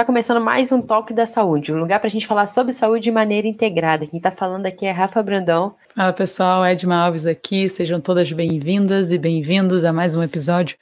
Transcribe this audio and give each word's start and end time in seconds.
Está 0.00 0.06
começando 0.06 0.40
mais 0.40 0.72
um 0.72 0.80
Toque 0.80 1.12
da 1.12 1.26
Saúde, 1.26 1.74
um 1.74 1.78
lugar 1.78 2.00
para 2.00 2.06
a 2.06 2.10
gente 2.10 2.26
falar 2.26 2.46
sobre 2.46 2.72
saúde 2.72 3.04
de 3.04 3.10
maneira 3.10 3.46
integrada. 3.46 4.06
Quem 4.06 4.16
está 4.16 4.30
falando 4.30 4.64
aqui 4.64 4.86
é 4.86 4.90
Rafa 4.90 5.22
Brandão. 5.22 5.74
Fala 5.94 6.10
pessoal, 6.14 6.64
Edma 6.64 6.96
Alves 6.96 7.26
aqui. 7.26 7.68
Sejam 7.68 8.00
todas 8.00 8.32
bem-vindas 8.32 9.12
e 9.12 9.18
bem-vindos 9.18 9.84
a 9.84 9.92
mais 9.92 10.16
um 10.16 10.22
episódio 10.22 10.78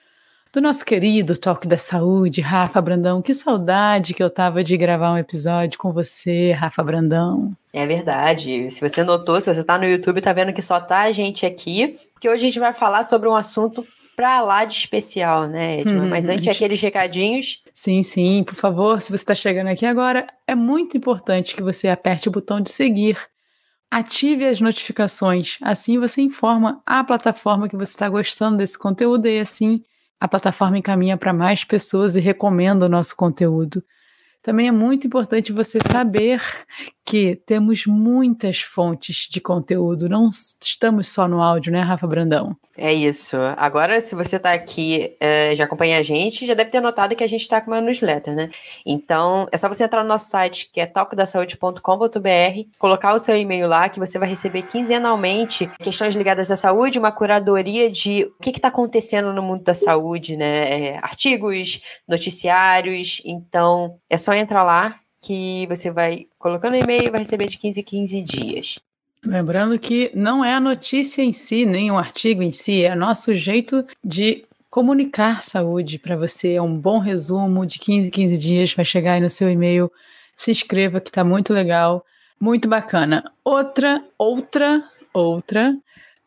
do 0.53 0.61
nosso 0.61 0.85
querido 0.85 1.37
Toque 1.37 1.67
da 1.67 1.77
Saúde, 1.77 2.41
Rafa 2.41 2.81
Brandão. 2.81 3.21
Que 3.21 3.35
saudade 3.35 4.15
que 4.15 4.23
eu 4.23 4.31
tava 4.31 4.63
de 4.63 4.77
gravar 4.77 5.13
um 5.13 5.19
episódio 5.19 5.81
com 5.81 5.93
você, 5.93 6.53
Rafa 6.53 6.85
Brandão. 6.85 7.51
É 7.75 7.85
verdade. 7.85 8.71
Se 8.71 8.89
você 8.89 9.03
notou, 9.03 9.41
se 9.41 9.53
você 9.53 9.63
está 9.63 9.77
no 9.77 9.85
YouTube, 9.85 10.21
tá 10.21 10.33
vendo 10.33 10.53
que 10.53 10.63
só 10.63 10.79
tá 10.79 11.01
a 11.01 11.11
gente 11.11 11.45
aqui, 11.45 11.97
porque 12.13 12.29
hoje 12.29 12.45
a 12.45 12.47
gente 12.47 12.61
vai 12.61 12.73
falar 12.73 13.03
sobre 13.03 13.29
um 13.29 13.35
assunto 13.35 13.85
pra 14.19 14.41
lá 14.41 14.65
de 14.65 14.75
especial, 14.75 15.47
né, 15.47 15.79
Edma? 15.79 16.03
Hum, 16.03 16.09
Mas 16.09 16.29
antes, 16.29 16.49
aqueles 16.49 16.81
recadinhos. 16.81 17.63
Sim, 17.73 18.03
sim, 18.03 18.43
por 18.43 18.57
favor, 18.57 19.01
se 19.01 19.11
você 19.11 19.23
está 19.23 19.33
chegando 19.33 19.69
aqui 19.69 19.87
agora, 19.87 20.27
é 20.45 20.57
muito 20.57 20.97
importante 20.97 21.55
que 21.55 21.63
você 21.63 21.87
aperte 21.87 22.29
o 22.29 22.33
botão 22.33 22.61
de 22.61 22.69
seguir. 22.69 23.17
Ative 23.89 24.45
as 24.45 24.61
notificações, 24.61 25.59
assim 25.63 26.01
você 26.01 26.21
informa 26.21 26.83
a 26.85 27.05
plataforma 27.05 27.69
que 27.69 27.77
você 27.77 27.93
está 27.93 28.09
gostando 28.09 28.57
desse 28.57 28.77
conteúdo 28.77 29.29
e 29.29 29.39
assim 29.39 29.85
a 30.19 30.27
plataforma 30.27 30.77
encaminha 30.77 31.17
para 31.17 31.33
mais 31.33 31.63
pessoas 31.63 32.17
e 32.17 32.21
recomenda 32.21 32.87
o 32.87 32.89
nosso 32.89 33.15
conteúdo. 33.15 33.85
Também 34.43 34.67
é 34.67 34.73
muito 34.73 35.07
importante 35.07 35.53
você 35.53 35.79
saber 35.81 36.43
que 37.05 37.37
temos 37.47 37.87
muitas 37.87 38.61
fontes 38.63 39.29
de 39.31 39.41
conteúdo, 39.41 40.09
não 40.09 40.29
estamos 40.29 41.07
só 41.07 41.29
no 41.29 41.41
áudio, 41.41 41.71
né, 41.71 41.83
Rafa 41.83 42.07
Brandão? 42.09 42.57
É 42.81 42.95
isso. 42.95 43.37
Agora, 43.57 44.01
se 44.01 44.15
você 44.15 44.37
está 44.37 44.53
aqui, 44.53 45.17
é, 45.19 45.53
já 45.57 45.65
acompanha 45.65 45.99
a 45.99 46.03
gente, 46.03 46.47
já 46.47 46.55
deve 46.55 46.71
ter 46.71 46.81
notado 46.81 47.17
que 47.17 47.25
a 47.25 47.29
gente 47.29 47.41
está 47.41 47.61
com 47.61 47.73
uma 47.73 47.81
newsletter, 47.81 48.33
né? 48.33 48.51
Então, 48.87 49.49
é 49.51 49.57
só 49.57 49.69
você 49.69 49.83
entrar 49.83 50.05
no 50.05 50.09
nosso 50.09 50.31
site, 50.31 50.71
que 50.73 50.81
é 50.81 50.87
talcodasaude.com.br, 50.87 51.81
colocar 52.79 53.15
o 53.15 53.19
seu 53.19 53.37
e-mail 53.37 53.67
lá, 53.67 53.89
que 53.89 53.99
você 53.99 54.17
vai 54.17 54.29
receber 54.29 54.63
quinzenalmente 54.63 55.69
questões 55.83 56.15
ligadas 56.15 56.53
à 56.53 56.57
saúde, 56.57 57.01
uma 57.01 57.11
curadoria 57.11 57.91
de 57.91 58.31
o 58.39 58.41
que 58.41 58.51
está 58.51 58.69
acontecendo 58.69 59.33
no 59.33 59.43
mundo 59.43 59.65
da 59.65 59.75
saúde, 59.75 60.37
né? 60.37 60.71
É, 60.71 60.99
artigos, 60.99 61.83
noticiários. 62.07 63.21
Então, 63.25 63.99
é 64.09 64.17
só 64.17 64.33
entrar 64.35 64.63
lá 64.63 65.01
que 65.21 65.67
você 65.67 65.91
vai 65.91 66.27
colocando 66.39 66.77
e-mail 66.77 67.07
e 67.09 67.11
vai 67.11 67.21
receber 67.21 67.49
de 67.49 67.59
15 67.59 67.81
em 67.81 67.83
15 67.83 68.23
dias. 68.23 68.79
Lembrando 69.25 69.79
que 69.79 70.11
não 70.15 70.45
é 70.45 70.55
a 70.55 70.61
notícia 70.61 71.23
em 71.23 71.33
si, 71.33 71.67
nem 71.67 71.91
o 71.91 71.99
artigo 71.99 72.43
em 72.43 72.53
si, 72.53 72.85
é 72.85 72.95
nosso 72.95 73.35
jeito 73.35 73.85
de 74.03 74.45
comunicar 74.71 75.43
saúde 75.43 75.99
para 75.99 76.17
você. 76.17 76.55
É 76.55 76.63
um 76.63 76.77
bom 76.77 76.99
resumo 76.99 77.67
de 77.67 77.79
15 77.79 78.11
15 78.11 78.39
dias, 78.39 78.75
vai 78.75 78.85
chegar 78.85 79.15
aí 79.15 79.21
no 79.21 79.31
seu 79.31 79.51
e-mail. 79.51 79.91
Se 80.37 80.51
inscreva 80.51 81.01
que 81.01 81.11
está 81.11 81.25
muito 81.25 81.53
legal, 81.53 82.05
muito 82.41 82.69
bacana. 82.69 83.25
Outra, 83.45 84.05
outra, 84.17 84.85
outra 85.13 85.77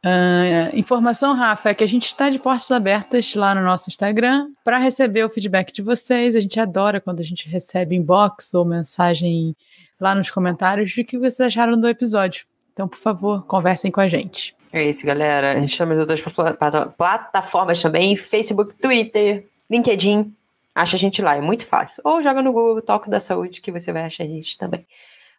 uh, 0.05 0.77
informação, 0.77 1.33
Rafa, 1.33 1.69
é 1.69 1.73
que 1.73 1.83
a 1.83 1.87
gente 1.87 2.07
está 2.07 2.29
de 2.29 2.39
portas 2.39 2.69
abertas 2.71 3.33
lá 3.35 3.55
no 3.55 3.61
nosso 3.61 3.89
Instagram 3.89 4.49
para 4.65 4.77
receber 4.77 5.23
o 5.23 5.29
feedback 5.29 5.71
de 5.71 5.81
vocês. 5.81 6.35
A 6.35 6.39
gente 6.41 6.59
adora 6.59 6.99
quando 6.99 7.21
a 7.21 7.25
gente 7.25 7.47
recebe 7.47 7.95
inbox 7.95 8.53
ou 8.53 8.65
mensagem 8.65 9.55
lá 9.99 10.13
nos 10.13 10.29
comentários 10.29 10.91
de 10.91 11.03
que 11.03 11.17
vocês 11.17 11.39
acharam 11.47 11.79
do 11.79 11.87
episódio. 11.87 12.50
Então, 12.73 12.87
por 12.87 12.97
favor, 12.97 13.45
conversem 13.45 13.91
com 13.91 14.01
a 14.01 14.07
gente. 14.07 14.55
É 14.73 14.87
isso, 14.87 15.05
galera. 15.05 15.51
A 15.51 15.59
gente 15.59 15.75
chama 15.75 15.93
de 15.93 15.99
outras 15.99 16.21
plataformas 16.97 17.81
também: 17.81 18.15
Facebook, 18.15 18.73
Twitter, 18.75 19.47
LinkedIn. 19.69 20.33
Acha 20.73 20.95
a 20.95 20.99
gente 20.99 21.21
lá, 21.21 21.35
é 21.35 21.41
muito 21.41 21.65
fácil. 21.65 22.01
Ou 22.05 22.23
joga 22.23 22.41
no 22.41 22.53
Google 22.53 22.81
Toque 22.81 23.09
da 23.09 23.19
Saúde 23.19 23.59
que 23.59 23.71
você 23.71 23.91
vai 23.91 24.05
achar 24.05 24.23
a 24.23 24.27
gente 24.27 24.57
também. 24.57 24.85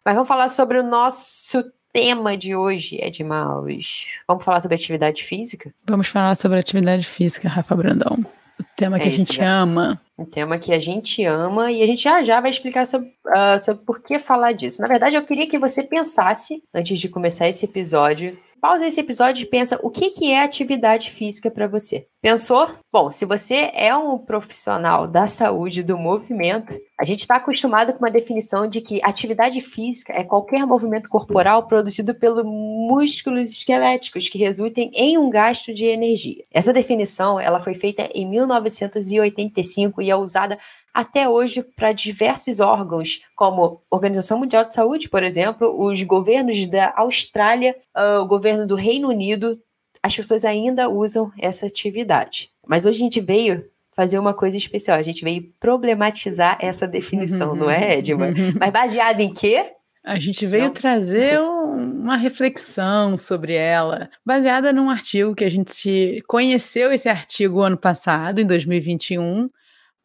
Mas 0.05 0.13
vamos 0.13 0.27
falar 0.27 0.47
sobre 0.49 0.77
o 0.77 0.83
nosso 0.83 1.63
tema 1.91 2.37
de 2.37 2.55
hoje, 2.55 2.99
Edmaus. 3.01 4.19
Vamos 4.27 4.43
falar 4.43 4.61
sobre 4.61 4.75
atividade 4.75 5.23
física? 5.23 5.73
Vamos 5.87 6.07
falar 6.07 6.35
sobre 6.35 6.59
atividade 6.59 7.07
física, 7.07 7.49
Rafa 7.49 7.75
Brandão. 7.75 8.23
O 8.63 8.75
tema 8.75 8.99
que 8.99 9.07
é 9.07 9.07
a 9.07 9.17
gente 9.17 9.41
ama. 9.41 10.01
Um 10.17 10.25
tema 10.25 10.57
que 10.57 10.71
a 10.71 10.79
gente 10.79 11.23
ama 11.25 11.71
e 11.71 11.81
a 11.81 11.87
gente 11.87 12.01
já 12.01 12.21
já 12.21 12.39
vai 12.39 12.49
explicar 12.49 12.85
sobre, 12.85 13.09
uh, 13.27 13.61
sobre 13.61 13.83
por 13.83 14.01
que 14.01 14.19
falar 14.19 14.51
disso. 14.53 14.81
Na 14.81 14.87
verdade, 14.87 15.15
eu 15.15 15.23
queria 15.23 15.47
que 15.47 15.59
você 15.59 15.83
pensasse, 15.83 16.63
antes 16.73 16.99
de 16.99 17.09
começar 17.09 17.47
esse 17.47 17.65
episódio, 17.65 18.37
pausa 18.63 18.87
esse 18.87 19.01
episódio 19.01 19.43
e 19.43 19.45
pensa 19.45 19.77
o 19.83 19.89
que, 19.89 20.09
que 20.09 20.31
é 20.31 20.41
atividade 20.41 21.11
física 21.11 21.51
para 21.51 21.67
você. 21.67 22.07
Pensou? 22.21 22.65
Bom, 22.89 23.11
se 23.11 23.25
você 23.25 23.69
é 23.73 23.93
um 23.93 24.17
profissional 24.17 25.05
da 25.05 25.27
saúde, 25.27 25.83
do 25.83 25.97
movimento, 25.97 26.73
a 26.97 27.03
gente 27.03 27.19
está 27.19 27.35
acostumado 27.35 27.91
com 27.91 27.99
uma 27.99 28.09
definição 28.09 28.65
de 28.65 28.79
que 28.79 29.01
atividade 29.03 29.59
física 29.59 30.13
é 30.13 30.23
qualquer 30.23 30.65
movimento 30.65 31.09
corporal 31.09 31.67
produzido 31.67 32.15
pelos 32.15 32.45
músculos 32.45 33.49
esqueléticos 33.49 34.29
que 34.29 34.37
resultem 34.37 34.89
em 34.93 35.17
um 35.17 35.29
gasto 35.29 35.73
de 35.73 35.83
energia. 35.83 36.41
Essa 36.49 36.71
definição 36.71 37.37
ela 37.37 37.59
foi 37.59 37.73
feita 37.73 38.07
em 38.15 38.25
1985 38.29 40.01
e 40.01 40.09
é 40.09 40.15
usada 40.15 40.57
até 40.93 41.27
hoje 41.27 41.63
para 41.75 41.91
diversos 41.91 42.59
órgãos, 42.59 43.21
como 43.35 43.81
Organização 43.89 44.39
Mundial 44.39 44.65
de 44.65 44.73
Saúde, 44.73 45.09
por 45.09 45.23
exemplo, 45.23 45.75
os 45.83 46.01
governos 46.03 46.67
da 46.67 46.93
Austrália, 46.95 47.75
o 48.21 48.25
governo 48.25 48.67
do 48.67 48.75
Reino 48.75 49.09
Unido, 49.09 49.59
as 50.01 50.15
pessoas 50.15 50.45
ainda 50.45 50.89
usam 50.89 51.31
essa 51.39 51.65
atividade. 51.65 52.51
Mas 52.67 52.85
hoje 52.85 52.97
a 52.97 53.03
gente 53.05 53.19
veio 53.19 53.65
fazer 53.95 54.19
uma 54.19 54.33
coisa 54.33 54.57
especial, 54.57 54.97
a 54.97 55.03
gente 55.03 55.23
veio 55.23 55.49
problematizar 55.59 56.57
essa 56.59 56.87
definição, 56.87 57.55
não 57.55 57.69
é, 57.69 57.97
Edma? 57.97 58.27
Mas 58.59 58.71
baseado 58.71 59.19
em 59.19 59.31
quê? 59.33 59.71
A 60.03 60.19
gente 60.19 60.45
veio 60.45 60.65
não. 60.65 60.71
trazer 60.71 61.39
uma 61.39 62.17
reflexão 62.17 63.17
sobre 63.17 63.55
ela, 63.55 64.09
baseada 64.25 64.73
num 64.73 64.89
artigo 64.89 65.33
que 65.33 65.45
a 65.45 65.49
gente 65.49 66.21
conheceu 66.27 66.91
esse 66.91 67.07
artigo 67.07 67.61
ano 67.61 67.77
passado, 67.77 68.41
em 68.41 68.45
2021, 68.45 69.49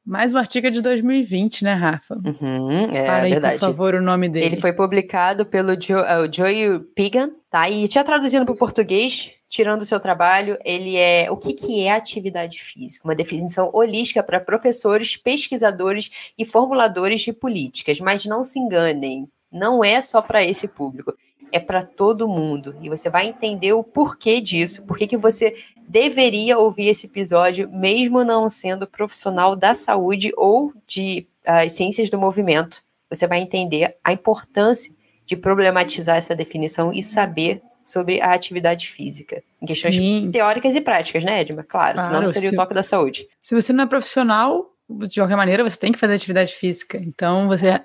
mais 0.09 0.33
um 0.33 0.39
artigo 0.39 0.71
de 0.71 0.81
2020, 0.81 1.63
né, 1.65 1.75
Rafa? 1.75 2.15
Uhum, 2.15 2.89
é 2.91 3.03
Para 3.03 3.17
aí, 3.17 3.31
verdade. 3.31 3.59
por 3.59 3.67
favor, 3.67 3.95
o 3.95 4.01
nome 4.01 4.27
dele. 4.27 4.47
Ele 4.47 4.57
foi 4.57 4.73
publicado 4.73 5.45
pelo 5.45 5.77
jo, 5.79 5.99
uh, 5.99 6.35
Joey 6.35 6.81
Pigan, 6.95 7.31
tá? 7.51 7.69
E 7.69 7.87
tinha 7.87 8.03
traduzindo 8.03 8.47
para 8.47 8.55
o 8.55 8.57
português, 8.57 9.33
tirando 9.51 9.83
o 9.83 9.85
seu 9.85 10.01
trabalho, 10.01 10.57
ele 10.65 10.97
é 10.97 11.31
o 11.31 11.37
que, 11.37 11.53
que 11.53 11.85
é 11.85 11.93
atividade 11.93 12.59
física? 12.59 13.07
Uma 13.07 13.15
definição 13.15 13.69
holística 13.71 14.23
para 14.23 14.41
professores, 14.41 15.15
pesquisadores 15.15 16.11
e 16.39 16.45
formuladores 16.47 17.21
de 17.21 17.33
políticas. 17.35 18.01
Mas 18.01 18.25
não 18.25 18.43
se 18.43 18.59
enganem, 18.59 19.29
não 19.53 19.85
é 19.85 20.01
só 20.01 20.23
para 20.23 20.43
esse 20.43 20.67
público 20.67 21.15
é 21.53 21.59
para 21.59 21.83
todo 21.83 22.29
mundo. 22.29 22.77
E 22.81 22.89
você 22.89 23.09
vai 23.09 23.27
entender 23.29 23.73
o 23.73 23.83
porquê 23.83 24.41
disso, 24.41 24.83
por 24.85 24.99
que 24.99 25.17
você 25.17 25.55
deveria 25.89 26.59
ouvir 26.59 26.89
esse 26.89 27.07
episódio, 27.07 27.69
mesmo 27.73 28.23
não 28.23 28.49
sendo 28.51 28.87
profissional 28.87 29.57
da 29.57 29.75
saúde 29.75 30.31
ou 30.37 30.73
de 30.87 31.27
uh, 31.47 31.69
ciências 31.69 32.11
do 32.11 32.19
movimento. 32.19 32.83
Você 33.11 33.27
vai 33.27 33.41
entender 33.41 33.97
a 34.05 34.13
importância 34.13 34.93
de 35.25 35.35
problematizar 35.35 36.17
essa 36.17 36.37
definição 36.37 36.93
e 36.93 37.03
saber 37.03 37.63
sobre 37.85 38.21
a 38.21 38.33
atividade 38.33 38.87
física. 38.89 39.43
Em 39.63 39.67
questões 39.67 39.95
Sim. 39.95 40.31
teóricas 40.31 40.75
e 40.75 40.81
práticas, 40.81 41.25
né, 41.25 41.41
Edma? 41.41 41.65
Claro, 41.65 41.95
claro 41.95 42.07
senão 42.07 42.21
não 42.21 42.27
seria 42.27 42.51
se, 42.51 42.55
o 42.55 42.59
toque 42.59 42.75
da 42.75 42.83
saúde. 42.83 43.27
Se 43.41 43.55
você 43.55 43.73
não 43.73 43.85
é 43.85 43.87
profissional, 43.87 44.75
de 44.89 45.21
qualquer 45.21 45.37
maneira, 45.37 45.65
você 45.65 45.79
tem 45.79 45.93
que 45.93 45.99
fazer 45.99 46.15
atividade 46.15 46.55
física. 46.55 46.99
Então, 46.99 47.49
você 47.49 47.81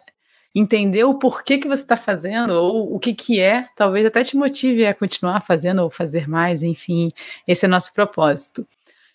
entender 0.53 1.03
o 1.03 1.15
porquê 1.15 1.57
que 1.57 1.67
você 1.67 1.81
está 1.81 1.97
fazendo 1.97 2.51
ou 2.51 2.93
o 2.93 2.99
que 2.99 3.13
que 3.13 3.39
é, 3.39 3.67
talvez 3.75 4.05
até 4.05 4.23
te 4.23 4.37
motive 4.37 4.85
a 4.85 4.93
continuar 4.93 5.41
fazendo 5.41 5.81
ou 5.81 5.89
fazer 5.89 6.27
mais, 6.27 6.61
enfim, 6.61 7.09
esse 7.47 7.65
é 7.65 7.67
nosso 7.67 7.93
propósito. 7.93 8.67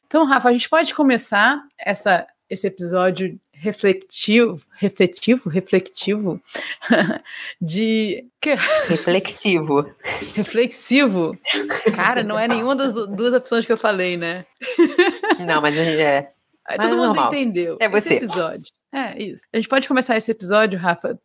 Então, 0.06 0.25
Rafa, 0.25 0.49
a 0.49 0.52
gente 0.52 0.69
pode 0.69 0.94
começar 0.94 1.62
essa, 1.79 2.26
esse 2.49 2.67
episódio 2.67 3.38
refletivo, 3.52 4.64
refletivo, 4.76 5.50
refletivo 5.50 6.40
de 7.61 8.25
reflexivo, 8.87 9.94
reflexivo. 10.34 11.37
Cara, 11.94 12.23
não 12.23 12.38
é 12.38 12.46
nenhuma 12.46 12.75
das 12.75 12.94
duas 12.94 13.34
opções 13.34 13.67
que 13.67 13.73
eu 13.73 13.76
falei, 13.76 14.17
né? 14.17 14.46
Não, 15.44 15.61
mas 15.61 15.76
é. 15.76 16.32
Todo 16.69 16.79
mas 16.79 16.91
mundo 16.91 17.06
normal. 17.06 17.34
entendeu. 17.34 17.76
É 17.81 17.88
você. 17.88 18.14
Esse 18.14 18.25
episódio. 18.25 18.67
É 18.93 19.23
isso. 19.23 19.43
A 19.52 19.56
gente 19.56 19.69
pode 19.69 19.88
começar 19.88 20.17
esse 20.17 20.31
episódio, 20.31 20.79
Rafa, 20.79 21.19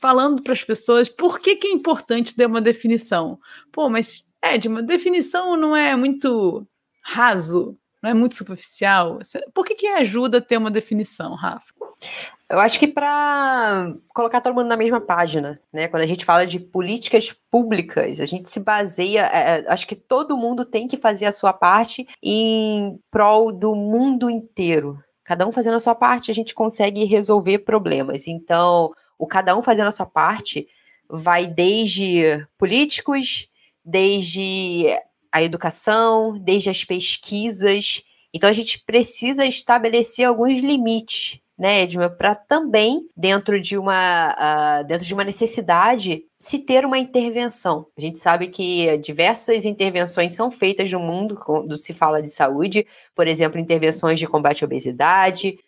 falando 0.00 0.42
para 0.42 0.52
as 0.52 0.64
pessoas 0.64 1.08
por 1.08 1.40
que, 1.40 1.56
que 1.56 1.68
é 1.68 1.72
importante 1.72 2.34
ter 2.34 2.46
uma 2.46 2.60
definição. 2.60 3.38
Pô, 3.72 3.88
mas 3.88 4.24
Ed, 4.44 4.68
uma 4.68 4.82
definição 4.82 5.56
não 5.56 5.74
é 5.74 5.96
muito 5.96 6.66
raso, 7.02 7.76
não 8.02 8.10
é 8.10 8.14
muito 8.14 8.34
superficial. 8.34 9.18
Por 9.54 9.64
que, 9.64 9.74
que 9.74 9.86
ajuda 9.86 10.38
a 10.38 10.42
ter 10.42 10.56
uma 10.56 10.70
definição, 10.70 11.34
Rafa? 11.34 11.74
Eu 12.48 12.60
acho 12.60 12.78
que 12.78 12.86
para 12.86 13.92
colocar 14.14 14.40
todo 14.40 14.54
mundo 14.54 14.68
na 14.68 14.76
mesma 14.76 15.00
página, 15.00 15.60
né? 15.72 15.88
Quando 15.88 16.04
a 16.04 16.06
gente 16.06 16.24
fala 16.24 16.46
de 16.46 16.60
políticas 16.60 17.34
públicas, 17.50 18.20
a 18.20 18.26
gente 18.26 18.48
se 18.48 18.60
baseia. 18.60 19.28
É, 19.32 19.60
é 19.60 19.64
acho 19.68 19.86
que 19.86 19.96
todo 19.96 20.36
mundo 20.36 20.64
tem 20.64 20.86
que 20.86 20.96
fazer 20.96 21.26
a 21.26 21.32
sua 21.32 21.52
parte 21.52 22.06
em 22.22 23.00
prol 23.10 23.50
do 23.50 23.74
mundo 23.74 24.30
inteiro, 24.30 25.02
cada 25.26 25.44
um 25.46 25.50
fazendo 25.50 25.74
a 25.74 25.80
sua 25.80 25.94
parte, 25.94 26.30
a 26.30 26.34
gente 26.34 26.54
consegue 26.54 27.04
resolver 27.04 27.58
problemas. 27.58 28.28
Então, 28.28 28.92
o 29.18 29.26
cada 29.26 29.56
um 29.56 29.62
fazendo 29.62 29.88
a 29.88 29.92
sua 29.92 30.06
parte 30.06 30.68
vai 31.08 31.46
desde 31.46 32.46
políticos, 32.58 33.48
desde 33.84 34.86
a 35.30 35.42
educação, 35.42 36.38
desde 36.38 36.70
as 36.70 36.84
pesquisas. 36.84 38.02
Então, 38.32 38.50
a 38.50 38.52
gente 38.52 38.82
precisa 38.84 39.46
estabelecer 39.46 40.26
alguns 40.26 40.58
limites 40.60 41.40
né, 41.58 41.82
Edma, 41.82 42.10
para 42.10 42.34
também, 42.34 43.08
dentro 43.16 43.58
de, 43.58 43.78
uma, 43.78 44.34
uh, 44.34 44.84
dentro 44.86 45.06
de 45.06 45.14
uma 45.14 45.24
necessidade, 45.24 46.24
se 46.34 46.58
ter 46.58 46.84
uma 46.84 46.98
intervenção. 46.98 47.86
A 47.96 48.00
gente 48.00 48.18
sabe 48.18 48.48
que 48.48 48.98
diversas 48.98 49.64
intervenções 49.64 50.34
são 50.34 50.50
feitas 50.50 50.92
no 50.92 51.00
mundo 51.00 51.34
quando 51.34 51.76
se 51.78 51.94
fala 51.94 52.20
de 52.20 52.28
saúde, 52.28 52.86
por 53.14 53.26
exemplo, 53.26 53.58
intervenções 53.58 54.18
de 54.18 54.26
combate 54.26 54.64
à 54.64 54.66
obesidade, 54.66 55.58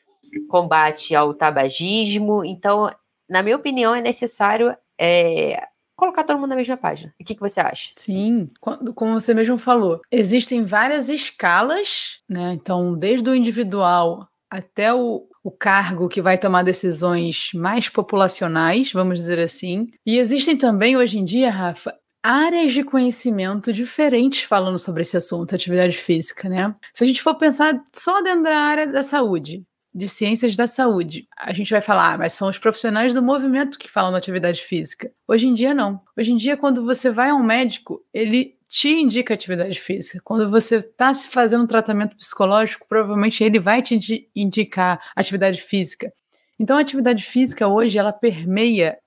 combate 0.51 1.15
ao 1.15 1.33
tabagismo. 1.33 2.45
Então, 2.45 2.91
na 3.29 3.43
minha 3.43 3.57
opinião, 3.57 3.95
é 3.95 4.01
necessário 4.01 4.77
é, 5.01 5.63
colocar 5.97 6.25
todo 6.25 6.39
mundo 6.39 6.51
na 6.51 6.57
mesma 6.57 6.77
página. 6.77 7.13
O 7.21 7.25
que, 7.25 7.35
que 7.35 7.41
você 7.41 7.61
acha? 7.61 7.91
Sim, 7.97 8.49
como 8.95 9.19
você 9.21 9.35
mesmo 9.35 9.59
falou, 9.59 10.01
existem 10.11 10.65
várias 10.65 11.09
escalas, 11.09 12.21
né? 12.29 12.53
Então, 12.55 12.97
desde 12.97 13.29
o 13.29 13.35
individual 13.35 14.29
até 14.51 14.95
o, 14.95 15.27
o 15.43 15.51
cargo 15.51 16.09
que 16.09 16.23
vai 16.23 16.39
tomar 16.39 16.63
decisões 16.63 17.51
mais 17.53 17.89
populacionais, 17.89 18.93
vamos 18.93 19.19
dizer 19.19 19.39
assim. 19.39 19.89
E 20.07 20.19
existem 20.19 20.57
também, 20.57 20.97
hoje 20.97 21.19
em 21.19 21.25
dia, 21.25 21.51
Rafa, 21.51 21.95
áreas 22.23 22.73
de 22.73 22.83
conhecimento 22.83 23.73
diferentes 23.73 24.43
falando 24.43 24.79
sobre 24.79 25.03
esse 25.03 25.17
assunto, 25.17 25.55
atividade 25.55 25.97
física, 25.97 26.49
né? 26.49 26.75
Se 26.95 27.05
a 27.05 27.07
gente 27.07 27.23
for 27.23 27.35
pensar 27.35 27.81
só 27.95 28.23
dentro 28.23 28.45
da 28.45 28.57
área 28.57 28.87
da 28.87 29.03
saúde, 29.03 29.65
de 29.95 30.09
ciências 30.09 30.57
da 30.57 30.67
saúde, 30.67 31.27
a 31.37 31.53
gente 31.53 31.71
vai 31.71 31.81
falar, 31.81 32.15
ah, 32.15 32.19
mas 32.19 32.33
são 32.33 32.49
os 32.49 32.59
profissionais 32.59 33.15
do 33.15 33.23
movimento 33.23 33.79
que 33.79 33.91
falam 33.91 34.13
da 34.13 34.19
atividade 34.19 34.63
física. 34.63 35.11
Hoje 35.27 35.47
em 35.47 35.55
dia, 35.55 35.75
não. 35.75 36.01
Hoje 36.17 36.33
em 36.33 36.37
dia, 36.37 36.57
quando 36.57 36.85
você 36.85 37.11
vai 37.11 37.31
a 37.31 37.35
um 37.35 37.43
médico, 37.43 38.05
ele 38.13 38.57
te 38.69 38.91
indica 38.91 39.33
atividade 39.33 39.81
física. 39.81 40.21
Quando 40.23 40.51
você 40.51 40.77
está 40.77 41.13
se 41.15 41.29
fazendo 41.29 41.65
um 41.65 41.67
tratamento 41.67 42.17
psicológico, 42.17 42.87
provavelmente 42.87 43.43
ele 43.43 43.59
vai 43.59 43.81
te 43.81 44.29
indicar 44.37 45.01
atividade 45.17 45.61
física. 45.63 46.13
Então, 46.61 46.77
a 46.77 46.81
atividade 46.81 47.25
física 47.25 47.67
hoje 47.67 47.99
ela 47.99 48.13
permeia 48.13 48.99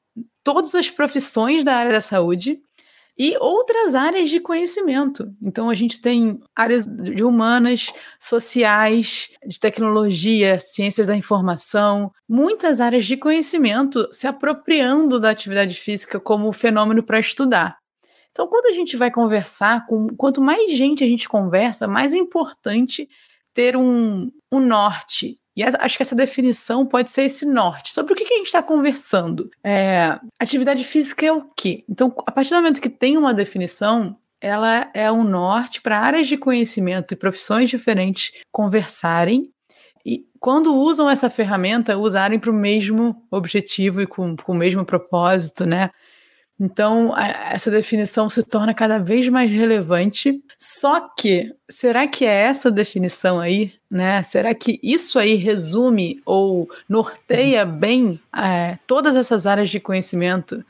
todas 0.44 0.74
as 0.74 0.90
profissões 0.90 1.64
da 1.64 1.76
área 1.76 1.92
da 1.92 2.02
saúde 2.02 2.60
e 3.18 3.36
outras 3.40 3.94
áreas 3.94 4.30
de 4.30 4.40
conhecimento. 4.40 5.32
Então, 5.42 5.70
a 5.70 5.76
gente 5.76 6.02
tem 6.02 6.40
áreas 6.56 6.86
de 6.88 7.24
humanas, 7.24 7.92
sociais, 8.20 9.30
de 9.46 9.60
tecnologia, 9.60 10.60
ciências 10.60 11.08
da 11.08 11.16
informação, 11.16 12.12
muitas 12.28 12.80
áreas 12.80 13.06
de 13.06 13.18
conhecimento 13.18 14.08
se 14.12 14.28
apropriando 14.28 15.20
da 15.20 15.30
atividade 15.30 15.76
física 15.76 16.20
como 16.20 16.52
fenômeno 16.52 17.04
para 17.04 17.20
estudar. 17.20 17.78
Então, 18.32 18.48
quando 18.48 18.68
a 18.68 18.74
gente 18.74 18.96
vai 18.96 19.12
conversar, 19.12 19.86
com, 19.88 20.08
quanto 20.16 20.42
mais 20.42 20.72
gente 20.72 21.04
a 21.04 21.08
gente 21.08 21.28
conversa, 21.28 21.88
mais 21.88 22.14
é 22.14 22.18
importante 22.18 23.10
ter 23.54 23.76
um, 23.76 24.32
um 24.52 24.60
norte. 24.60 25.38
E 25.56 25.64
acho 25.64 25.98
que 25.98 26.04
essa 26.04 26.16
definição 26.16 26.86
pode 26.86 27.12
ser 27.12 27.24
esse 27.24 27.46
norte. 27.46 27.94
Sobre 27.94 28.14
o 28.14 28.16
que, 28.16 28.24
a 28.24 28.38
gente 28.38 28.48
está 28.48 28.64
conversando? 28.64 29.50
É, 29.64 30.18
atividade 30.40 30.84
física 30.84 31.26
é 31.26 31.32
o 31.32 31.44
quê? 31.56 31.84
Então, 31.90 32.14
a 32.26 32.32
partir 32.32 32.52
do 32.52 32.56
momento 32.58 32.82
que 32.82 32.90
tem 32.90 33.18
uma 33.18 33.34
definição, 33.34 34.18
ela 34.40 34.90
é 34.94 35.12
um 35.12 35.24
norte 35.24 35.82
para 35.82 36.00
áreas 36.00 36.28
de 36.28 36.38
conhecimento 36.38 37.14
e 37.14 37.18
profissões 37.18 37.70
diferentes 37.70 38.32
conversarem 38.52 39.52
e 40.06 40.26
quando 40.40 40.74
usam 40.74 41.10
essa 41.10 41.30
ferramenta, 41.30 41.98
usarem 41.98 42.40
para 42.40 42.50
o 42.50 42.54
mesmo 42.54 43.24
objetivo 43.30 44.02
e 44.02 44.08
com, 44.08 44.36
com 44.36 44.52
o 44.54 44.56
mesmo 44.56 44.84
propósito, 44.86 45.66
né? 45.66 45.92
Então, 46.60 47.14
a, 47.16 47.28
essa 47.54 47.72
definição 47.72 48.30
se 48.30 48.44
torna 48.44 48.74
cada 48.74 49.00
vez 49.00 49.28
mais 49.30 49.50
relevante. 49.52 50.44
Só 50.60 51.10
que, 51.16 51.52
será 51.70 52.08
que 52.08 52.26
é 52.26 52.34
essa 52.34 52.70
definição 52.70 53.40
aí, 53.40 53.74
né? 53.92 54.24
Será 54.24 54.56
que 54.56 54.80
isso 54.82 55.20
aí 55.20 55.36
resume 55.36 56.22
ou 56.26 56.70
norteia 56.88 57.66
bem 57.66 58.20
é, 58.36 58.78
todas 58.88 59.16
essas 59.16 59.46
áreas 59.46 59.70
de 59.70 59.80
conhecimento? 59.80 60.64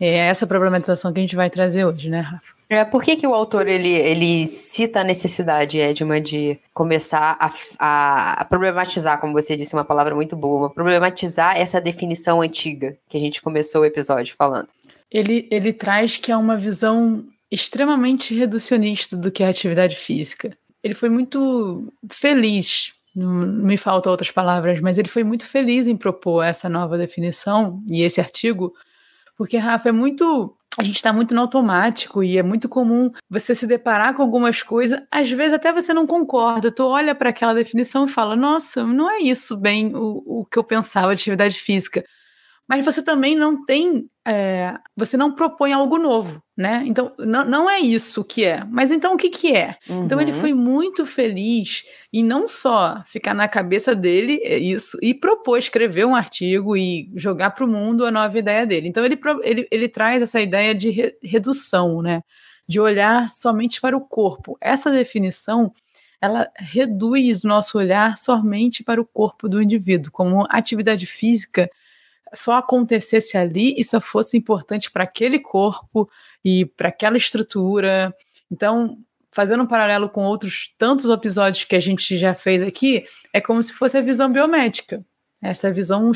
É 0.00 0.16
essa 0.28 0.46
problematização 0.46 1.12
que 1.12 1.18
a 1.18 1.22
gente 1.22 1.34
vai 1.34 1.50
trazer 1.50 1.84
hoje, 1.84 2.08
né, 2.08 2.20
Rafa? 2.20 2.56
É, 2.70 2.84
por 2.84 3.02
que, 3.02 3.16
que 3.16 3.26
o 3.26 3.34
autor 3.34 3.66
ele, 3.66 3.90
ele 3.90 4.46
cita 4.46 5.00
a 5.00 5.04
necessidade, 5.04 5.80
Edma, 5.80 6.20
de 6.20 6.56
começar 6.72 7.36
a, 7.40 7.50
a, 7.78 8.32
a, 8.42 8.44
problematizar, 8.44 9.18
como 9.18 9.32
você 9.32 9.56
disse, 9.56 9.74
uma 9.74 9.84
palavra 9.84 10.14
muito 10.14 10.36
boa, 10.36 10.70
problematizar 10.70 11.58
essa 11.58 11.80
definição 11.80 12.42
antiga 12.42 12.96
que 13.08 13.16
a 13.16 13.20
gente 13.20 13.42
começou 13.42 13.80
o 13.80 13.84
episódio 13.86 14.36
falando? 14.36 14.68
ele, 15.10 15.46
ele 15.50 15.72
traz 15.72 16.16
que 16.16 16.30
é 16.30 16.36
uma 16.36 16.56
visão 16.56 17.24
extremamente 17.50 18.34
reducionista 18.34 19.16
do 19.16 19.30
que 19.30 19.42
é 19.42 19.48
atividade 19.48 19.96
física. 19.96 20.56
Ele 20.82 20.94
foi 20.94 21.08
muito 21.08 21.92
feliz, 22.10 22.92
não 23.14 23.32
me 23.46 23.76
faltam 23.76 24.10
outras 24.10 24.30
palavras, 24.30 24.80
mas 24.80 24.98
ele 24.98 25.08
foi 25.08 25.24
muito 25.24 25.46
feliz 25.46 25.86
em 25.86 25.96
propor 25.96 26.42
essa 26.42 26.68
nova 26.68 26.96
definição 26.96 27.82
e 27.90 28.02
esse 28.02 28.20
artigo, 28.20 28.72
porque, 29.36 29.56
Rafa, 29.56 29.88
é 29.88 29.92
muito 29.92 30.54
a 30.78 30.84
gente 30.84 30.96
está 30.96 31.12
muito 31.12 31.34
no 31.34 31.40
automático 31.40 32.22
e 32.22 32.38
é 32.38 32.42
muito 32.42 32.68
comum 32.68 33.10
você 33.28 33.52
se 33.52 33.66
deparar 33.66 34.14
com 34.14 34.22
algumas 34.22 34.62
coisas, 34.62 35.00
às 35.10 35.28
vezes 35.28 35.54
até 35.54 35.72
você 35.72 35.92
não 35.92 36.06
concorda, 36.06 36.70
tu 36.70 36.84
olha 36.86 37.16
para 37.16 37.30
aquela 37.30 37.52
definição 37.52 38.06
e 38.06 38.08
fala, 38.08 38.36
nossa, 38.36 38.86
não 38.86 39.10
é 39.10 39.18
isso 39.18 39.56
bem 39.56 39.92
o, 39.96 40.22
o 40.24 40.44
que 40.44 40.56
eu 40.56 40.62
pensava 40.62 41.08
de 41.08 41.20
atividade 41.20 41.58
física. 41.58 42.04
Mas 42.68 42.84
você 42.84 43.02
também 43.02 43.34
não 43.34 43.64
tem, 43.64 44.08
é, 44.24 44.78
você 44.96 45.16
não 45.16 45.34
propõe 45.34 45.72
algo 45.72 45.98
novo, 45.98 46.40
né? 46.58 46.82
Então, 46.88 47.12
não, 47.16 47.44
não 47.44 47.70
é 47.70 47.78
isso 47.78 48.24
que 48.24 48.44
é. 48.44 48.64
Mas 48.64 48.90
então 48.90 49.14
o 49.14 49.16
que, 49.16 49.30
que 49.30 49.54
é? 49.54 49.76
Uhum. 49.88 50.04
Então 50.04 50.20
ele 50.20 50.32
uhum. 50.32 50.40
foi 50.40 50.52
muito 50.52 51.06
feliz 51.06 51.84
em 52.12 52.24
não 52.24 52.48
só 52.48 53.00
ficar 53.06 53.32
na 53.32 53.46
cabeça 53.46 53.94
dele 53.94 54.40
é 54.42 54.58
isso, 54.58 54.98
e 55.00 55.14
propor 55.14 55.58
escrever 55.58 56.04
um 56.04 56.16
artigo 56.16 56.76
e 56.76 57.12
jogar 57.14 57.52
para 57.52 57.64
o 57.64 57.68
mundo 57.68 58.04
a 58.04 58.10
nova 58.10 58.36
ideia 58.36 58.66
dele. 58.66 58.88
Então 58.88 59.04
ele, 59.04 59.16
ele, 59.44 59.68
ele 59.70 59.88
traz 59.88 60.20
essa 60.20 60.40
ideia 60.40 60.74
de 60.74 60.90
re, 60.90 61.16
redução, 61.22 62.02
né? 62.02 62.24
De 62.66 62.80
olhar 62.80 63.30
somente 63.30 63.80
para 63.80 63.96
o 63.96 64.00
corpo. 64.00 64.58
Essa 64.60 64.90
definição 64.90 65.72
ela 66.20 66.50
reduz 66.56 67.44
o 67.44 67.46
nosso 67.46 67.78
olhar 67.78 68.18
somente 68.18 68.82
para 68.82 69.00
o 69.00 69.06
corpo 69.06 69.48
do 69.48 69.62
indivíduo, 69.62 70.10
como 70.10 70.44
atividade 70.50 71.06
física 71.06 71.70
só 72.34 72.54
acontecesse 72.54 73.36
ali 73.36 73.74
e 73.76 73.84
só 73.84 74.00
fosse 74.00 74.36
importante 74.36 74.90
para 74.90 75.04
aquele 75.04 75.38
corpo 75.38 76.08
e 76.44 76.66
para 76.66 76.88
aquela 76.88 77.16
estrutura. 77.16 78.14
Então, 78.50 78.98
fazendo 79.30 79.62
um 79.62 79.66
paralelo 79.66 80.08
com 80.08 80.24
outros 80.24 80.74
tantos 80.78 81.08
episódios 81.10 81.64
que 81.64 81.76
a 81.76 81.80
gente 81.80 82.16
já 82.18 82.34
fez 82.34 82.62
aqui, 82.62 83.04
é 83.32 83.40
como 83.40 83.62
se 83.62 83.72
fosse 83.72 83.96
a 83.96 84.00
visão 84.00 84.32
biomédica, 84.32 85.04
essa 85.40 85.72
visão 85.72 86.10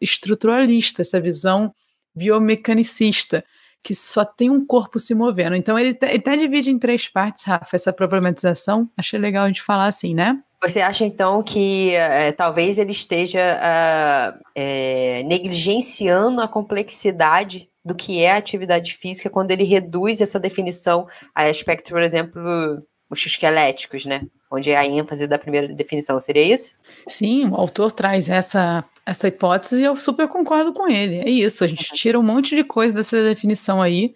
estruturalista, 0.00 1.02
essa 1.02 1.20
visão 1.20 1.74
biomecanicista, 2.14 3.44
que 3.82 3.94
só 3.94 4.24
tem 4.24 4.50
um 4.50 4.64
corpo 4.64 4.98
se 4.98 5.14
movendo. 5.14 5.56
Então, 5.56 5.78
ele 5.78 5.96
até 6.02 6.36
divide 6.36 6.70
em 6.70 6.78
três 6.78 7.08
partes, 7.08 7.44
Rafa, 7.44 7.76
essa 7.76 7.92
problematização. 7.92 8.88
Achei 8.96 9.18
legal 9.18 9.44
a 9.44 9.48
gente 9.48 9.62
falar 9.62 9.86
assim, 9.86 10.14
né? 10.14 10.38
Você 10.62 10.80
acha 10.80 11.04
então 11.04 11.40
que 11.42 11.94
é, 11.94 12.32
talvez 12.32 12.78
ele 12.78 12.90
esteja 12.90 13.40
uh, 13.40 14.40
é, 14.54 15.22
negligenciando 15.24 16.42
a 16.42 16.48
complexidade 16.48 17.70
do 17.84 17.94
que 17.94 18.22
é 18.22 18.32
a 18.32 18.36
atividade 18.36 18.94
física 18.94 19.30
quando 19.30 19.52
ele 19.52 19.62
reduz 19.62 20.20
essa 20.20 20.38
definição 20.38 21.06
a 21.32 21.44
aspectos, 21.44 21.90
por 21.90 22.02
exemplo, 22.02 22.82
os 23.08 23.24
esqueléticos, 23.24 24.04
né? 24.04 24.22
Onde 24.50 24.70
é 24.70 24.76
a 24.76 24.84
ênfase 24.84 25.26
da 25.26 25.38
primeira 25.38 25.68
definição, 25.68 26.18
seria 26.18 26.42
isso? 26.42 26.76
Sim, 27.06 27.48
o 27.48 27.54
autor 27.54 27.92
traz 27.92 28.28
essa, 28.28 28.84
essa 29.08 29.26
hipótese 29.26 29.80
e 29.80 29.84
eu 29.84 29.96
super 29.96 30.28
concordo 30.28 30.72
com 30.72 30.86
ele. 30.86 31.16
É 31.20 31.30
isso, 31.30 31.64
a 31.64 31.66
gente 31.66 31.92
tira 31.94 32.18
um 32.18 32.22
monte 32.22 32.54
de 32.54 32.62
coisa 32.62 32.94
dessa 32.94 33.22
definição 33.22 33.80
aí. 33.80 34.14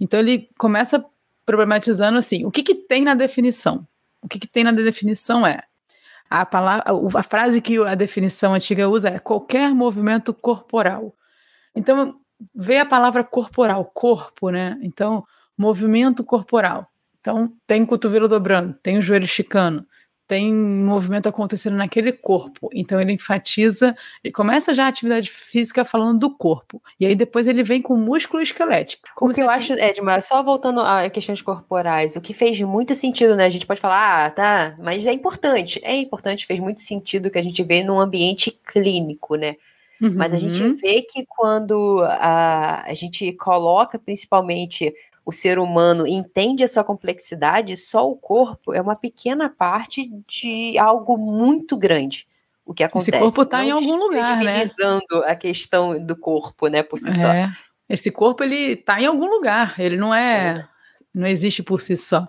Então 0.00 0.18
ele 0.18 0.48
começa 0.56 1.04
problematizando 1.44 2.16
assim: 2.16 2.44
o 2.46 2.50
que, 2.50 2.62
que 2.62 2.74
tem 2.74 3.04
na 3.04 3.14
definição? 3.14 3.86
O 4.22 4.28
que, 4.28 4.38
que 4.38 4.48
tem 4.48 4.64
na 4.64 4.72
definição 4.72 5.46
é 5.46 5.62
a 6.30 6.46
palavra, 6.46 6.84
a 7.14 7.22
frase 7.22 7.60
que 7.60 7.76
a 7.84 7.94
definição 7.94 8.54
antiga 8.54 8.88
usa 8.88 9.10
é 9.10 9.18
qualquer 9.18 9.74
movimento 9.74 10.32
corporal. 10.32 11.14
Então 11.74 12.18
vê 12.54 12.78
a 12.78 12.86
palavra 12.86 13.22
corporal, 13.22 13.84
corpo, 13.84 14.48
né? 14.48 14.78
Então 14.80 15.22
movimento 15.56 16.24
corporal. 16.24 16.90
Então 17.20 17.52
tem 17.66 17.82
o 17.82 17.86
cotovelo 17.86 18.26
dobrando, 18.26 18.72
tem 18.82 18.96
o 18.96 19.02
joelho 19.02 19.26
esticando, 19.26 19.86
tem 20.26 20.52
movimento 20.52 21.28
acontecendo 21.28 21.76
naquele 21.76 22.12
corpo. 22.12 22.70
Então 22.72 23.00
ele 23.00 23.12
enfatiza, 23.12 23.94
ele 24.22 24.32
começa 24.32 24.72
já 24.72 24.86
a 24.86 24.88
atividade 24.88 25.30
física 25.30 25.84
falando 25.84 26.18
do 26.18 26.30
corpo. 26.30 26.82
E 26.98 27.06
aí 27.06 27.14
depois 27.14 27.46
ele 27.46 27.62
vem 27.62 27.82
com 27.82 27.96
músculo 27.96 28.42
esquelético. 28.42 29.08
o 29.20 29.28
que 29.28 29.42
eu 29.42 29.50
acho, 29.50 29.74
Edma, 29.74 30.20
só 30.20 30.42
voltando 30.42 30.80
a 30.80 31.08
questões 31.10 31.42
corporais, 31.42 32.16
o 32.16 32.20
que 32.20 32.32
fez 32.32 32.60
muito 32.62 32.94
sentido, 32.94 33.36
né? 33.36 33.44
A 33.44 33.50
gente 33.50 33.66
pode 33.66 33.80
falar, 33.80 34.26
ah, 34.26 34.30
tá, 34.30 34.76
mas 34.82 35.06
é 35.06 35.12
importante. 35.12 35.80
É 35.84 35.94
importante, 35.94 36.46
fez 36.46 36.58
muito 36.58 36.80
sentido 36.80 37.30
que 37.30 37.38
a 37.38 37.42
gente 37.42 37.62
vê 37.62 37.82
num 37.82 38.00
ambiente 38.00 38.50
clínico, 38.50 39.36
né? 39.36 39.56
Uhum. 40.00 40.14
Mas 40.16 40.34
a 40.34 40.36
gente 40.36 40.62
uhum. 40.62 40.76
vê 40.76 41.02
que 41.02 41.24
quando 41.26 42.02
a, 42.02 42.82
a 42.86 42.94
gente 42.94 43.32
coloca 43.34 43.98
principalmente 43.98 44.92
o 45.24 45.32
ser 45.32 45.58
humano 45.58 46.06
entende 46.06 46.62
a 46.62 46.68
sua 46.68 46.84
complexidade, 46.84 47.76
só 47.76 48.08
o 48.08 48.16
corpo 48.16 48.74
é 48.74 48.80
uma 48.80 48.94
pequena 48.94 49.48
parte 49.48 50.10
de 50.26 50.76
algo 50.78 51.16
muito 51.16 51.76
grande. 51.76 52.26
O 52.66 52.72
que 52.72 52.82
acontece. 52.82 53.10
Esse 53.10 53.20
corpo 53.20 53.42
está 53.42 53.64
em 53.64 53.70
algum 53.70 53.96
lugar, 53.96 54.42
né? 54.42 54.62
a 55.26 55.36
questão 55.36 55.98
do 56.04 56.16
corpo, 56.16 56.68
né, 56.68 56.82
por 56.82 56.98
si 56.98 57.08
é. 57.08 57.12
só. 57.12 57.28
Esse 57.88 58.10
corpo 58.10 58.42
ele 58.42 58.72
está 58.72 59.00
em 59.00 59.06
algum 59.06 59.28
lugar. 59.28 59.78
Ele 59.78 59.96
não 59.96 60.14
é, 60.14 60.58
é, 60.58 60.68
não 61.14 61.26
existe 61.26 61.62
por 61.62 61.80
si 61.82 61.96
só. 61.96 62.26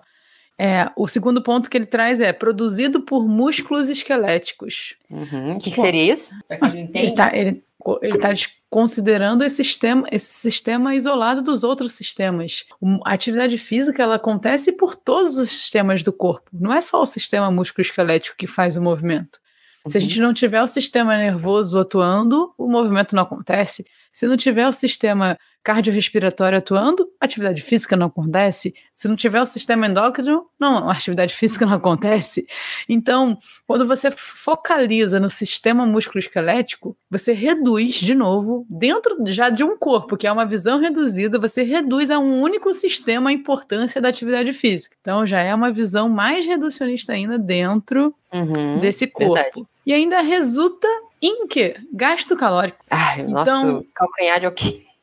É, 0.58 0.90
o 0.96 1.06
segundo 1.06 1.42
ponto 1.42 1.68
que 1.68 1.76
ele 1.76 1.86
traz 1.86 2.20
é 2.20 2.32
produzido 2.32 3.02
por 3.02 3.26
músculos 3.26 3.88
esqueléticos. 3.88 4.96
Uhum. 5.10 5.52
O 5.52 5.58
que, 5.58 5.70
que, 5.70 5.76
seria 5.76 6.12
isso? 6.12 6.34
Ele 6.50 7.08
está 7.08 7.36
ele, 7.36 7.62
ele 8.02 8.18
tá 8.18 8.30
considerando 8.68 9.44
esse 9.44 9.56
sistema, 9.56 10.06
esse 10.10 10.32
sistema 10.32 10.94
isolado 10.94 11.42
dos 11.42 11.62
outros 11.62 11.92
sistemas. 11.92 12.64
A 13.04 13.12
atividade 13.12 13.58
física 13.58 14.02
ela 14.02 14.16
acontece 14.16 14.72
por 14.72 14.94
todos 14.94 15.36
os 15.36 15.48
sistemas 15.50 16.02
do 16.02 16.12
corpo. 16.12 16.50
Não 16.52 16.72
é 16.72 16.80
só 16.80 17.02
o 17.02 17.06
sistema 17.06 17.50
músculo-esquelético 17.50 18.36
que 18.36 18.46
faz 18.46 18.76
o 18.76 18.82
movimento. 18.82 19.38
Se 19.86 19.96
a 19.96 20.00
uhum. 20.00 20.08
gente 20.08 20.20
não 20.20 20.34
tiver 20.34 20.62
o 20.62 20.66
sistema 20.66 21.16
nervoso 21.16 21.78
atuando, 21.78 22.52
o 22.58 22.68
movimento 22.68 23.14
não 23.14 23.22
acontece. 23.22 23.86
Se 24.12 24.26
não 24.26 24.36
tiver 24.36 24.66
o 24.66 24.72
sistema 24.72 25.38
cardiorrespiratório 25.66 26.58
atuando, 26.58 27.10
atividade 27.20 27.60
física 27.60 27.96
não 27.96 28.06
acontece. 28.06 28.72
Se 28.94 29.08
não 29.08 29.16
tiver 29.16 29.42
o 29.42 29.46
sistema 29.46 29.88
endócrino, 29.88 30.46
não, 30.60 30.88
a 30.88 30.92
atividade 30.92 31.34
física 31.34 31.66
não 31.66 31.74
acontece. 31.74 32.46
Então, 32.88 33.36
quando 33.66 33.84
você 33.84 34.12
focaliza 34.12 35.18
no 35.18 35.28
sistema 35.28 35.84
músculo-esquelético, 35.84 36.96
você 37.10 37.32
reduz 37.32 37.96
de 37.96 38.14
novo, 38.14 38.64
dentro 38.70 39.16
já 39.26 39.50
de 39.50 39.64
um 39.64 39.76
corpo, 39.76 40.16
que 40.16 40.28
é 40.28 40.30
uma 40.30 40.46
visão 40.46 40.78
reduzida, 40.78 41.36
você 41.36 41.64
reduz 41.64 42.12
a 42.12 42.18
um 42.20 42.40
único 42.40 42.72
sistema 42.72 43.30
a 43.30 43.32
importância 43.32 44.00
da 44.00 44.08
atividade 44.08 44.52
física. 44.52 44.96
Então, 45.00 45.26
já 45.26 45.40
é 45.40 45.52
uma 45.52 45.72
visão 45.72 46.08
mais 46.08 46.46
reducionista 46.46 47.12
ainda 47.12 47.36
dentro 47.36 48.14
uhum, 48.32 48.78
desse 48.78 49.08
corpo. 49.08 49.34
Verdade. 49.34 49.66
E 49.84 49.92
ainda 49.92 50.20
resulta 50.20 50.86
em 51.20 51.48
quê? 51.48 51.76
Gasto 51.92 52.36
calórico. 52.36 52.84
Ai, 52.88 53.22
o 53.22 53.30
então, 53.30 53.32
nosso 53.32 53.86
calcanhar 53.92 54.38
de 54.38 54.46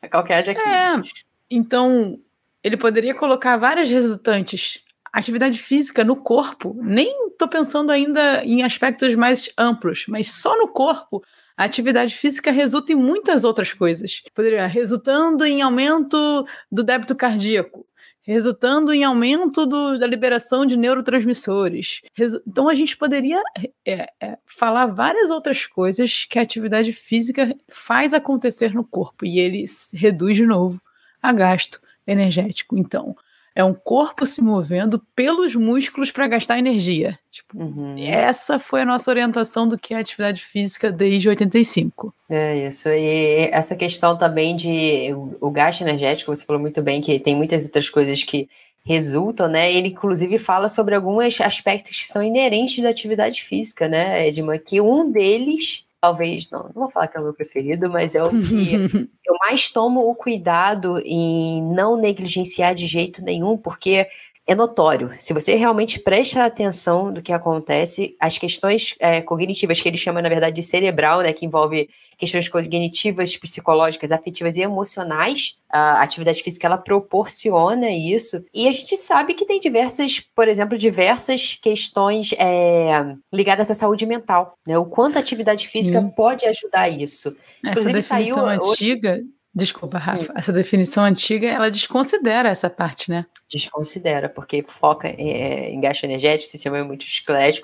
Aquiles. 0.03 0.11
Calcanhar 0.11 0.43
de. 0.43 0.51
É, 0.51 1.23
então, 1.49 2.19
ele 2.63 2.77
poderia 2.77 3.13
colocar 3.13 3.57
várias 3.57 3.89
resultantes. 3.89 4.79
Atividade 5.11 5.59
física 5.59 6.03
no 6.03 6.15
corpo, 6.15 6.75
nem 6.81 7.27
estou 7.27 7.47
pensando 7.47 7.91
ainda 7.91 8.43
em 8.43 8.63
aspectos 8.63 9.13
mais 9.13 9.47
amplos, 9.57 10.05
mas 10.07 10.31
só 10.31 10.57
no 10.57 10.67
corpo, 10.67 11.23
a 11.55 11.65
atividade 11.65 12.15
física 12.15 12.51
resulta 12.51 12.93
em 12.93 12.95
muitas 12.95 13.43
outras 13.43 13.71
coisas. 13.73 14.23
Poderia 14.33 14.65
resultando 14.65 15.45
em 15.45 15.61
aumento 15.61 16.47
do 16.71 16.83
débito 16.83 17.15
cardíaco, 17.15 17.85
resultando 18.23 18.93
em 18.93 19.03
aumento 19.03 19.65
do, 19.65 19.99
da 19.99 20.07
liberação 20.07 20.65
de 20.65 20.77
neurotransmissores. 20.77 22.01
Resu 22.13 22.41
então 22.47 22.69
a 22.69 22.73
gente 22.73 22.97
poderia 22.97 23.41
é, 23.85 24.07
é, 24.19 24.37
falar 24.45 24.87
várias 24.87 25.29
outras 25.29 25.65
coisas 25.65 26.25
que 26.25 26.39
a 26.39 26.41
atividade 26.41 26.93
física 26.93 27.55
faz 27.69 28.13
acontecer 28.13 28.73
no 28.73 28.83
corpo 28.83 29.25
e 29.25 29.39
ele 29.39 29.65
reduz 29.93 30.37
de 30.37 30.45
novo 30.45 30.81
a 31.21 31.31
gasto 31.31 31.79
energético. 32.07 32.77
Então, 32.77 33.15
é 33.55 33.63
um 33.63 33.73
corpo 33.73 34.25
se 34.25 34.41
movendo 34.41 35.01
pelos 35.15 35.55
músculos 35.55 36.11
para 36.11 36.27
gastar 36.27 36.57
energia. 36.57 37.17
Tipo, 37.29 37.59
uhum. 37.59 37.95
essa 37.97 38.57
foi 38.57 38.81
a 38.81 38.85
nossa 38.85 39.11
orientação 39.11 39.67
do 39.67 39.77
que 39.77 39.93
é 39.93 39.97
atividade 39.97 40.43
física 40.43 40.91
desde 40.91 41.29
85. 41.29 42.13
É 42.29 42.67
isso. 42.67 42.89
E 42.89 43.49
essa 43.51 43.75
questão 43.75 44.17
também 44.17 44.55
de 44.55 45.09
o 45.39 45.51
gasto 45.51 45.81
energético, 45.81 46.35
você 46.35 46.45
falou 46.45 46.61
muito 46.61 46.81
bem 46.81 47.01
que 47.01 47.19
tem 47.19 47.35
muitas 47.35 47.63
outras 47.65 47.89
coisas 47.89 48.23
que 48.23 48.49
resultam, 48.85 49.47
né? 49.47 49.71
Ele 49.71 49.89
inclusive 49.89 50.37
fala 50.37 50.67
sobre 50.67 50.95
alguns 50.95 51.39
aspectos 51.39 51.99
que 51.99 52.07
são 52.07 52.21
inerentes 52.21 52.83
da 52.83 52.89
atividade 52.89 53.41
física, 53.43 53.87
né, 53.87 54.27
Edma? 54.27 54.57
Que 54.57 54.81
um 54.81 55.09
deles 55.11 55.85
talvez, 56.03 56.49
não, 56.49 56.63
não 56.63 56.81
vou 56.81 56.89
falar 56.89 57.07
que 57.07 57.17
é 57.17 57.21
o 57.21 57.23
meu 57.23 57.33
preferido, 57.33 57.89
mas 57.89 58.13
é 58.13 58.21
o 58.21 58.29
que 58.29 58.73
eu 59.25 59.35
mais 59.39 59.69
tomo 59.69 60.01
o 60.01 60.13
cuidado 60.13 60.99
em 61.05 61.63
não 61.63 61.95
negligenciar 61.95 62.75
de 62.75 62.85
jeito 62.85 63.23
nenhum, 63.23 63.57
porque 63.57 64.05
é 64.45 64.53
notório. 64.53 65.11
Se 65.17 65.33
você 65.33 65.55
realmente 65.55 65.99
presta 65.99 66.43
atenção 66.43 67.13
do 67.13 67.21
que 67.21 67.31
acontece, 67.31 68.15
as 68.19 68.37
questões 68.37 68.93
é, 68.99 69.21
cognitivas, 69.21 69.79
que 69.79 69.87
ele 69.87 69.97
chama, 69.97 70.21
na 70.21 70.27
verdade, 70.27 70.55
de 70.55 70.63
cerebral, 70.63 71.21
né, 71.21 71.31
que 71.31 71.45
envolve 71.45 71.89
questões 72.17 72.49
cognitivas, 72.49 73.37
psicológicas, 73.37 74.11
afetivas 74.11 74.57
e 74.57 74.61
emocionais, 74.61 75.57
a 75.69 76.01
atividade 76.01 76.43
física 76.43 76.67
ela 76.67 76.77
proporciona 76.77 77.89
isso. 77.89 78.43
E 78.53 78.67
a 78.67 78.71
gente 78.71 78.97
sabe 78.97 79.33
que 79.33 79.45
tem 79.45 79.59
diversas, 79.59 80.19
por 80.35 80.47
exemplo, 80.47 80.77
diversas 80.77 81.55
questões 81.55 82.33
é, 82.37 83.15
ligadas 83.31 83.71
à 83.71 83.73
saúde 83.73 84.05
mental, 84.05 84.57
né? 84.67 84.77
O 84.77 84.85
quanto 84.85 85.17
a 85.17 85.19
atividade 85.19 85.67
física 85.67 86.01
Sim. 86.01 86.09
pode 86.09 86.45
ajudar 86.45 86.89
isso. 86.89 87.29
Essa 87.63 87.71
Inclusive, 87.71 88.01
saiu 88.01 88.37
antiga. 88.45 89.13
Hoje... 89.13 89.42
Desculpa, 89.55 89.99
Rafa. 89.99 90.33
Essa 90.35 90.51
definição 90.51 91.03
antiga, 91.03 91.47
ela 91.47 91.69
desconsidera 91.69 92.49
essa 92.49 92.71
parte, 92.71 93.11
né? 93.11 93.25
Desconsidera, 93.47 94.27
porque 94.27 94.63
foca 94.63 95.07
é, 95.07 95.69
em 95.69 95.79
gasto 95.79 96.05
energético, 96.05 96.49
sistema 96.49 96.83
muito 96.83 97.05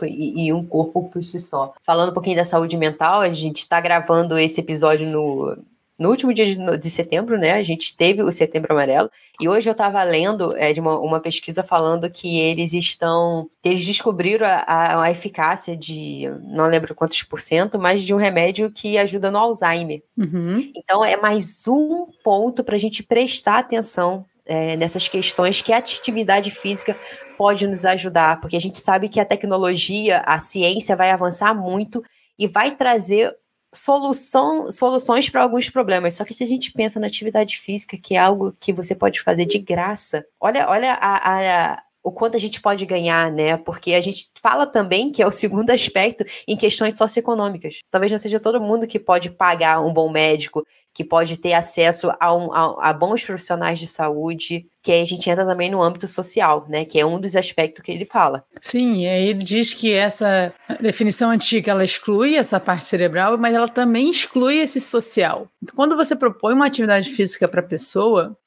e, 0.06 0.46
e 0.46 0.54
um 0.54 0.64
corpo 0.64 1.10
por 1.10 1.24
si 1.24 1.40
só. 1.40 1.74
Falando 1.82 2.12
um 2.12 2.14
pouquinho 2.14 2.36
da 2.36 2.46
saúde 2.46 2.78
mental, 2.78 3.22
a 3.22 3.32
gente 3.32 3.58
está 3.58 3.82
gravando 3.82 4.38
esse 4.38 4.62
episódio 4.62 5.08
no 5.08 5.58
no 6.00 6.10
último 6.10 6.34
dia 6.34 6.46
de, 6.46 6.78
de, 6.78 6.90
setembro, 6.90 7.38
né, 7.38 7.52
a 7.52 7.64
gente 7.64 7.96
teve 7.96 8.24
o 8.24 8.32
Setembro 8.32 8.72
Amarelo, 8.72 9.12
e 9.40 9.50
hoje 9.50 9.70
eu 9.70 9.74
estava 9.74 10.02
lendo 10.04 10.56
é, 10.56 10.72
de 10.72 10.80
uma, 10.80 10.98
uma, 11.00 11.20
pesquisa 11.20 11.62
falando 11.62 12.10
que 12.10 12.40
eles 12.40 12.74
estão, 12.74 13.50
eles 13.64 13.86
descobriram 13.86 14.48
a, 14.48 14.64
a, 14.66 15.04
a, 15.04 15.12
eficácia 15.12 15.76
de, 15.76 16.30
não 16.42 16.68
lembro 16.68 16.96
quantos 16.96 17.22
por 17.24 17.42
cento, 17.42 17.78
mas 17.78 18.04
de 18.04 18.14
um 18.14 18.18
remédio 18.18 18.72
que 18.72 18.98
ajuda 18.98 19.30
no 19.30 19.38
Alzheimer. 19.38 20.02
Uhum. 20.18 20.72
Então 20.76 21.04
é 21.04 21.18
mais 21.18 21.68
um 21.68 22.08
ponto 22.24 22.64
para 22.64 22.76
a 22.76 22.80
gente 22.80 23.04
prestar 23.04 23.60
atenção 23.60 24.26
é, 24.46 24.76
nessas 24.78 25.08
questões 25.08 25.62
que 25.62 25.72
a 25.72 25.78
atividade 25.78 26.50
física 26.50 26.98
pode 27.38 27.68
nos 27.68 27.86
ajudar, 27.86 28.40
porque 28.40 28.56
a 28.56 28.62
gente 28.62 28.80
sabe 28.80 29.08
que 29.08 29.20
a 29.20 29.26
tecnologia, 29.26 30.24
a 30.26 30.40
ciência 30.40 30.96
vai 30.96 31.12
avançar 31.12 31.54
muito 31.54 32.02
e 32.38 32.48
vai 32.48 32.76
trazer 32.76 33.36
solução, 33.74 34.72
soluções 34.72 35.30
para 35.30 35.42
alguns 35.42 35.70
problemas. 35.70 36.16
Só 36.16 36.26
que 36.26 36.34
se 36.34 36.44
a 36.44 36.48
gente 36.48 36.72
pensa 36.72 37.00
na 37.00 37.08
atividade 37.08 37.58
física, 37.58 37.98
que 37.98 38.16
é 38.16 38.20
algo 38.20 38.56
que 38.60 38.74
você 38.74 38.96
pode 38.96 39.22
fazer 39.22 39.46
de 39.46 39.60
graça, 39.60 40.26
olha, 40.40 40.68
olha 40.70 40.94
a, 40.94 41.74
a 41.74 41.84
o 42.02 42.12
quanto 42.12 42.38
a 42.38 42.40
gente 42.40 42.62
pode 42.62 42.86
ganhar, 42.86 43.32
né? 43.32 43.58
Porque 43.58 43.94
a 43.94 44.02
gente 44.02 44.30
fala 44.42 44.66
também 44.66 45.12
que 45.12 45.22
é 45.22 45.28
o 45.28 45.32
segundo 45.32 45.70
aspecto 45.70 46.24
em 46.48 46.58
questões 46.58 46.98
socioeconômicas. 46.98 47.82
Talvez 47.92 48.12
não 48.12 48.18
seja 48.18 48.40
todo 48.40 48.62
mundo 48.62 48.88
que 48.88 49.00
pode 49.00 49.30
pagar 49.30 49.82
um 49.82 49.94
bom 49.94 50.10
médico, 50.10 50.66
que 51.00 51.04
pode 51.06 51.38
ter 51.38 51.54
acesso 51.54 52.12
a, 52.20 52.36
um, 52.36 52.52
a, 52.52 52.90
a, 52.90 52.94
bons 52.94 53.24
profissionais 53.24 53.80
de 53.80 53.88
saúde, 53.88 54.68
que 54.84 54.92
a 54.92 55.06
gente 55.06 55.30
entra 55.30 55.46
também 55.46 55.72
no 55.72 55.82
âmbito 55.82 56.06
social, 56.10 56.66
né? 56.68 56.84
Que 56.84 57.00
é 57.00 57.06
um 57.06 57.18
dos 57.18 57.38
aspectos 57.38 57.82
que 57.82 57.90
ele 57.90 58.04
fala. 58.04 58.44
Sim, 58.60 59.06
ele 59.06 59.40
diz 59.40 59.74
que 59.74 59.94
essa 59.94 60.54
definição 60.82 61.30
antiga 61.30 61.72
ela 61.72 61.86
exclui 61.86 62.36
essa 62.36 62.60
parte 62.60 62.86
cerebral, 62.86 63.38
mas 63.38 63.56
ela 63.56 63.70
também 63.70 64.10
exclui 64.10 64.58
esse 64.58 64.82
social. 64.82 65.48
Então, 65.64 65.74
quando 65.74 65.96
você 65.96 66.18
propõe 66.18 66.54
uma 66.54 66.66
atividade 66.66 67.12
física 67.12 67.48
para 67.48 67.62
a 67.62 67.66
pessoa, 67.66 68.38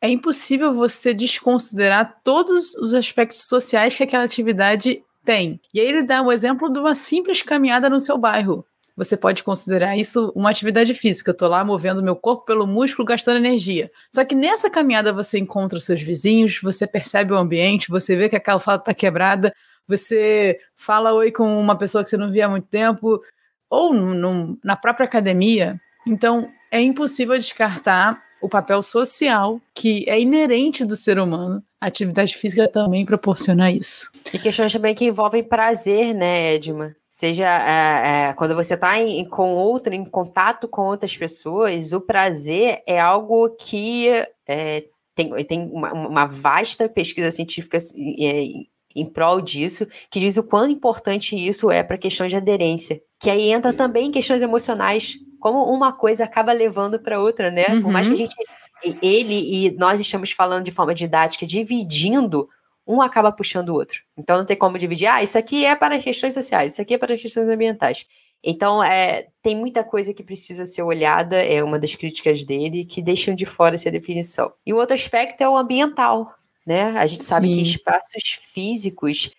é 0.00 0.08
impossível 0.08 0.74
você 0.74 1.14
desconsiderar 1.14 2.18
todos 2.24 2.74
os 2.74 2.94
aspectos 2.94 3.46
sociais 3.46 3.94
que 3.94 4.02
aquela 4.02 4.24
atividade 4.24 5.04
tem. 5.24 5.60
E 5.72 5.78
aí 5.78 5.86
ele 5.86 6.02
dá 6.02 6.20
o 6.20 6.32
exemplo 6.32 6.68
de 6.68 6.80
uma 6.80 6.96
simples 6.96 7.42
caminhada 7.42 7.88
no 7.88 8.00
seu 8.00 8.18
bairro 8.18 8.66
você 8.96 9.16
pode 9.16 9.42
considerar 9.42 9.96
isso 9.96 10.32
uma 10.34 10.50
atividade 10.50 10.94
física. 10.94 11.30
Eu 11.30 11.36
tô 11.36 11.48
lá 11.48 11.64
movendo 11.64 12.02
meu 12.02 12.14
corpo 12.14 12.44
pelo 12.44 12.66
músculo, 12.66 13.06
gastando 13.06 13.38
energia. 13.38 13.90
Só 14.10 14.24
que 14.24 14.34
nessa 14.34 14.68
caminhada 14.68 15.12
você 15.12 15.38
encontra 15.38 15.78
os 15.78 15.84
seus 15.84 16.02
vizinhos, 16.02 16.60
você 16.62 16.86
percebe 16.86 17.32
o 17.32 17.36
ambiente, 17.36 17.88
você 17.88 18.14
vê 18.16 18.28
que 18.28 18.36
a 18.36 18.40
calçada 18.40 18.78
está 18.78 18.94
quebrada, 18.94 19.52
você 19.86 20.58
fala 20.76 21.12
oi 21.12 21.30
com 21.30 21.58
uma 21.58 21.76
pessoa 21.76 22.04
que 22.04 22.10
você 22.10 22.16
não 22.16 22.30
via 22.30 22.46
há 22.46 22.48
muito 22.48 22.68
tempo, 22.68 23.20
ou 23.68 23.94
no, 23.94 24.58
na 24.62 24.76
própria 24.76 25.06
academia. 25.06 25.80
Então, 26.06 26.50
é 26.70 26.80
impossível 26.80 27.36
descartar 27.38 28.22
o 28.42 28.48
papel 28.48 28.82
social 28.82 29.60
que 29.74 30.04
é 30.08 30.20
inerente 30.20 30.84
do 30.84 30.96
ser 30.96 31.18
humano. 31.18 31.62
A 31.80 31.86
atividade 31.86 32.36
física 32.36 32.68
também 32.68 33.04
proporciona 33.06 33.70
isso. 33.70 34.10
E 34.32 34.38
questões 34.38 34.72
também 34.72 34.94
que 34.94 35.04
envolvem 35.04 35.42
prazer, 35.42 36.14
né, 36.14 36.54
Edma? 36.54 36.94
Seja 37.08 37.44
é, 37.44 38.28
é, 38.28 38.32
quando 38.34 38.54
você 38.54 38.74
está 38.74 38.92
com 39.30 39.54
outra, 39.54 39.94
em 39.94 40.04
contato 40.04 40.68
com 40.68 40.82
outras 40.82 41.16
pessoas, 41.16 41.92
o 41.92 42.00
prazer 42.00 42.82
é 42.86 43.00
algo 43.00 43.50
que 43.50 44.08
é, 44.46 44.84
tem, 45.14 45.44
tem 45.44 45.70
uma, 45.72 45.92
uma, 45.92 46.26
vasta 46.26 46.88
pesquisa 46.88 47.30
científica 47.30 47.78
é, 48.18 48.44
em 48.94 49.06
prol 49.06 49.40
disso, 49.40 49.86
que 50.10 50.20
diz 50.20 50.36
o 50.36 50.42
quão 50.42 50.68
importante 50.70 51.36
isso 51.36 51.70
é 51.70 51.82
para 51.82 51.98
questões 51.98 52.30
de 52.30 52.36
aderência. 52.36 53.00
Que 53.20 53.30
aí 53.30 53.50
entra 53.50 53.72
também 53.72 54.10
questões 54.10 54.42
emocionais, 54.42 55.16
como 55.42 55.64
uma 55.64 55.92
coisa 55.92 56.22
acaba 56.22 56.52
levando 56.52 57.00
para 57.00 57.20
outra, 57.20 57.50
né? 57.50 57.66
Uhum. 57.68 57.82
Por 57.82 57.92
mais 57.92 58.06
que 58.06 58.12
a 58.12 58.16
uhum. 58.16 58.16
gente, 58.16 58.36
ele 59.02 59.66
e 59.66 59.70
nós 59.72 59.98
estamos 59.98 60.30
falando 60.30 60.64
de 60.64 60.70
forma 60.70 60.94
didática, 60.94 61.44
dividindo, 61.44 62.48
um 62.86 63.02
acaba 63.02 63.32
puxando 63.32 63.70
o 63.70 63.74
outro. 63.74 64.00
Então 64.16 64.38
não 64.38 64.46
tem 64.46 64.56
como 64.56 64.78
dividir, 64.78 65.08
ah, 65.08 65.20
isso 65.20 65.36
aqui 65.36 65.64
é 65.64 65.74
para 65.74 65.98
questões 65.98 66.32
sociais, 66.32 66.72
isso 66.72 66.80
aqui 66.80 66.94
é 66.94 66.98
para 66.98 67.18
questões 67.18 67.48
ambientais. 67.48 68.06
Então, 68.44 68.82
é, 68.82 69.28
tem 69.40 69.56
muita 69.56 69.84
coisa 69.84 70.12
que 70.12 70.22
precisa 70.22 70.66
ser 70.66 70.82
olhada, 70.82 71.36
é 71.36 71.62
uma 71.62 71.78
das 71.78 71.94
críticas 71.94 72.42
dele, 72.42 72.84
que 72.84 73.00
deixam 73.00 73.36
de 73.36 73.46
fora 73.46 73.76
essa 73.76 73.88
definição. 73.88 74.52
E 74.66 74.72
o 74.72 74.78
outro 74.78 74.94
aspecto 74.94 75.40
é 75.42 75.48
o 75.48 75.56
ambiental, 75.56 76.34
né? 76.66 76.90
A 76.98 77.06
gente 77.06 77.24
sabe 77.24 77.46
Sim. 77.48 77.54
que 77.54 77.62
espaços 77.62 78.40
físicos 78.52 79.30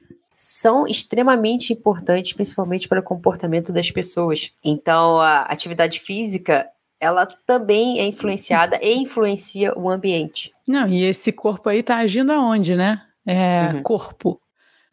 são 0.45 0.85
extremamente 0.85 1.71
importantes, 1.71 2.33
principalmente 2.33 2.85
para 2.89 2.99
o 2.99 3.03
comportamento 3.03 3.71
das 3.71 3.89
pessoas. 3.89 4.51
Então, 4.61 5.17
a 5.21 5.43
atividade 5.43 6.01
física 6.01 6.67
ela 6.99 7.25
também 7.25 7.99
é 7.99 8.05
influenciada 8.05 8.77
e 8.81 8.93
influencia 8.93 9.73
o 9.77 9.89
ambiente. 9.89 10.53
Não, 10.67 10.87
e 10.87 11.03
esse 11.03 11.31
corpo 11.31 11.69
aí 11.69 11.79
está 11.79 11.97
agindo 11.97 12.31
aonde, 12.31 12.75
né? 12.75 13.01
É 13.25 13.71
uhum. 13.73 13.83
corpo. 13.83 14.39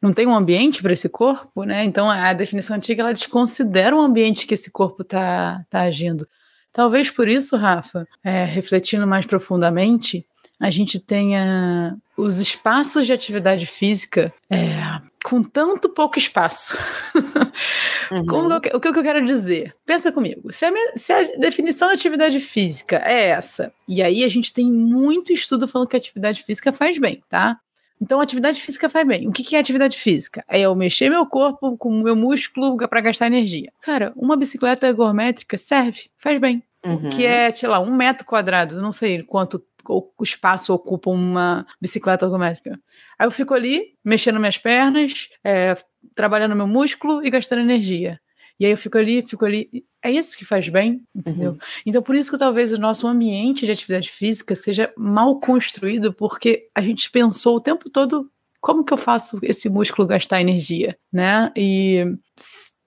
Não 0.00 0.12
tem 0.12 0.25
um 0.25 0.35
ambiente 0.35 0.83
para 0.83 0.92
esse 0.92 1.09
corpo, 1.09 1.64
né? 1.64 1.85
Então 1.85 2.09
a 2.09 2.33
definição 2.33 2.76
antiga 2.76 3.02
ela 3.02 3.12
desconsidera 3.12 3.95
o 3.95 4.00
ambiente 4.00 4.47
que 4.47 4.54
esse 4.54 4.71
corpo 4.71 5.02
está 5.02 5.64
tá 5.69 5.80
agindo. 5.83 6.28
Talvez 6.73 7.11
por 7.11 7.28
isso, 7.28 7.57
Rafa, 7.57 8.07
é, 8.23 8.45
refletindo 8.45 9.07
mais 9.07 9.26
profundamente, 9.26 10.25
a 10.61 10.71
gente 10.71 11.00
tenha 11.00 11.97
os 12.16 12.38
espaços 12.38 13.07
de 13.07 13.12
atividade 13.12 13.66
física 13.66 14.33
é, 14.49 14.75
com 15.31 15.45
tanto 15.45 15.89
pouco 15.89 16.19
espaço. 16.19 16.77
Uhum. 18.11 18.27
Como, 18.27 18.53
o 18.53 18.61
que, 18.61 18.77
o 18.77 18.81
que 18.81 18.89
eu 18.89 19.03
quero 19.05 19.25
dizer? 19.25 19.73
Pensa 19.87 20.11
comigo. 20.11 20.53
Se 20.53 20.65
a, 20.65 20.73
se 20.97 21.13
a, 21.13 21.23
definição 21.39 21.87
da 21.87 21.95
atividade 21.95 22.41
física 22.41 23.01
é 23.05 23.29
essa, 23.29 23.73
e 23.87 24.03
aí 24.03 24.25
a 24.25 24.29
gente 24.29 24.53
tem 24.53 24.67
muito 24.67 25.33
estudo 25.33 25.69
falando 25.69 25.87
que 25.87 25.95
a 25.95 25.99
atividade 25.99 26.43
física 26.43 26.73
faz 26.73 26.99
bem, 26.99 27.23
tá? 27.29 27.61
Então, 28.01 28.21
atividade 28.21 28.61
física 28.61 28.89
faz 28.89 29.07
bem. 29.07 29.29
O 29.29 29.33
que, 29.33 29.55
é 29.55 29.61
atividade 29.61 29.97
física? 29.97 30.45
É 30.49 30.59
eu 30.59 30.75
mexer 30.75 31.09
meu 31.09 31.25
corpo 31.25 31.77
com 31.77 31.91
o 31.91 32.03
meu 32.03 32.17
músculo 32.17 32.77
para 32.77 33.01
gastar 33.01 33.29
energia. 33.29 33.73
Cara, 33.81 34.13
uma 34.17 34.37
bicicleta 34.37 34.89
ergométrica 34.89 35.57
serve, 35.57 36.11
faz 36.19 36.41
bem. 36.41 36.65
Uhum. 36.85 37.11
Que 37.11 37.25
é, 37.27 37.51
sei 37.53 37.69
lá, 37.69 37.79
um 37.79 37.95
metro 37.95 38.27
quadrado, 38.27 38.83
não 38.83 38.91
sei 38.91 39.23
quanto 39.23 39.63
o 39.89 40.13
espaço 40.23 40.73
ocupa 40.73 41.11
uma 41.11 41.67
bicicleta 41.81 42.27
ergométrica. 42.27 42.79
Aí 43.19 43.27
eu 43.27 43.31
fico 43.31 43.55
ali, 43.55 43.95
mexendo 44.05 44.39
minhas 44.39 44.59
pernas, 44.59 45.29
é, 45.45 45.77
trabalhando 46.15 46.57
meu 46.57 46.67
músculo 46.67 47.25
e 47.25 47.31
gastando 47.31 47.63
energia. 47.63 48.21
E 48.59 48.67
aí 48.67 48.73
eu 48.73 48.77
fico 48.77 48.99
ali, 48.99 49.23
fico 49.23 49.45
ali. 49.45 49.85
É 50.03 50.11
isso 50.11 50.37
que 50.37 50.45
faz 50.45 50.69
bem, 50.69 51.03
entendeu? 51.15 51.53
Uhum. 51.53 51.59
Então, 51.87 52.03
por 52.03 52.15
isso 52.15 52.31
que 52.31 52.39
talvez 52.39 52.73
o 52.73 52.79
nosso 52.79 53.07
ambiente 53.07 53.65
de 53.65 53.73
atividade 53.73 54.11
física 54.11 54.55
seja 54.55 54.93
mal 54.97 55.41
construído, 55.41 56.13
porque 56.13 56.69
a 56.75 56.83
gente 56.83 57.11
pensou 57.11 57.57
o 57.57 57.61
tempo 57.61 57.89
todo 57.89 58.31
como 58.61 58.85
que 58.85 58.93
eu 58.93 58.99
faço 58.99 59.39
esse 59.43 59.71
músculo 59.71 60.07
gastar 60.07 60.41
energia, 60.41 60.97
né? 61.11 61.51
E 61.57 62.05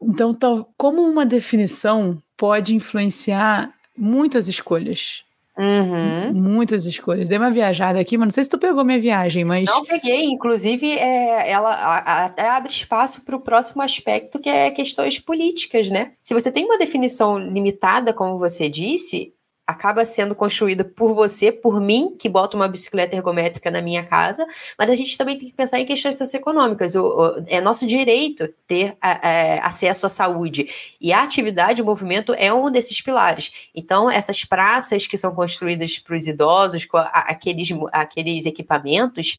então, 0.01 0.67
como 0.77 1.01
uma 1.01 1.25
definição 1.25 2.21
pode 2.37 2.75
influenciar 2.75 3.73
muitas 3.97 4.47
escolhas 4.47 5.23
Uhum. 5.57 6.33
Muitas 6.33 6.85
escolhas. 6.85 7.29
Dei 7.29 7.37
uma 7.37 7.51
viajada 7.51 7.99
aqui, 7.99 8.17
mas 8.17 8.27
não 8.27 8.31
sei 8.33 8.43
se 8.43 8.49
tu 8.49 8.57
pegou 8.57 8.83
minha 8.83 8.99
viagem, 8.99 9.45
mas. 9.45 9.65
Não 9.65 9.85
peguei. 9.85 10.25
Inclusive, 10.25 10.97
é, 10.97 11.49
ela 11.51 11.73
até 11.99 12.49
abre 12.49 12.71
espaço 12.71 13.21
para 13.21 13.35
o 13.35 13.39
próximo 13.39 13.81
aspecto, 13.81 14.39
que 14.39 14.49
é 14.49 14.71
questões 14.71 15.19
políticas, 15.19 15.89
né? 15.89 16.13
Se 16.23 16.33
você 16.33 16.51
tem 16.51 16.65
uma 16.65 16.77
definição 16.77 17.37
limitada, 17.37 18.13
como 18.13 18.39
você 18.39 18.67
disse, 18.67 19.33
acaba 19.65 20.03
sendo 20.03 20.35
construída 20.35 20.83
por 20.83 21.13
você, 21.13 21.51
por 21.51 21.79
mim, 21.79 22.15
que 22.19 22.27
bota 22.27 22.55
uma 22.57 22.67
bicicleta 22.67 23.15
ergométrica 23.15 23.71
na 23.71 23.81
minha 23.81 24.03
casa, 24.03 24.45
mas 24.77 24.89
a 24.89 24.95
gente 24.95 25.17
também 25.17 25.37
tem 25.37 25.49
que 25.49 25.55
pensar 25.55 25.79
em 25.79 25.85
questões 25.85 26.17
socioeconômicas. 26.17 26.95
O, 26.95 27.05
o, 27.05 27.43
é 27.47 27.61
nosso 27.61 27.87
direito 27.87 28.47
ter 28.67 28.97
a, 29.01 29.11
a, 29.11 29.67
acesso 29.67 30.05
à 30.05 30.09
saúde. 30.09 30.69
E 30.99 31.13
a 31.13 31.23
atividade, 31.23 31.81
o 31.81 31.85
movimento 31.85 32.33
é 32.33 32.53
um 32.53 32.69
desses 32.69 33.01
pilares. 33.01 33.51
Então, 33.73 34.11
essas 34.11 34.43
praças 34.43 35.07
que 35.07 35.17
são 35.17 35.33
construídas 35.33 35.97
para 35.97 36.15
os 36.15 36.27
idosos, 36.27 36.85
com 36.85 36.97
a, 36.97 37.05
aqueles, 37.05 37.69
aqueles 37.91 38.45
equipamentos, 38.45 39.37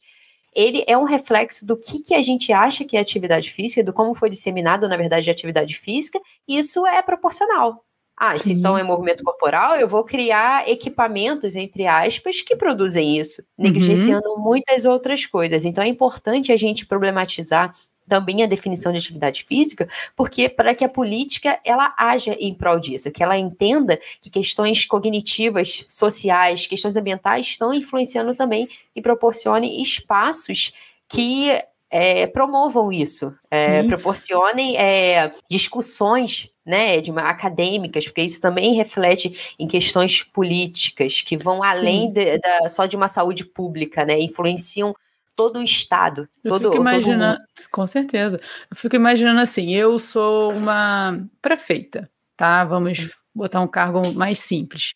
ele 0.55 0.83
é 0.87 0.97
um 0.97 1.03
reflexo 1.03 1.65
do 1.65 1.77
que, 1.77 2.01
que 2.01 2.15
a 2.15 2.21
gente 2.21 2.51
acha 2.51 2.83
que 2.83 2.97
é 2.97 2.99
atividade 2.99 3.51
física, 3.51 3.83
do 3.83 3.93
como 3.93 4.15
foi 4.15 4.29
disseminado, 4.29 4.87
na 4.87 4.97
verdade, 4.97 5.29
a 5.29 5.33
atividade 5.33 5.75
física, 5.75 6.19
e 6.47 6.57
isso 6.57 6.85
é 6.87 7.01
proporcional. 7.01 7.84
Ah, 8.17 8.37
se 8.37 8.53
então 8.53 8.77
é 8.77 8.83
movimento 8.83 9.23
corporal, 9.23 9.75
eu 9.75 9.89
vou 9.89 10.03
criar 10.03 10.69
equipamentos, 10.69 11.55
entre 11.55 11.85
aspas, 11.85 12.41
que 12.41 12.55
produzem 12.55 13.17
isso, 13.17 13.43
negligenciando 13.57 14.29
uhum. 14.29 14.39
muitas 14.41 14.85
outras 14.85 15.25
coisas. 15.25 15.65
Então 15.65 15.83
é 15.83 15.87
importante 15.87 16.51
a 16.51 16.57
gente 16.57 16.85
problematizar 16.85 17.73
também 18.07 18.43
a 18.43 18.47
definição 18.47 18.91
de 18.91 18.99
atividade 18.99 19.43
física, 19.43 19.87
porque 20.15 20.47
para 20.47 20.73
que 20.75 20.85
a 20.85 20.89
política 20.89 21.59
ela 21.65 21.93
haja 21.97 22.37
em 22.39 22.53
prol 22.53 22.79
disso, 22.79 23.11
que 23.11 23.23
ela 23.23 23.37
entenda 23.37 23.99
que 24.21 24.29
questões 24.29 24.85
cognitivas, 24.85 25.83
sociais, 25.87 26.67
questões 26.67 26.95
ambientais 26.95 27.47
estão 27.47 27.73
influenciando 27.73 28.35
também 28.35 28.69
e 28.95 29.01
proporcione 29.01 29.81
espaços 29.81 30.73
que 31.07 31.51
é, 31.89 32.27
promovam 32.27 32.91
isso, 32.91 33.33
é, 33.49 33.83
proporcionem 33.83 34.77
é, 34.77 35.31
discussões 35.49 36.49
né, 36.65 36.99
de 36.99 37.11
acadêmicas, 37.11 38.05
porque 38.05 38.21
isso 38.21 38.41
também 38.41 38.73
reflete 38.73 39.55
em 39.59 39.67
questões 39.67 40.23
políticas 40.23 41.21
que 41.21 41.37
vão 41.37 41.63
além 41.63 42.11
de, 42.11 42.37
da, 42.39 42.69
só 42.69 42.85
de 42.85 42.95
uma 42.95 43.07
saúde 43.07 43.45
pública, 43.45 44.03
né, 44.03 44.19
influenciam 44.19 44.95
todo 45.35 45.59
o 45.59 45.63
Estado. 45.63 46.27
Eu 46.43 46.51
todo, 46.51 46.71
fico 46.71 46.81
imaginando, 46.81 47.39
com 47.71 47.85
certeza. 47.85 48.39
Eu 48.69 48.75
fico 48.75 48.95
imaginando 48.95 49.41
assim, 49.41 49.73
eu 49.73 49.99
sou 49.99 50.51
uma 50.53 51.19
prefeita, 51.41 52.09
tá? 52.35 52.63
Vamos 52.63 52.99
hum. 52.99 53.09
botar 53.33 53.61
um 53.61 53.67
cargo 53.67 54.01
mais 54.13 54.39
simples 54.39 54.93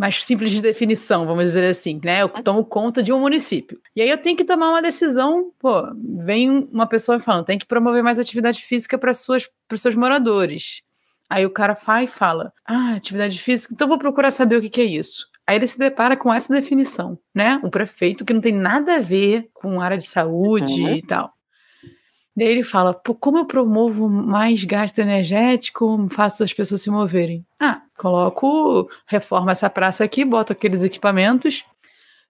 mais 0.00 0.24
simples 0.24 0.50
de 0.50 0.62
definição, 0.62 1.26
vamos 1.26 1.44
dizer 1.44 1.68
assim, 1.68 2.00
né? 2.02 2.22
Eu 2.22 2.28
tomo 2.30 2.64
conta 2.64 3.02
de 3.02 3.12
um 3.12 3.20
município. 3.20 3.78
E 3.94 4.00
aí 4.00 4.08
eu 4.08 4.16
tenho 4.16 4.34
que 4.34 4.46
tomar 4.46 4.70
uma 4.70 4.80
decisão, 4.80 5.52
pô, 5.58 5.86
vem 6.24 6.66
uma 6.72 6.86
pessoa 6.86 7.20
falando, 7.20 7.44
tem 7.44 7.58
que 7.58 7.66
promover 7.66 8.02
mais 8.02 8.18
atividade 8.18 8.62
física 8.62 8.96
para 8.96 9.10
os 9.10 9.82
seus 9.82 9.94
moradores. 9.94 10.80
Aí 11.28 11.44
o 11.44 11.50
cara 11.50 11.74
faz 11.74 12.08
e 12.08 12.12
fala, 12.14 12.50
ah, 12.64 12.94
atividade 12.94 13.38
física, 13.38 13.74
então 13.74 13.86
vou 13.86 13.98
procurar 13.98 14.30
saber 14.30 14.56
o 14.56 14.62
que, 14.62 14.70
que 14.70 14.80
é 14.80 14.84
isso. 14.84 15.28
Aí 15.46 15.56
ele 15.56 15.66
se 15.66 15.78
depara 15.78 16.16
com 16.16 16.32
essa 16.32 16.50
definição, 16.50 17.18
né? 17.34 17.60
O 17.62 17.68
prefeito 17.68 18.24
que 18.24 18.32
não 18.32 18.40
tem 18.40 18.54
nada 18.54 18.96
a 18.96 19.00
ver 19.00 19.50
com 19.52 19.82
área 19.82 19.98
de 19.98 20.06
saúde 20.06 20.80
uhum. 20.80 20.94
e 20.94 21.02
tal. 21.02 21.30
Daí 22.36 22.48
ele 22.48 22.64
fala: 22.64 22.94
Pô, 22.94 23.14
como 23.14 23.38
eu 23.38 23.44
promovo 23.44 24.08
mais 24.08 24.64
gasto 24.64 24.98
energético, 24.98 26.06
faço 26.10 26.44
as 26.44 26.52
pessoas 26.52 26.82
se 26.82 26.90
moverem? 26.90 27.44
Ah, 27.58 27.82
coloco, 27.96 28.88
reforma 29.06 29.52
essa 29.52 29.68
praça 29.68 30.04
aqui, 30.04 30.24
boto 30.24 30.52
aqueles 30.52 30.82
equipamentos 30.82 31.64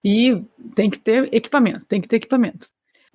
e 0.05 0.43
tem 0.75 0.89
que 0.89 0.99
ter 0.99 1.33
equipamento, 1.33 1.85
tem 1.87 2.01
que 2.01 2.09
ter 2.09 2.17
equipamento. 2.17 2.69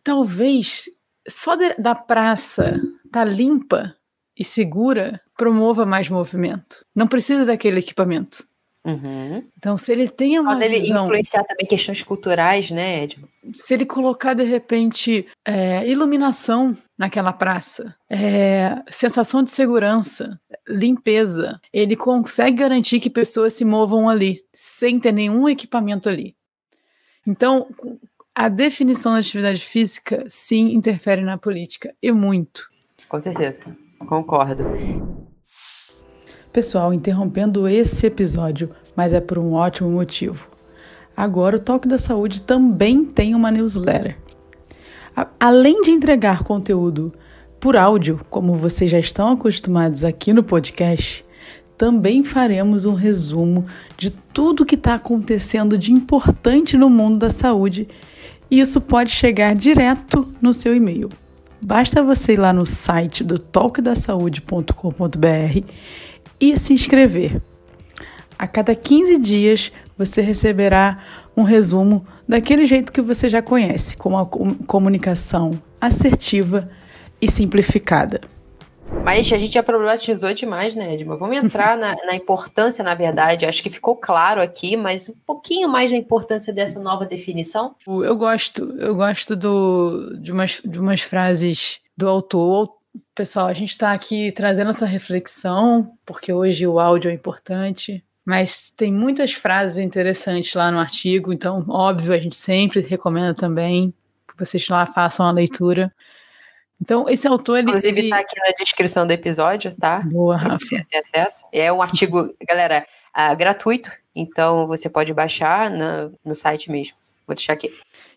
Talvez 0.04 0.86
só 1.28 1.56
de, 1.56 1.74
da 1.76 1.96
praça 1.96 2.80
tá 3.12 3.24
limpa 3.24 3.96
e 4.38 4.44
segura 4.44 5.20
promova 5.38 5.86
mais 5.86 6.10
movimento. 6.10 6.86
Não 6.94 7.08
precisa 7.08 7.46
daquele 7.46 7.80
equipamento. 7.80 8.46
Uhum. 8.86 9.44
Então, 9.58 9.78
se 9.80 9.92
ele 9.92 10.08
tem 10.08 10.40
uma. 10.40 10.54
Só 10.54 10.60
dele 10.60 10.80
visão, 10.80 11.06
influenciar 11.06 11.44
também 11.44 11.66
questões 11.66 12.04
culturais, 12.04 12.70
né, 12.70 13.04
Edmo? 13.04 13.28
Se 13.52 13.74
ele 13.74 13.86
colocar, 13.86 14.36
de 14.36 14.44
repente, 14.44 15.28
é, 15.44 15.88
iluminação 15.88 16.78
naquela 16.96 17.34
praça, 17.34 17.96
é, 18.08 18.84
sensação 18.90 19.42
de 19.42 19.50
segurança, 19.50 20.40
limpeza, 20.68 21.60
ele 21.74 21.96
consegue 21.96 22.58
garantir 22.58 23.00
que 23.00 23.10
pessoas 23.10 23.54
se 23.56 23.66
movam 23.66 24.08
ali, 24.08 24.44
sem 24.54 25.00
ter 25.00 25.12
nenhum 25.12 25.50
equipamento 25.50 26.08
ali. 26.08 26.36
Então, 27.26 27.68
a 28.36 28.48
definição 28.48 29.14
da 29.14 29.20
atividade 29.20 29.62
física, 29.62 30.26
sim, 30.30 30.76
interfere 30.76 31.24
na 31.24 31.40
política, 31.40 31.94
e 32.02 32.12
muito. 32.12 32.70
Com 33.10 33.20
certeza, 33.20 33.64
concordo. 34.08 34.64
Pessoal, 36.56 36.94
interrompendo 36.94 37.68
esse 37.68 38.08
episódio, 38.08 38.70
mas 38.96 39.12
é 39.12 39.20
por 39.20 39.38
um 39.38 39.52
ótimo 39.52 39.92
motivo. 39.92 40.48
Agora 41.14 41.58
o 41.58 41.60
Toque 41.60 41.86
da 41.86 41.98
Saúde 41.98 42.42
também 42.42 43.04
tem 43.04 43.36
uma 43.36 43.52
newsletter. 43.52 44.18
Além 45.38 45.82
de 45.82 45.92
entregar 45.92 46.46
conteúdo 46.46 47.14
por 47.60 47.76
áudio, 47.76 48.22
como 48.30 48.56
vocês 48.56 48.90
já 48.90 48.98
estão 48.98 49.34
acostumados 49.34 50.06
aqui 50.06 50.32
no 50.32 50.44
podcast, 50.44 51.26
também 51.78 52.24
faremos 52.24 52.86
um 52.86 52.94
resumo 52.94 53.66
de 53.98 54.10
tudo 54.10 54.66
que 54.66 54.76
está 54.76 54.94
acontecendo 54.94 55.78
de 55.78 55.92
importante 55.92 56.78
no 56.78 56.90
mundo 56.90 57.18
da 57.18 57.30
saúde 57.30 57.86
e 58.50 58.62
isso 58.62 58.80
pode 58.80 59.12
chegar 59.12 59.54
direto 59.56 60.26
no 60.42 60.54
seu 60.54 60.74
e-mail. 60.74 61.10
Basta 61.62 62.02
você 62.02 62.34
ir 62.34 62.40
lá 62.40 62.54
no 62.54 62.66
site 62.66 63.26
do 63.26 63.38
talkdasaude.com.br 63.38 65.66
e 66.52 66.58
se 66.58 66.74
inscrever. 66.74 67.42
A 68.38 68.48
cada 68.48 68.76
15 68.76 69.18
dias 69.20 69.72
você 69.98 70.22
receberá 70.22 71.00
um 71.36 71.44
resumo 71.44 72.06
daquele 72.28 72.66
jeito 72.66 72.92
que 72.92 73.02
você 73.02 73.30
já 73.30 73.42
conhece, 73.42 73.96
com 73.98 74.10
uma 74.10 74.26
comunicação 74.26 75.52
assertiva 75.80 76.70
e 77.22 77.30
simplificada. 77.32 78.22
Mas 79.04 79.32
a 79.32 79.38
gente 79.38 79.54
já 79.54 79.64
problematizou 79.64 80.34
demais, 80.34 80.76
né, 80.76 80.94
Edma? 80.94 81.18
Vamos 81.18 81.38
entrar 81.38 81.78
na, 81.78 81.96
na, 82.06 82.16
importância, 82.16 82.84
na 82.84 82.94
verdade. 82.94 83.46
Acho 83.46 83.64
que 83.64 83.70
ficou 83.70 83.96
claro 83.96 84.42
aqui, 84.42 84.78
mas 84.78 85.10
um 85.10 85.16
pouquinho 85.26 85.68
mais 85.68 85.92
da 85.92 85.98
importância 85.98 86.54
dessa 86.54 86.80
nova 86.80 87.06
definição. 87.06 87.76
Eu 87.88 88.16
gosto, 88.16 88.76
eu 88.80 88.96
gosto 88.96 89.36
do, 89.36 90.16
de, 90.20 90.32
umas, 90.32 90.62
de 90.64 90.80
umas 90.80 91.02
frases 91.02 91.80
do 91.98 92.08
autor. 92.08 92.70
Pessoal, 93.14 93.48
a 93.48 93.54
gente 93.54 93.72
está 93.72 93.94
aqui 93.94 94.32
trazendo 94.32 94.70
essa 94.70 94.86
reflexão, 94.86 95.98
porque 96.06 96.32
hoje 96.32 96.66
o 96.68 96.80
áudio 96.80 97.12
é 97.12 97.14
importante. 97.14 98.04
Mas 98.26 98.72
tem 98.72 98.92
muitas 98.92 99.34
frases 99.34 99.78
interessantes 99.78 100.54
lá 100.56 100.72
no 100.72 100.80
artigo, 100.80 101.32
então, 101.32 101.64
óbvio, 101.70 102.12
a 102.12 102.18
gente 102.18 102.36
sempre 102.36 102.82
recomenda 102.82 103.36
também 103.36 103.94
que 104.28 104.38
vocês 104.38 104.68
lá 104.68 104.86
façam 104.88 105.28
a 105.28 105.32
leitura. 105.32 105.94
Então, 106.82 107.08
esse 107.08 107.28
autor, 107.28 107.60
ele... 107.60 107.68
Inclusive, 107.68 108.00
ele... 108.00 108.10
tá 108.10 108.20
aqui 108.20 108.36
na 108.40 108.52
descrição 108.58 109.06
do 109.06 109.12
episódio, 109.12 109.74
tá? 109.76 110.02
Boa, 110.02 110.36
Rafa. 110.36 110.86
Ter 110.90 110.98
acesso. 110.98 111.46
É 111.52 111.72
um 111.72 111.82
artigo, 111.82 112.36
galera, 112.48 112.86
uh, 113.16 113.36
gratuito, 113.36 113.92
então 114.16 114.66
você 114.68 114.90
pode 114.90 115.14
baixar 115.14 115.70
na, 115.70 116.10
no 116.24 116.34
site 116.34 116.72
mesmo. 116.72 116.98
Vou 117.28 117.36
deixar 117.36 117.54
aqui. 117.54 117.72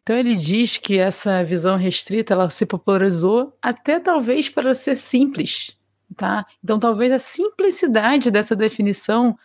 Então 0.09 0.17
ele 0.17 0.37
diz 0.37 0.79
que 0.79 0.97
essa 0.97 1.45
visão 1.45 1.77
restrita, 1.77 2.33
ela 2.33 2.49
se 2.49 2.65
popularizou 2.65 3.55
até 3.61 4.01
talvez 4.01 4.49
para 4.49 4.73
ser 4.73 4.97
simples, 4.97 5.77
tá? 6.17 6.47
Então 6.65 6.79
talvez 6.79 7.13
a 7.13 7.19
simplicidade 7.19 8.31
dessa 8.31 8.57
definição 8.57 9.37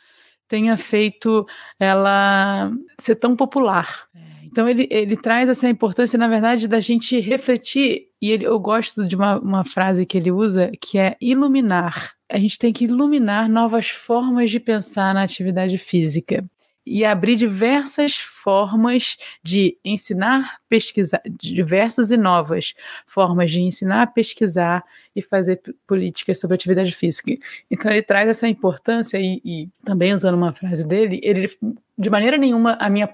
tenha 0.48 0.78
feito 0.78 1.46
ela 1.78 2.72
ser 2.98 3.16
tão 3.16 3.36
popular. 3.36 4.08
Então 4.46 4.70
ele, 4.70 4.88
ele 4.90 5.18
traz 5.18 5.50
essa 5.50 5.68
importância, 5.68 6.18
na 6.18 6.30
verdade, 6.30 6.66
da 6.66 6.80
gente 6.80 7.20
refletir, 7.20 8.08
e 8.22 8.32
ele, 8.32 8.46
eu 8.46 8.58
gosto 8.58 9.06
de 9.06 9.18
uma, 9.18 9.40
uma 9.40 9.66
frase 9.66 10.06
que 10.06 10.18
ele 10.18 10.32
usa, 10.32 10.72
que 10.80 10.98
é 10.98 11.18
iluminar. 11.20 12.14
A 12.32 12.40
gente 12.40 12.58
tem 12.58 12.72
que 12.72 12.86
iluminar 12.86 13.50
novas 13.50 13.90
formas 13.90 14.50
de 14.50 14.62
pensar 14.62 15.14
na 15.14 15.24
atividade 15.24 15.78
física 15.78 16.50
e 16.86 17.06
abrir 17.06 17.36
diversas 17.36 18.18
formas 18.18 19.18
de 19.42 19.78
ensinar, 19.84 20.60
pesquisar, 20.68 21.22
diversas 21.26 22.12
e 22.12 22.18
novas 22.18 22.74
formas 23.08 23.52
de 23.52 23.62
ensinar, 23.62 24.14
pesquisar 24.14 24.84
e 25.16 25.22
fazer 25.22 25.62
políticas 25.88 26.40
sobre 26.40 26.56
atividade 26.56 26.94
física. 26.94 27.32
Então 27.72 27.92
ele 27.92 28.02
traz 28.02 28.28
essa 28.28 28.48
importância 28.48 29.18
e, 29.18 29.42
e 29.46 29.70
também 29.84 30.14
usando 30.14 30.36
uma 30.36 30.52
frase 30.52 30.86
dele, 30.86 31.20
ele 31.24 31.50
de 31.98 32.10
maneira 32.10 32.38
nenhuma 32.38 32.74
a 32.80 32.90
minha 32.90 33.10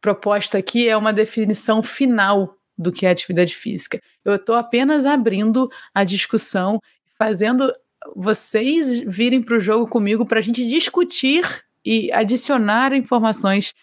proposta 0.00 0.58
aqui 0.58 0.88
é 0.88 0.96
uma 0.96 1.12
definição 1.12 1.82
final 1.82 2.56
do 2.76 2.90
que 2.90 3.06
é 3.06 3.10
atividade 3.10 3.54
física. 3.54 4.00
Eu 4.24 4.34
estou 4.34 4.56
apenas 4.56 5.04
abrindo 5.04 5.70
a 5.94 6.04
discussão, 6.04 6.80
fazendo 7.18 7.72
vocês 8.16 9.00
virem 9.00 9.42
para 9.42 9.56
o 9.56 9.60
jogo 9.60 9.86
comigo 9.86 10.26
para 10.26 10.40
a 10.40 10.42
gente 10.42 10.66
discutir 10.66 11.44
e 11.84 12.10
adicionar 12.12 12.92
informações 12.92 13.74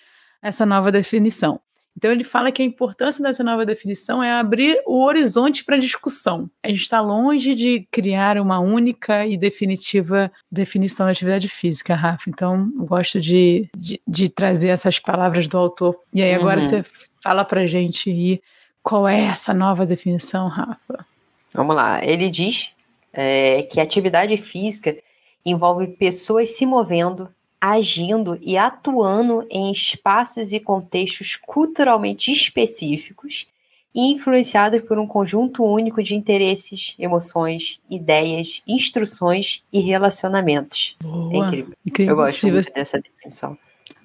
a 0.41 0.47
essa 0.47 0.65
nova 0.65 0.91
definição. 0.91 1.59
Então 1.99 2.11
ele 2.11 2.23
fala 2.23 2.49
que 2.49 2.61
a 2.61 2.65
importância 2.65 3.21
dessa 3.21 3.43
nova 3.43 3.65
definição 3.65 4.23
é 4.23 4.31
abrir 4.31 4.81
o 4.85 5.03
horizonte 5.03 5.65
para 5.65 5.75
discussão. 5.75 6.49
A 6.63 6.69
gente 6.69 6.81
está 6.81 7.01
longe 7.01 7.53
de 7.53 7.85
criar 7.91 8.37
uma 8.37 8.57
única 8.57 9.25
e 9.25 9.35
definitiva 9.35 10.31
definição 10.49 11.05
da 11.05 11.11
atividade 11.11 11.49
física, 11.49 11.95
Rafa. 11.95 12.29
Então 12.29 12.71
eu 12.79 12.85
gosto 12.85 13.19
de, 13.19 13.69
de, 13.75 14.01
de 14.07 14.29
trazer 14.29 14.69
essas 14.69 14.97
palavras 14.97 15.47
do 15.49 15.57
autor. 15.57 15.99
E 16.13 16.21
aí 16.21 16.33
agora 16.33 16.61
uhum. 16.61 16.69
você 16.69 16.85
fala 17.21 17.43
para 17.43 17.67
gente 17.67 18.09
aí 18.09 18.41
qual 18.81 19.05
é 19.05 19.25
essa 19.25 19.53
nova 19.53 19.85
definição, 19.85 20.47
Rafa. 20.47 21.05
Vamos 21.53 21.75
lá. 21.75 22.01
Ele 22.01 22.29
diz 22.29 22.71
é, 23.11 23.63
que 23.63 23.77
atividade 23.77 24.37
física 24.37 24.95
envolve 25.45 25.87
pessoas 25.87 26.55
se 26.55 26.65
movendo 26.65 27.29
agindo 27.59 28.37
e 28.41 28.57
atuando 28.57 29.45
em 29.49 29.71
espaços 29.71 30.53
e 30.53 30.59
contextos 30.59 31.35
culturalmente 31.35 32.31
específicos 32.31 33.47
e 33.93 34.11
influenciados 34.11 34.81
por 34.81 34.99
um 34.99 35.07
conjunto 35.07 35.63
único 35.63 36.01
de 36.01 36.15
interesses, 36.15 36.95
emoções, 36.97 37.81
ideias, 37.89 38.61
instruções 38.67 39.63
e 39.73 39.79
relacionamentos. 39.81 40.95
Boa, 41.01 41.33
é 41.33 41.37
incrível. 41.37 41.73
incrível. 41.85 42.11
Eu 42.13 42.15
gosto 42.15 42.47
muito 42.47 42.63
você... 42.63 42.71
dessa 42.71 43.01
definição. 43.01 43.57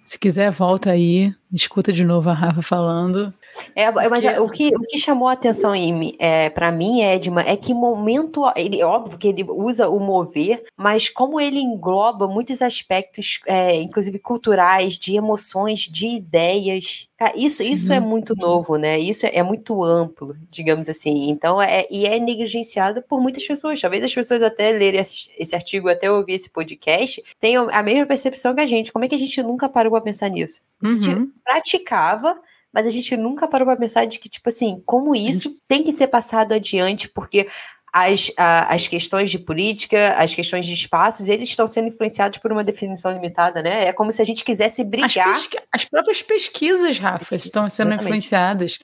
Se 0.07 0.19
quiser, 0.19 0.51
volta 0.51 0.91
aí, 0.91 1.35
escuta 1.53 1.93
de 1.93 2.05
novo 2.05 2.29
a 2.29 2.35
Rafa 2.35 2.63
falando. 2.63 3.33
É, 3.75 3.91
mas 4.09 4.25
o 4.39 4.49
que, 4.49 4.69
o 4.75 4.81
que 4.81 4.99
chamou 4.99 5.29
a 5.29 5.33
atenção 5.33 5.75
em, 5.75 6.15
é, 6.19 6.51
para 6.51 6.71
mim, 6.73 7.03
Edma, 7.03 7.43
é 7.43 7.57
que 7.57 7.73
momento. 7.73 8.43
Ele, 8.57 8.83
óbvio 8.83 9.19
que 9.19 9.29
ele 9.29 9.45
usa 9.49 9.89
o 9.89 10.01
mover, 10.01 10.65
mas 10.77 11.09
como 11.09 11.41
ele 11.41 11.61
engloba 11.61 12.27
muitos 12.27 12.63
aspectos, 12.63 13.41
é, 13.47 13.77
inclusive 13.77 14.19
culturais, 14.19 14.95
de 14.95 15.17
emoções, 15.17 15.81
de 15.81 16.07
ideias. 16.07 17.09
Isso, 17.35 17.63
isso 17.63 17.93
é 17.93 18.01
muito 18.01 18.35
novo, 18.37 18.77
né? 18.77 18.99
Isso 18.99 19.25
é, 19.27 19.43
muito 19.43 19.83
amplo, 19.83 20.37
digamos 20.51 20.89
assim. 20.89 21.31
Então, 21.31 21.63
é, 21.63 21.87
e 21.91 22.05
é 22.07 22.19
negligenciado 22.19 23.03
por 23.03 23.21
muitas 23.21 23.47
pessoas. 23.47 23.81
Talvez 23.81 24.05
as 24.05 24.15
pessoas 24.15 24.43
até 24.43 24.73
lerem 24.73 25.01
esse, 25.01 25.31
esse 25.39 25.55
artigo, 25.55 25.89
até 25.89 26.11
ouvir 26.11 26.35
esse 26.35 26.51
podcast, 26.51 27.23
tenham 27.41 27.69
a 27.71 27.83
mesma 27.83 28.05
percepção 28.05 28.55
que 28.55 28.61
a 28.61 28.67
gente. 28.67 28.93
Como 28.93 29.05
é 29.05 29.09
que 29.09 29.15
a 29.15 29.19
gente 29.19 29.43
nunca 29.43 29.69
parou 29.69 29.93
para 29.93 30.01
pensar 30.03 30.29
nisso? 30.29 30.61
A 30.83 30.89
gente 30.89 31.09
uhum. 31.11 31.31
praticava 31.43 32.39
mas 32.75 32.89
a 32.89 32.91
gente 32.91 33.17
nunca 33.17 33.47
parou 33.47 33.67
para 33.67 33.77
pensar 33.77 34.05
de 34.05 34.19
que, 34.19 34.29
tipo 34.29 34.49
assim, 34.49 34.83
como 34.85 35.15
isso 35.15 35.57
tem 35.69 35.85
que 35.85 35.93
ser 35.93 36.09
passado 36.09 36.53
adiante, 36.53 37.09
porque 37.09 37.47
as, 37.93 38.33
a, 38.37 38.75
as 38.75 38.89
questões 38.89 39.31
de 39.31 39.39
política, 39.39 40.17
as 40.19 40.35
questões 40.35 40.67
de 40.67 40.75
espaços, 40.75 41.29
eles 41.29 41.49
estão 41.49 41.69
sendo 41.69 41.87
influenciados 41.87 42.39
por 42.39 42.51
uma 42.51 42.65
definição 42.65 43.13
limitada, 43.13 43.63
né? 43.63 43.85
É 43.85 43.93
como 43.93 44.11
se 44.11 44.21
a 44.21 44.25
gente 44.25 44.43
quisesse 44.43 44.83
brigar. 44.83 45.29
As, 45.29 45.49
as 45.71 45.85
próprias 45.85 46.21
pesquisas, 46.21 46.99
Rafa, 46.99 47.37
estão 47.37 47.71
sendo 47.71 47.91
Exatamente. 47.91 48.03
influenciadas. 48.03 48.79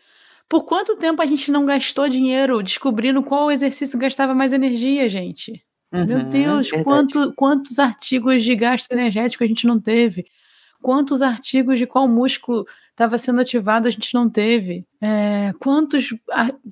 Por 0.48 0.64
quanto 0.64 0.96
tempo 0.96 1.20
a 1.20 1.26
gente 1.26 1.50
não 1.50 1.66
gastou 1.66 2.08
dinheiro 2.08 2.62
descobrindo 2.62 3.22
qual 3.24 3.50
exercício 3.50 3.98
gastava 3.98 4.32
mais 4.32 4.52
energia, 4.52 5.08
gente? 5.08 5.60
Uhum, 5.92 6.06
Meu 6.06 6.22
Deus, 6.22 6.70
quanto, 6.84 7.32
quantos 7.34 7.80
artigos 7.80 8.44
de 8.44 8.54
gasto 8.54 8.92
energético 8.92 9.42
a 9.42 9.46
gente 9.48 9.66
não 9.66 9.80
teve? 9.80 10.24
Quantos 10.80 11.20
artigos 11.20 11.80
de 11.80 11.86
qual 11.86 12.06
músculo 12.06 12.64
estava 13.00 13.16
sendo 13.16 13.40
ativado, 13.40 13.88
a 13.88 13.90
gente 13.90 14.12
não 14.12 14.28
teve. 14.28 14.84
É, 15.00 15.54
quantos, 15.58 16.14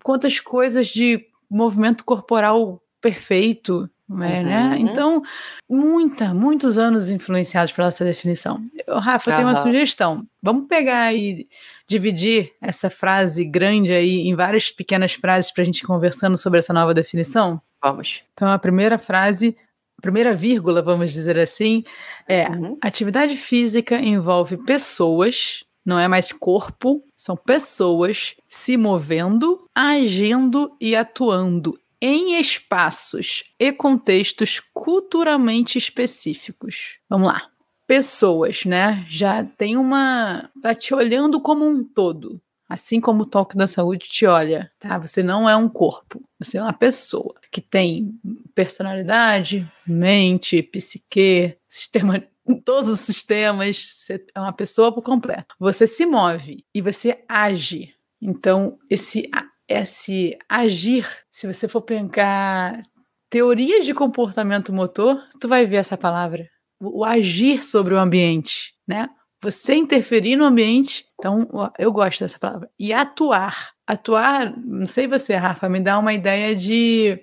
quantas 0.02 0.38
coisas 0.38 0.88
de 0.88 1.24
movimento 1.50 2.04
corporal 2.04 2.82
perfeito, 3.00 3.88
né, 4.06 4.40
uhum. 4.40 4.44
né? 4.44 4.76
Então, 4.78 5.22
muita, 5.68 6.34
muitos 6.34 6.76
anos 6.76 7.08
influenciados 7.08 7.72
pela 7.72 7.88
essa 7.88 8.04
definição. 8.04 8.62
Rafa, 8.86 9.30
uhum. 9.30 9.36
tem 9.36 9.44
uma 9.46 9.56
sugestão. 9.56 10.26
Vamos 10.42 10.66
pegar 10.68 11.14
e 11.14 11.48
dividir 11.86 12.52
essa 12.60 12.90
frase 12.90 13.42
grande 13.44 13.92
aí 13.92 14.28
em 14.28 14.34
várias 14.34 14.70
pequenas 14.70 15.14
frases 15.14 15.50
para 15.50 15.62
a 15.62 15.66
gente 15.66 15.80
ir 15.80 15.86
conversando 15.86 16.36
sobre 16.36 16.58
essa 16.58 16.74
nova 16.74 16.92
definição? 16.92 17.60
Vamos. 17.82 18.22
Então, 18.34 18.50
a 18.50 18.58
primeira 18.58 18.98
frase 18.98 19.56
a 19.98 20.00
primeira 20.00 20.32
vírgula, 20.32 20.80
vamos 20.80 21.12
dizer 21.12 21.36
assim, 21.36 21.82
é: 22.28 22.48
uhum. 22.48 22.78
atividade 22.80 23.36
física 23.36 23.96
envolve 23.96 24.56
pessoas 24.58 25.64
não 25.88 25.98
é 25.98 26.06
mais 26.06 26.30
corpo, 26.30 27.02
são 27.16 27.34
pessoas 27.34 28.34
se 28.46 28.76
movendo, 28.76 29.66
agindo 29.74 30.76
e 30.78 30.94
atuando 30.94 31.80
em 31.98 32.38
espaços 32.38 33.44
e 33.58 33.72
contextos 33.72 34.60
culturalmente 34.74 35.78
específicos. 35.78 36.98
Vamos 37.08 37.28
lá. 37.28 37.48
Pessoas, 37.86 38.66
né? 38.66 39.06
Já 39.08 39.42
tem 39.42 39.78
uma. 39.78 40.50
tá 40.60 40.74
te 40.74 40.92
olhando 40.92 41.40
como 41.40 41.66
um 41.66 41.82
todo. 41.82 42.38
Assim 42.68 43.00
como 43.00 43.22
o 43.22 43.26
toque 43.26 43.56
da 43.56 43.66
saúde 43.66 44.10
te 44.10 44.26
olha, 44.26 44.70
tá? 44.78 44.98
Você 44.98 45.22
não 45.22 45.48
é 45.48 45.56
um 45.56 45.70
corpo, 45.70 46.22
você 46.38 46.58
é 46.58 46.62
uma 46.62 46.74
pessoa 46.74 47.34
que 47.50 47.62
tem 47.62 48.14
personalidade, 48.54 49.66
mente, 49.86 50.62
psique, 50.62 51.56
sistema 51.66 52.22
em 52.48 52.58
todos 52.60 52.88
os 52.88 53.00
sistemas, 53.00 53.76
você 53.76 54.24
é 54.34 54.40
uma 54.40 54.52
pessoa 54.52 54.92
por 54.92 55.02
completo. 55.02 55.54
Você 55.58 55.86
se 55.86 56.06
move 56.06 56.64
e 56.74 56.80
você 56.80 57.22
age. 57.28 57.94
Então, 58.20 58.78
esse, 58.90 59.30
esse 59.68 60.36
agir, 60.48 61.06
se 61.30 61.46
você 61.46 61.68
for 61.68 61.82
pegar 61.82 62.82
teorias 63.30 63.84
de 63.84 63.94
comportamento 63.94 64.72
motor, 64.72 65.22
tu 65.40 65.46
vai 65.46 65.66
ver 65.66 65.76
essa 65.76 65.96
palavra. 65.96 66.48
O, 66.80 67.00
o 67.00 67.04
agir 67.04 67.64
sobre 67.64 67.94
o 67.94 67.98
ambiente, 67.98 68.74
né? 68.86 69.08
Você 69.40 69.74
interferir 69.74 70.34
no 70.34 70.44
ambiente, 70.44 71.04
então 71.14 71.48
eu 71.78 71.92
gosto 71.92 72.20
dessa 72.20 72.38
palavra. 72.38 72.68
E 72.78 72.92
atuar. 72.92 73.70
Atuar, 73.88 74.54
não 74.62 74.86
sei 74.86 75.08
você, 75.08 75.34
Rafa, 75.34 75.66
me 75.66 75.80
dá 75.80 75.98
uma 75.98 76.12
ideia 76.12 76.54
de 76.54 77.18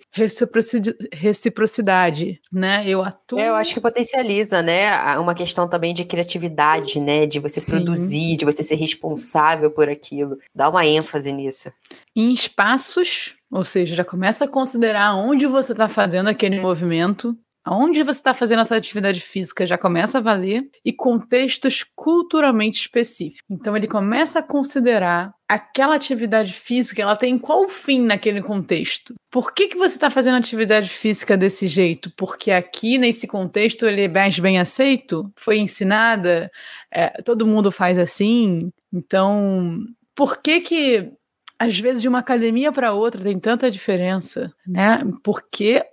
reciprocidade, 1.13 2.41
né? 2.51 2.83
Eu 2.87 3.03
atuo. 3.03 3.37
É, 3.37 3.49
eu 3.49 3.55
acho 3.55 3.75
que 3.75 3.79
potencializa, 3.79 4.63
né? 4.63 4.89
Uma 5.19 5.35
questão 5.35 5.69
também 5.69 5.93
de 5.93 6.03
criatividade, 6.03 6.99
né? 6.99 7.27
De 7.27 7.39
você 7.39 7.61
Sim. 7.61 7.67
produzir, 7.67 8.35
de 8.37 8.45
você 8.45 8.63
ser 8.63 8.77
responsável 8.77 9.69
por 9.69 9.87
aquilo. 9.87 10.39
Dá 10.55 10.67
uma 10.67 10.83
ênfase 10.83 11.31
nisso. 11.31 11.71
Em 12.15 12.33
espaços, 12.33 13.35
ou 13.51 13.63
seja, 13.63 13.93
já 13.93 14.03
começa 14.03 14.45
a 14.45 14.47
considerar 14.47 15.13
onde 15.13 15.45
você 15.45 15.71
está 15.71 15.87
fazendo 15.87 16.29
aquele 16.29 16.59
movimento, 16.59 17.37
Onde 17.67 18.03
você 18.03 18.19
está 18.19 18.33
fazendo 18.33 18.61
essa 18.61 18.75
atividade 18.75 19.21
física 19.21 19.65
já 19.65 19.77
começa 19.77 20.19
a 20.19 20.21
valer 20.21 20.69
e 20.83 20.93
contextos 20.93 21.83
culturalmente 21.95 22.79
específicos. 22.79 23.43
Então 23.49 23.75
ele 23.75 23.87
começa 23.87 24.39
a 24.39 24.43
considerar 24.43 25.33
aquela 25.47 25.95
atividade 25.95 26.53
física, 26.53 27.01
ela 27.01 27.15
tem 27.15 27.37
qual 27.37 27.67
fim 27.69 28.01
naquele 28.01 28.41
contexto? 28.41 29.13
Por 29.31 29.53
que, 29.53 29.67
que 29.67 29.77
você 29.77 29.95
está 29.95 30.09
fazendo 30.09 30.37
atividade 30.37 30.89
física 30.89 31.37
desse 31.37 31.67
jeito? 31.67 32.11
Porque 32.15 32.51
aqui 32.51 32.97
nesse 32.97 33.27
contexto 33.27 33.85
ele 33.85 34.03
é 34.03 34.07
mais 34.07 34.39
bem 34.39 34.59
aceito? 34.59 35.31
Foi 35.35 35.57
ensinada? 35.57 36.49
É, 36.91 37.21
todo 37.21 37.47
mundo 37.47 37.71
faz 37.71 37.99
assim? 37.99 38.71
Então, 38.93 39.79
por 40.15 40.41
que 40.41 40.61
que 40.61 41.11
às 41.59 41.79
vezes 41.79 42.01
de 42.01 42.07
uma 42.07 42.19
academia 42.19 42.71
para 42.71 42.93
outra 42.93 43.21
tem 43.21 43.39
tanta 43.39 43.71
diferença, 43.71 44.51
né? 44.67 45.01
Porque 45.23 45.83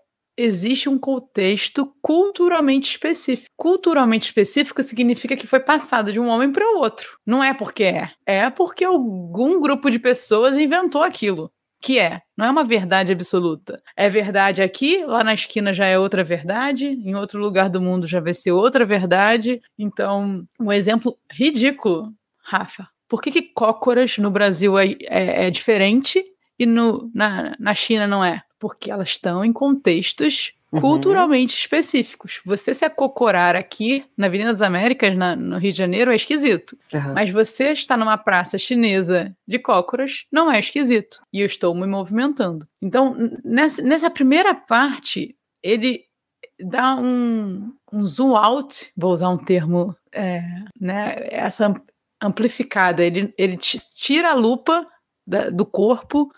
existe 0.43 0.89
um 0.89 0.99
contexto 0.99 1.95
culturalmente 2.03 2.91
específico. 2.91 3.49
Culturalmente 3.57 4.27
específico 4.27 4.83
significa 4.83 5.37
que 5.37 5.47
foi 5.47 5.61
passado 5.61 6.13
de 6.13 6.19
um 6.19 6.29
homem 6.29 6.51
para 6.51 6.67
o 6.67 6.79
outro. 6.79 7.19
Não 7.25 7.43
é 7.43 7.55
porque 7.55 7.85
é. 7.85 8.11
É 8.27 8.51
porque 8.51 8.85
algum 8.85 9.61
grupo 9.61 9.91
de 9.91 9.99
pessoas 9.99 10.57
inventou 10.57 11.03
aquilo. 11.03 11.53
Que 11.81 11.99
é, 11.99 12.21
não 12.37 12.47
é 12.47 12.51
uma 12.51 12.65
verdade 12.65 13.13
absoluta. 13.13 13.83
É 13.97 14.09
verdade 14.09 14.63
aqui, 14.63 15.05
lá 15.05 15.25
na 15.25 15.35
esquina 15.35 15.75
já 15.75 15.87
é 15.87 15.99
outra 15.99 16.23
verdade, 16.23 16.87
em 16.87 17.15
outro 17.17 17.41
lugar 17.41 17.69
do 17.69 17.81
mundo 17.81 18.07
já 18.07 18.21
vai 18.21 18.35
ser 18.35 18.53
outra 18.53 18.85
verdade. 18.85 19.61
Então, 19.79 20.47
um 20.61 20.73
exemplo 20.73 21.19
ridículo, 21.31 22.13
Rafa. 22.43 22.89
Por 23.09 23.21
que, 23.21 23.31
que 23.31 23.43
cócoras 23.43 24.17
no 24.19 24.31
Brasil 24.31 24.79
é, 24.79 24.97
é, 25.03 25.47
é 25.47 25.51
diferente 25.51 26.25
e 26.59 26.65
no, 26.65 27.11
na, 27.15 27.55
na 27.59 27.75
China 27.75 28.07
não 28.07 28.25
é? 28.25 28.43
Porque 28.63 28.93
elas 28.93 29.09
estão 29.09 29.45
em 29.45 29.53
contextos 29.53 30.53
uhum. 30.71 30.81
culturalmente 30.81 31.59
específicos. 31.59 32.41
Você 32.47 32.73
se 32.73 32.85
acocorar 32.85 33.57
aqui 33.57 34.05
na 34.17 34.29
Avenida 34.29 34.53
das 34.53 34.63
Américas, 34.63 35.17
na, 35.17 35.35
no 35.35 35.59
Rio 35.59 35.73
de 35.73 35.79
Janeiro, 35.79 36.13
é 36.13 36.15
esquisito. 36.15 36.79
Uhum. 36.95 37.13
Mas 37.13 37.29
você 37.29 37.73
está 37.73 37.97
numa 37.97 38.17
praça 38.17 38.57
chinesa 38.57 39.37
de 39.49 39.59
cócoras, 39.59 40.27
não 40.31 40.49
é 40.49 40.61
esquisito. 40.61 41.21
E 41.33 41.41
eu 41.41 41.47
estou 41.47 41.75
me 41.75 41.89
movimentando. 41.89 42.65
Então, 42.81 43.17
nessa, 43.45 43.83
nessa 43.83 44.09
primeira 44.09 44.55
parte, 44.55 45.35
ele 45.61 46.05
dá 46.61 46.95
um, 46.95 47.75
um 47.93 48.05
zoom 48.05 48.37
out, 48.37 48.93
vou 48.97 49.11
usar 49.11 49.29
um 49.29 49.39
termo, 49.39 49.93
é, 50.13 50.41
né, 50.81 51.17
essa 51.33 51.75
amplificada. 52.23 53.03
Ele, 53.03 53.35
ele 53.37 53.57
tira 53.57 54.31
a 54.31 54.35
lupa 54.35 54.87
da, 55.27 55.51
do 55.51 55.67
corpo 55.67 56.33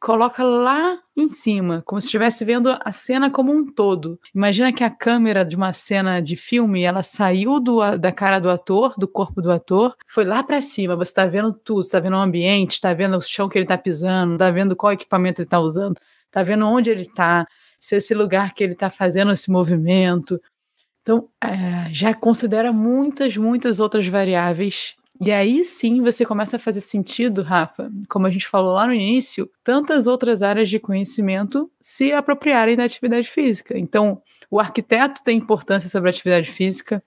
coloca 0.00 0.42
lá 0.42 0.98
em 1.14 1.28
cima, 1.28 1.82
como 1.84 2.00
se 2.00 2.06
estivesse 2.06 2.42
vendo 2.42 2.74
a 2.80 2.90
cena 2.90 3.30
como 3.30 3.52
um 3.52 3.70
todo. 3.70 4.18
Imagina 4.34 4.72
que 4.72 4.82
a 4.82 4.88
câmera 4.88 5.44
de 5.44 5.54
uma 5.54 5.74
cena 5.74 6.20
de 6.22 6.36
filme, 6.36 6.82
ela 6.82 7.02
saiu 7.02 7.60
do, 7.60 7.98
da 7.98 8.10
cara 8.10 8.38
do 8.38 8.48
ator, 8.48 8.94
do 8.96 9.06
corpo 9.06 9.42
do 9.42 9.52
ator, 9.52 9.94
foi 10.08 10.24
lá 10.24 10.42
para 10.42 10.62
cima. 10.62 10.96
Você 10.96 11.10
está 11.10 11.26
vendo 11.26 11.52
tudo, 11.52 11.82
está 11.82 12.00
vendo 12.00 12.16
o 12.16 12.20
ambiente, 12.20 12.72
está 12.72 12.94
vendo 12.94 13.16
o 13.18 13.20
chão 13.20 13.48
que 13.48 13.58
ele 13.58 13.66
está 13.66 13.76
pisando, 13.76 14.32
está 14.32 14.50
vendo 14.50 14.74
qual 14.74 14.94
equipamento 14.94 15.42
ele 15.42 15.46
está 15.46 15.60
usando, 15.60 15.96
está 16.24 16.42
vendo 16.42 16.66
onde 16.66 16.88
ele 16.88 17.02
está, 17.02 17.46
se 17.78 17.96
esse 17.96 18.14
lugar 18.14 18.54
que 18.54 18.64
ele 18.64 18.72
está 18.72 18.88
fazendo 18.88 19.32
esse 19.32 19.50
movimento. 19.50 20.40
Então, 21.02 21.28
é, 21.42 21.92
já 21.92 22.14
considera 22.14 22.72
muitas, 22.72 23.36
muitas 23.36 23.80
outras 23.80 24.06
variáveis 24.06 24.94
e 25.20 25.30
aí 25.30 25.64
sim 25.64 26.00
você 26.00 26.24
começa 26.24 26.56
a 26.56 26.58
fazer 26.58 26.80
sentido, 26.80 27.42
Rafa, 27.42 27.90
como 28.08 28.26
a 28.26 28.30
gente 28.30 28.48
falou 28.48 28.72
lá 28.72 28.86
no 28.86 28.94
início, 28.94 29.50
tantas 29.62 30.06
outras 30.06 30.42
áreas 30.42 30.70
de 30.70 30.78
conhecimento 30.78 31.70
se 31.80 32.10
apropriarem 32.12 32.74
da 32.74 32.84
atividade 32.84 33.28
física. 33.28 33.78
Então, 33.78 34.22
o 34.50 34.58
arquiteto 34.58 35.22
tem 35.22 35.36
importância 35.36 35.90
sobre 35.90 36.08
a 36.08 36.12
atividade 36.12 36.50
física, 36.50 37.02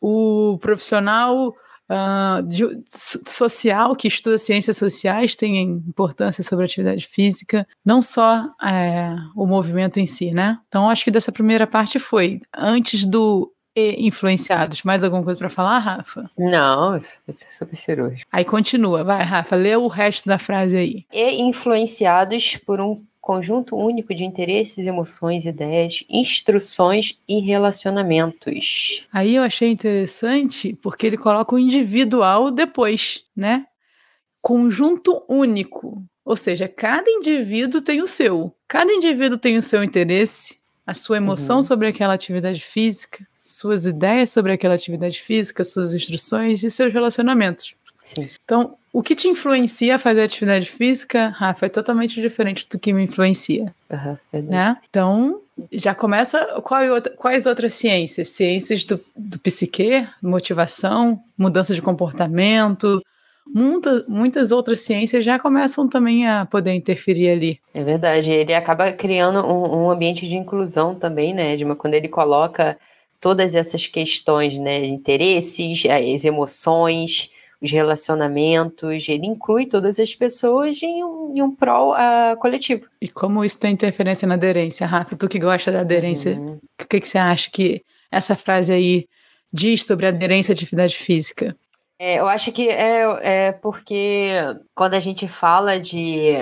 o 0.00 0.56
profissional 0.60 1.48
uh, 1.88 2.42
de, 2.44 2.64
social 2.88 3.96
que 3.96 4.06
estuda 4.06 4.38
ciências 4.38 4.76
sociais 4.76 5.34
tem 5.34 5.60
importância 5.60 6.44
sobre 6.44 6.64
a 6.64 6.66
atividade 6.66 7.08
física, 7.08 7.66
não 7.84 8.00
só 8.00 8.48
é, 8.62 9.16
o 9.34 9.46
movimento 9.46 9.98
em 9.98 10.06
si, 10.06 10.30
né? 10.30 10.58
Então, 10.68 10.88
acho 10.88 11.04
que 11.04 11.10
dessa 11.10 11.32
primeira 11.32 11.66
parte 11.66 11.98
foi 11.98 12.40
antes 12.56 13.04
do 13.04 13.52
influenciados. 13.98 14.82
Mais 14.82 15.04
alguma 15.04 15.22
coisa 15.22 15.38
para 15.38 15.48
falar, 15.48 15.78
Rafa? 15.78 16.30
Não, 16.36 16.96
isso 16.96 17.18
vai 17.26 17.36
ser 17.36 17.46
super 17.46 17.76
cirúrgico. 17.76 18.28
Aí 18.32 18.44
continua, 18.44 19.04
vai, 19.04 19.22
Rafa, 19.22 19.56
lê 19.56 19.76
o 19.76 19.88
resto 19.88 20.28
da 20.28 20.38
frase 20.38 20.76
aí. 20.76 21.06
E 21.12 21.42
influenciados 21.42 22.56
por 22.56 22.80
um 22.80 23.02
conjunto 23.28 23.76
único 23.76 24.14
de 24.14 24.24
interesses, 24.24 24.86
emoções, 24.86 25.44
ideias, 25.44 26.02
instruções 26.08 27.18
e 27.28 27.40
relacionamentos. 27.40 29.06
Aí 29.12 29.34
eu 29.34 29.42
achei 29.42 29.70
interessante 29.70 30.72
porque 30.80 31.06
ele 31.06 31.18
coloca 31.18 31.54
o 31.54 31.58
individual 31.58 32.50
depois, 32.50 33.24
né? 33.36 33.66
Conjunto 34.40 35.22
único. 35.28 36.02
Ou 36.24 36.36
seja, 36.36 36.68
cada 36.68 37.10
indivíduo 37.10 37.82
tem 37.82 38.00
o 38.00 38.06
seu. 38.06 38.54
Cada 38.66 38.90
indivíduo 38.92 39.36
tem 39.36 39.58
o 39.58 39.62
seu 39.62 39.84
interesse, 39.84 40.58
a 40.86 40.94
sua 40.94 41.18
emoção 41.18 41.56
uhum. 41.56 41.62
sobre 41.62 41.88
aquela 41.88 42.14
atividade 42.14 42.62
física, 42.62 43.26
suas 43.48 43.86
ideias 43.86 44.28
sobre 44.30 44.52
aquela 44.52 44.74
atividade 44.74 45.22
física, 45.22 45.64
suas 45.64 45.94
instruções 45.94 46.62
e 46.62 46.70
seus 46.70 46.92
relacionamentos. 46.92 47.74
Sim. 48.02 48.28
Então, 48.44 48.74
o 48.92 49.02
que 49.02 49.14
te 49.14 49.26
influencia 49.26 49.96
a 49.96 49.98
fazer 49.98 50.22
atividade 50.22 50.70
física, 50.70 51.28
Rafa, 51.28 51.66
é 51.66 51.68
totalmente 51.68 52.20
diferente 52.20 52.66
do 52.70 52.78
que 52.78 52.92
me 52.92 53.04
influencia. 53.04 53.74
Uhum, 53.90 54.42
né? 54.44 54.76
Então, 54.88 55.40
já 55.72 55.94
começa. 55.94 56.60
Qual, 56.62 56.82
quais 57.16 57.46
outras 57.46 57.72
ciências? 57.74 58.28
Ciências 58.28 58.84
do, 58.84 59.00
do 59.16 59.38
psique, 59.38 60.06
motivação, 60.22 61.18
mudança 61.36 61.74
de 61.74 61.82
comportamento. 61.82 63.02
Muita, 63.46 64.04
muitas 64.06 64.52
outras 64.52 64.82
ciências 64.82 65.24
já 65.24 65.38
começam 65.38 65.88
também 65.88 66.28
a 66.28 66.44
poder 66.44 66.74
interferir 66.74 67.30
ali. 67.30 67.60
É 67.72 67.82
verdade. 67.82 68.30
Ele 68.30 68.52
acaba 68.52 68.92
criando 68.92 69.40
um, 69.40 69.84
um 69.84 69.90
ambiente 69.90 70.28
de 70.28 70.36
inclusão 70.36 70.94
também, 70.94 71.32
né, 71.32 71.54
Edma? 71.54 71.74
Quando 71.74 71.94
ele 71.94 72.08
coloca 72.08 72.78
todas 73.20 73.54
essas 73.54 73.86
questões, 73.86 74.58
né, 74.58 74.84
interesses, 74.84 75.84
as 75.86 76.24
emoções, 76.24 77.30
os 77.60 77.70
relacionamentos, 77.70 79.08
ele 79.08 79.26
inclui 79.26 79.66
todas 79.66 79.98
as 79.98 80.14
pessoas 80.14 80.80
em 80.82 81.02
um, 81.02 81.32
em 81.36 81.42
um 81.42 81.54
prol 81.54 81.92
uh, 81.92 82.36
coletivo. 82.38 82.86
E 83.00 83.08
como 83.08 83.44
isso 83.44 83.58
tem 83.58 83.72
interferência 83.72 84.28
na 84.28 84.34
aderência, 84.34 84.86
Rafa? 84.86 85.16
Tu 85.16 85.28
que 85.28 85.38
gosta 85.38 85.72
da 85.72 85.80
aderência, 85.80 86.36
uhum. 86.36 86.46
o 86.46 86.50
uhum. 86.50 86.60
que, 86.88 87.00
que 87.00 87.08
você 87.08 87.18
acha 87.18 87.50
que 87.50 87.82
essa 88.10 88.36
frase 88.36 88.72
aí 88.72 89.08
diz 89.52 89.84
sobre 89.84 90.06
a 90.06 90.10
aderência 90.10 90.52
à 90.52 90.54
atividade 90.54 90.96
física? 90.96 91.56
É, 91.98 92.20
eu 92.20 92.28
acho 92.28 92.52
que 92.52 92.68
é, 92.68 93.48
é 93.48 93.52
porque 93.52 94.30
quando 94.72 94.94
a 94.94 95.00
gente 95.00 95.26
fala 95.26 95.80
de, 95.80 96.34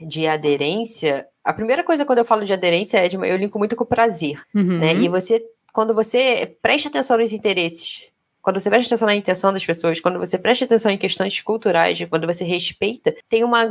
de 0.00 0.26
aderência, 0.26 1.26
a 1.44 1.52
primeira 1.52 1.84
coisa 1.84 2.06
quando 2.06 2.20
eu 2.20 2.24
falo 2.24 2.46
de 2.46 2.52
aderência 2.52 2.96
é 2.96 3.08
de, 3.08 3.16
eu 3.16 3.36
linko 3.36 3.58
muito 3.58 3.76
com 3.76 3.84
o 3.84 3.86
prazer, 3.86 4.40
uhum. 4.54 4.78
né? 4.78 4.94
E 4.94 5.08
você 5.10 5.38
quando 5.72 5.94
você 5.94 6.56
presta 6.60 6.88
atenção 6.88 7.18
nos 7.18 7.32
interesses, 7.32 8.11
quando 8.42 8.58
você 8.58 8.68
presta 8.68 8.88
atenção 8.88 9.06
na 9.06 9.14
intenção 9.14 9.52
das 9.52 9.64
pessoas, 9.64 10.00
quando 10.00 10.18
você 10.18 10.36
presta 10.36 10.64
atenção 10.64 10.90
em 10.90 10.98
questões 10.98 11.40
culturais, 11.40 11.98
quando 12.10 12.26
você 12.26 12.44
respeita, 12.44 13.14
tem 13.28 13.44
uma, 13.44 13.62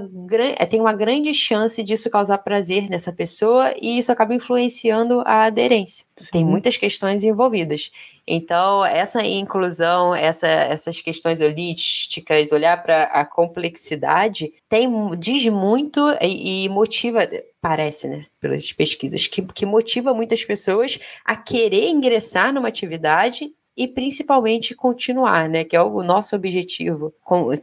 é, 0.57 0.65
tem 0.65 0.79
uma 0.79 0.93
grande 0.93 1.33
chance 1.33 1.83
disso 1.83 2.09
causar 2.09 2.37
prazer 2.37 2.89
nessa 2.89 3.11
pessoa 3.11 3.73
e 3.81 3.99
isso 3.99 4.11
acaba 4.11 4.33
influenciando 4.33 5.21
a 5.25 5.43
aderência. 5.43 6.05
Sim. 6.15 6.29
Tem 6.31 6.45
muitas 6.45 6.77
questões 6.77 7.23
envolvidas. 7.23 7.91
Então, 8.25 8.85
essa 8.85 9.25
inclusão, 9.25 10.15
essa, 10.15 10.47
essas 10.47 11.01
questões 11.01 11.41
holísticas, 11.41 12.51
olhar 12.51 12.81
para 12.81 13.03
a 13.05 13.25
complexidade, 13.25 14.53
tem, 14.69 14.89
diz 15.17 15.45
muito 15.47 15.99
e, 16.21 16.65
e, 16.65 16.69
motiva, 16.69 17.27
parece, 17.59 18.07
né, 18.07 18.25
pelas 18.39 18.71
pesquisas, 18.71 19.27
que, 19.27 19.41
que 19.41 19.65
motiva 19.65 20.13
muitas 20.13 20.45
pessoas 20.45 20.97
a 21.25 21.35
querer 21.35 21.89
ingressar 21.89 22.53
numa 22.53 22.69
atividade 22.69 23.51
e 23.75 23.87
principalmente 23.87 24.75
continuar, 24.75 25.47
né? 25.49 25.63
Que 25.63 25.75
é 25.75 25.81
o 25.81 26.03
nosso 26.03 26.35
objetivo, 26.35 27.13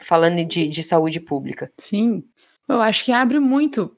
falando 0.01 0.45
de, 0.45 0.67
de 0.67 0.83
saúde 0.83 1.21
pública. 1.21 1.71
Sim, 1.79 2.23
eu 2.69 2.81
acho 2.81 3.05
que 3.05 3.13
abre 3.13 3.39
muito. 3.39 3.95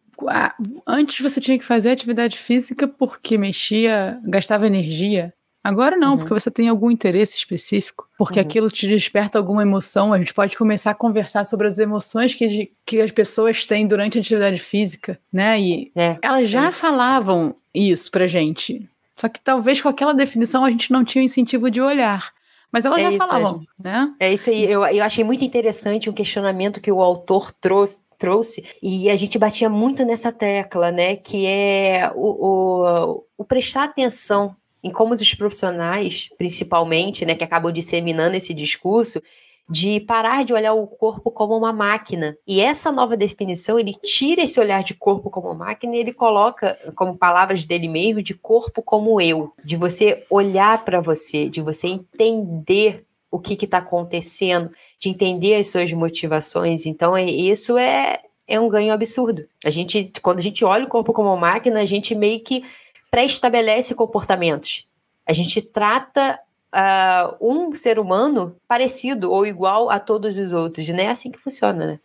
Antes 0.86 1.20
você 1.20 1.40
tinha 1.40 1.58
que 1.58 1.64
fazer 1.64 1.90
atividade 1.90 2.36
física 2.36 2.86
porque 2.86 3.38
mexia, 3.38 4.18
gastava 4.24 4.66
energia. 4.66 5.32
Agora 5.62 5.96
não, 5.96 6.12
uhum. 6.12 6.18
porque 6.18 6.32
você 6.32 6.50
tem 6.50 6.68
algum 6.68 6.90
interesse 6.90 7.36
específico, 7.36 8.08
porque 8.16 8.38
uhum. 8.38 8.46
aquilo 8.46 8.70
te 8.70 8.88
desperta 8.88 9.38
alguma 9.38 9.60
emoção. 9.60 10.12
A 10.12 10.18
gente 10.18 10.32
pode 10.32 10.56
começar 10.56 10.92
a 10.92 10.94
conversar 10.94 11.44
sobre 11.44 11.66
as 11.66 11.78
emoções 11.78 12.34
que, 12.34 12.72
que 12.86 13.00
as 13.00 13.10
pessoas 13.10 13.66
têm 13.66 13.86
durante 13.86 14.16
a 14.16 14.20
atividade 14.22 14.58
física, 14.58 15.20
né? 15.30 15.60
E 15.60 15.92
é, 15.94 16.16
elas 16.22 16.48
já 16.48 16.66
é 16.66 16.70
falavam 16.70 17.54
isso 17.74 18.10
pra 18.10 18.26
gente. 18.26 18.88
Só 19.20 19.28
que 19.28 19.38
talvez 19.38 19.82
com 19.82 19.88
aquela 19.88 20.14
definição 20.14 20.64
a 20.64 20.70
gente 20.70 20.90
não 20.90 21.04
tinha 21.04 21.20
o 21.20 21.24
incentivo 21.26 21.70
de 21.70 21.78
olhar. 21.78 22.32
Mas 22.72 22.86
elas 22.86 23.00
é 23.00 23.02
já 23.02 23.10
isso, 23.10 23.18
falavam, 23.18 23.62
é, 23.78 23.82
né? 23.82 24.14
É 24.18 24.32
isso 24.32 24.48
aí. 24.48 24.64
Eu, 24.64 24.86
eu 24.86 25.04
achei 25.04 25.22
muito 25.22 25.44
interessante 25.44 26.08
um 26.08 26.12
questionamento 26.12 26.80
que 26.80 26.90
o 26.90 27.02
autor 27.02 27.52
trouxe, 27.52 28.00
trouxe 28.16 28.64
e 28.82 29.10
a 29.10 29.16
gente 29.16 29.38
batia 29.38 29.68
muito 29.68 30.06
nessa 30.06 30.32
tecla, 30.32 30.90
né? 30.90 31.16
Que 31.16 31.46
é 31.46 32.10
o, 32.14 32.46
o, 32.46 33.24
o 33.36 33.44
prestar 33.44 33.84
atenção 33.84 34.56
em 34.82 34.90
como 34.90 35.12
os 35.12 35.34
profissionais, 35.34 36.30
principalmente, 36.38 37.26
né, 37.26 37.34
que 37.34 37.44
acabam 37.44 37.70
disseminando 37.70 38.34
esse 38.36 38.54
discurso, 38.54 39.22
de 39.70 40.00
parar 40.00 40.44
de 40.44 40.52
olhar 40.52 40.74
o 40.74 40.84
corpo 40.86 41.30
como 41.30 41.56
uma 41.56 41.72
máquina. 41.72 42.36
E 42.44 42.60
essa 42.60 42.90
nova 42.90 43.16
definição, 43.16 43.78
ele 43.78 43.94
tira 43.94 44.42
esse 44.42 44.58
olhar 44.58 44.82
de 44.82 44.94
corpo 44.94 45.30
como 45.30 45.54
máquina 45.54 45.94
e 45.94 46.00
ele 46.00 46.12
coloca 46.12 46.76
como 46.96 47.16
palavras 47.16 47.64
dele 47.64 47.86
mesmo 47.86 48.20
de 48.20 48.34
corpo 48.34 48.82
como 48.82 49.20
eu, 49.20 49.52
de 49.64 49.76
você 49.76 50.26
olhar 50.28 50.84
para 50.84 51.00
você, 51.00 51.48
de 51.48 51.62
você 51.62 51.86
entender 51.86 53.06
o 53.30 53.38
que 53.38 53.64
está 53.64 53.78
acontecendo, 53.78 54.72
de 54.98 55.08
entender 55.08 55.54
as 55.54 55.68
suas 55.68 55.92
motivações. 55.92 56.84
Então, 56.84 57.16
é, 57.16 57.22
isso 57.22 57.78
é, 57.78 58.18
é 58.48 58.58
um 58.58 58.68
ganho 58.68 58.92
absurdo. 58.92 59.46
A 59.64 59.70
gente, 59.70 60.10
quando 60.20 60.40
a 60.40 60.42
gente 60.42 60.64
olha 60.64 60.84
o 60.84 60.88
corpo 60.88 61.12
como 61.12 61.36
máquina, 61.36 61.80
a 61.80 61.84
gente 61.84 62.12
meio 62.12 62.40
que 62.40 62.64
pré-estabelece 63.08 63.94
comportamentos. 63.94 64.84
A 65.24 65.32
gente 65.32 65.62
trata 65.62 66.40
uh, 66.74 67.36
um 67.40 67.74
ser 67.74 67.98
humano 67.98 68.56
parecido 68.66 69.30
ou 69.30 69.46
igual 69.46 69.90
a 69.90 69.98
todos 69.98 70.38
os 70.38 70.52
outros. 70.52 70.88
Não 70.88 71.04
é 71.04 71.08
assim 71.08 71.30
que 71.30 71.38
funciona, 71.38 71.86
né? 71.86 72.00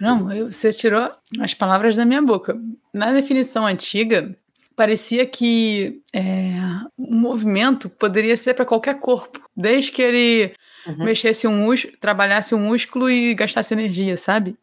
Não, 0.00 0.28
você 0.48 0.72
tirou 0.72 1.10
as 1.40 1.54
palavras 1.54 1.96
da 1.96 2.04
minha 2.04 2.22
boca. 2.22 2.56
Na 2.92 3.12
definição 3.12 3.66
antiga, 3.66 4.34
parecia 4.76 5.26
que 5.26 6.00
é, 6.14 6.52
o 6.96 7.12
movimento 7.12 7.90
poderia 7.90 8.36
ser 8.36 8.54
para 8.54 8.64
qualquer 8.64 9.00
corpo, 9.00 9.40
desde 9.56 9.90
que 9.90 10.00
ele 10.00 10.54
uhum. 10.86 11.04
mexesse 11.04 11.48
um 11.48 11.56
músculo, 11.64 11.96
trabalhasse 12.00 12.54
um 12.54 12.60
músculo 12.60 13.10
e 13.10 13.34
gastasse 13.34 13.74
energia, 13.74 14.16
sabe? 14.16 14.56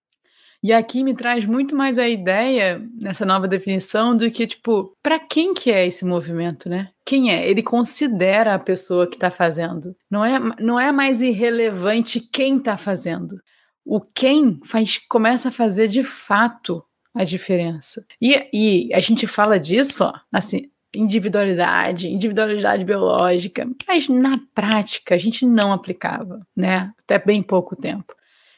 E 0.66 0.74
aqui 0.74 1.04
me 1.04 1.14
traz 1.14 1.46
muito 1.46 1.76
mais 1.76 2.00
a 2.00 2.10
ideia, 2.10 2.82
nessa 3.00 3.24
nova 3.24 3.48
definição, 3.48 4.18
do 4.18 4.32
que, 4.32 4.48
tipo, 4.48 4.98
para 5.04 5.20
quem 5.20 5.54
que 5.54 5.72
é 5.72 5.86
esse 5.86 6.04
movimento, 6.04 6.68
né? 6.68 6.90
Quem 7.06 7.32
é? 7.32 7.48
Ele 7.48 7.62
considera 7.62 8.56
a 8.56 8.58
pessoa 8.58 9.06
que 9.06 9.16
está 9.16 9.30
fazendo. 9.30 9.96
Não 10.10 10.26
é, 10.26 10.40
não 10.60 10.80
é 10.80 10.92
mais 10.92 11.22
irrelevante 11.22 12.20
quem 12.20 12.58
está 12.58 12.78
fazendo. 12.78 13.40
O 13.86 14.02
quem 14.02 14.60
faz, 14.66 14.98
começa 15.08 15.50
a 15.50 15.52
fazer 15.52 15.88
de 15.88 16.04
fato 16.04 16.84
a 17.14 17.24
diferença. 17.24 18.04
E, 18.20 18.50
e 18.52 18.92
a 18.92 19.02
gente 19.02 19.28
fala 19.28 19.60
disso, 19.60 20.04
ó, 20.04 20.14
assim, 20.34 20.72
individualidade, 20.96 22.08
individualidade 22.08 22.84
biológica, 22.84 23.70
mas 23.88 24.10
na 24.10 24.42
prática 24.56 25.14
a 25.14 25.20
gente 25.20 25.46
não 25.46 25.72
aplicava, 25.72 26.42
né? 26.56 26.92
Até 27.04 27.20
bem 27.20 27.44
pouco 27.44 27.76
tempo. 27.76 28.16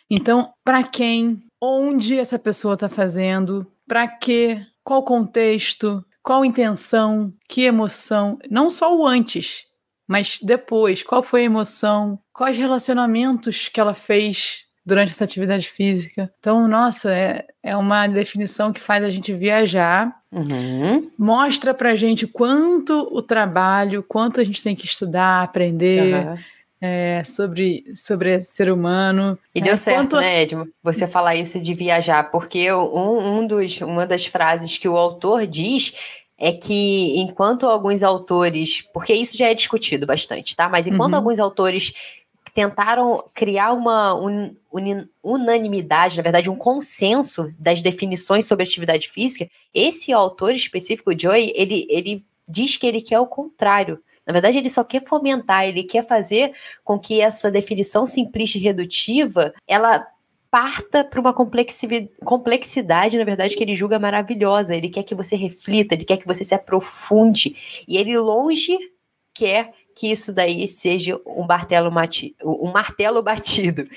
Então, 0.09 0.53
para 0.63 0.83
quem, 0.83 1.43
onde 1.61 2.17
essa 2.17 2.37
pessoa 2.37 2.75
está 2.75 2.89
fazendo, 2.89 3.65
para 3.87 4.07
quê, 4.07 4.61
qual 4.83 5.03
contexto, 5.03 6.03
qual 6.21 6.45
intenção, 6.45 7.33
que 7.47 7.63
emoção, 7.63 8.37
não 8.49 8.69
só 8.69 8.95
o 8.95 9.05
antes, 9.05 9.65
mas 10.07 10.39
depois, 10.41 11.03
qual 11.03 11.21
foi 11.21 11.41
a 11.41 11.45
emoção, 11.45 12.19
quais 12.33 12.57
relacionamentos 12.57 13.67
que 13.67 13.79
ela 13.79 13.93
fez 13.93 14.65
durante 14.85 15.09
essa 15.09 15.25
atividade 15.25 15.67
física. 15.67 16.31
Então, 16.39 16.65
nossa, 16.65 17.13
é, 17.13 17.45
é 17.61 17.75
uma 17.75 18.07
definição 18.07 18.71
que 18.71 18.79
faz 18.79 19.03
a 19.03 19.09
gente 19.09 19.33
viajar, 19.33 20.15
uhum. 20.31 21.11
mostra 21.17 21.73
pra 21.73 21.93
gente 21.93 22.25
quanto 22.25 23.05
o 23.11 23.21
trabalho, 23.21 24.01
quanto 24.01 24.39
a 24.39 24.45
gente 24.45 24.63
tem 24.63 24.73
que 24.73 24.85
estudar, 24.85 25.43
aprender. 25.43 26.25
Uhum 26.25 26.37
é, 26.81 27.23
sobre, 27.23 27.83
sobre 27.95 28.39
ser 28.39 28.71
humano. 28.71 29.37
E 29.53 29.61
deu 29.61 29.75
certo, 29.75 29.99
Quanto... 29.99 30.17
né, 30.17 30.41
Edmo? 30.41 30.65
Você 30.83 31.07
falar 31.07 31.35
isso 31.35 31.59
de 31.59 31.73
viajar, 31.73 32.29
porque 32.31 32.71
um, 32.71 33.39
um 33.39 33.47
dos, 33.47 33.81
uma 33.81 34.05
das 34.05 34.25
frases 34.25 34.77
que 34.77 34.87
o 34.87 34.97
autor 34.97 35.47
diz 35.47 35.93
é 36.37 36.51
que 36.51 37.19
enquanto 37.19 37.65
alguns 37.65 38.03
autores, 38.03 38.81
porque 38.93 39.13
isso 39.13 39.35
já 39.35 39.47
é 39.47 39.53
discutido 39.55 40.05
bastante, 40.05 40.55
tá? 40.55 40.69
Mas 40.69 40.85
enquanto 40.85 41.13
uhum. 41.13 41.19
alguns 41.19 41.39
autores 41.39 41.93
tentaram 42.53 43.23
criar 43.33 43.73
uma 43.73 44.13
un, 44.13 44.55
un, 44.71 45.07
unanimidade, 45.23 46.17
na 46.17 46.23
verdade, 46.23 46.49
um 46.49 46.55
consenso 46.55 47.53
das 47.57 47.81
definições 47.81 48.45
sobre 48.45 48.63
atividade 48.63 49.09
física, 49.09 49.49
esse 49.73 50.13
autor 50.13 50.53
específico, 50.53 51.11
o 51.11 51.19
Joy, 51.19 51.51
ele, 51.55 51.87
ele 51.89 52.25
diz 52.47 52.77
que 52.77 52.85
ele 52.85 53.01
quer 53.01 53.19
o 53.19 53.27
contrário. 53.27 53.99
Na 54.27 54.33
verdade, 54.33 54.57
ele 54.57 54.69
só 54.69 54.83
quer 54.83 55.01
fomentar, 55.03 55.65
ele 55.65 55.83
quer 55.83 56.05
fazer 56.05 56.53
com 56.83 56.99
que 56.99 57.21
essa 57.21 57.49
definição 57.49 58.05
simplista 58.05 58.57
e 58.57 58.61
redutiva, 58.61 59.53
ela 59.65 60.05
parta 60.51 61.03
para 61.03 61.19
uma 61.19 61.33
complexidade, 61.33 63.17
na 63.17 63.23
verdade, 63.23 63.55
que 63.55 63.63
ele 63.63 63.75
julga 63.75 63.97
maravilhosa. 63.97 64.75
Ele 64.75 64.89
quer 64.89 65.03
que 65.03 65.15
você 65.15 65.35
reflita, 65.35 65.95
ele 65.95 66.05
quer 66.05 66.17
que 66.17 66.27
você 66.27 66.43
se 66.43 66.53
aprofunde. 66.53 67.83
E 67.87 67.97
ele 67.97 68.17
longe 68.17 68.77
quer 69.33 69.71
que 69.95 70.11
isso 70.11 70.31
daí 70.31 70.67
seja 70.67 71.19
um 71.25 71.43
martelo, 71.43 71.91
mati 71.91 72.35
um 72.43 72.71
martelo 72.71 73.21
batido. 73.23 73.87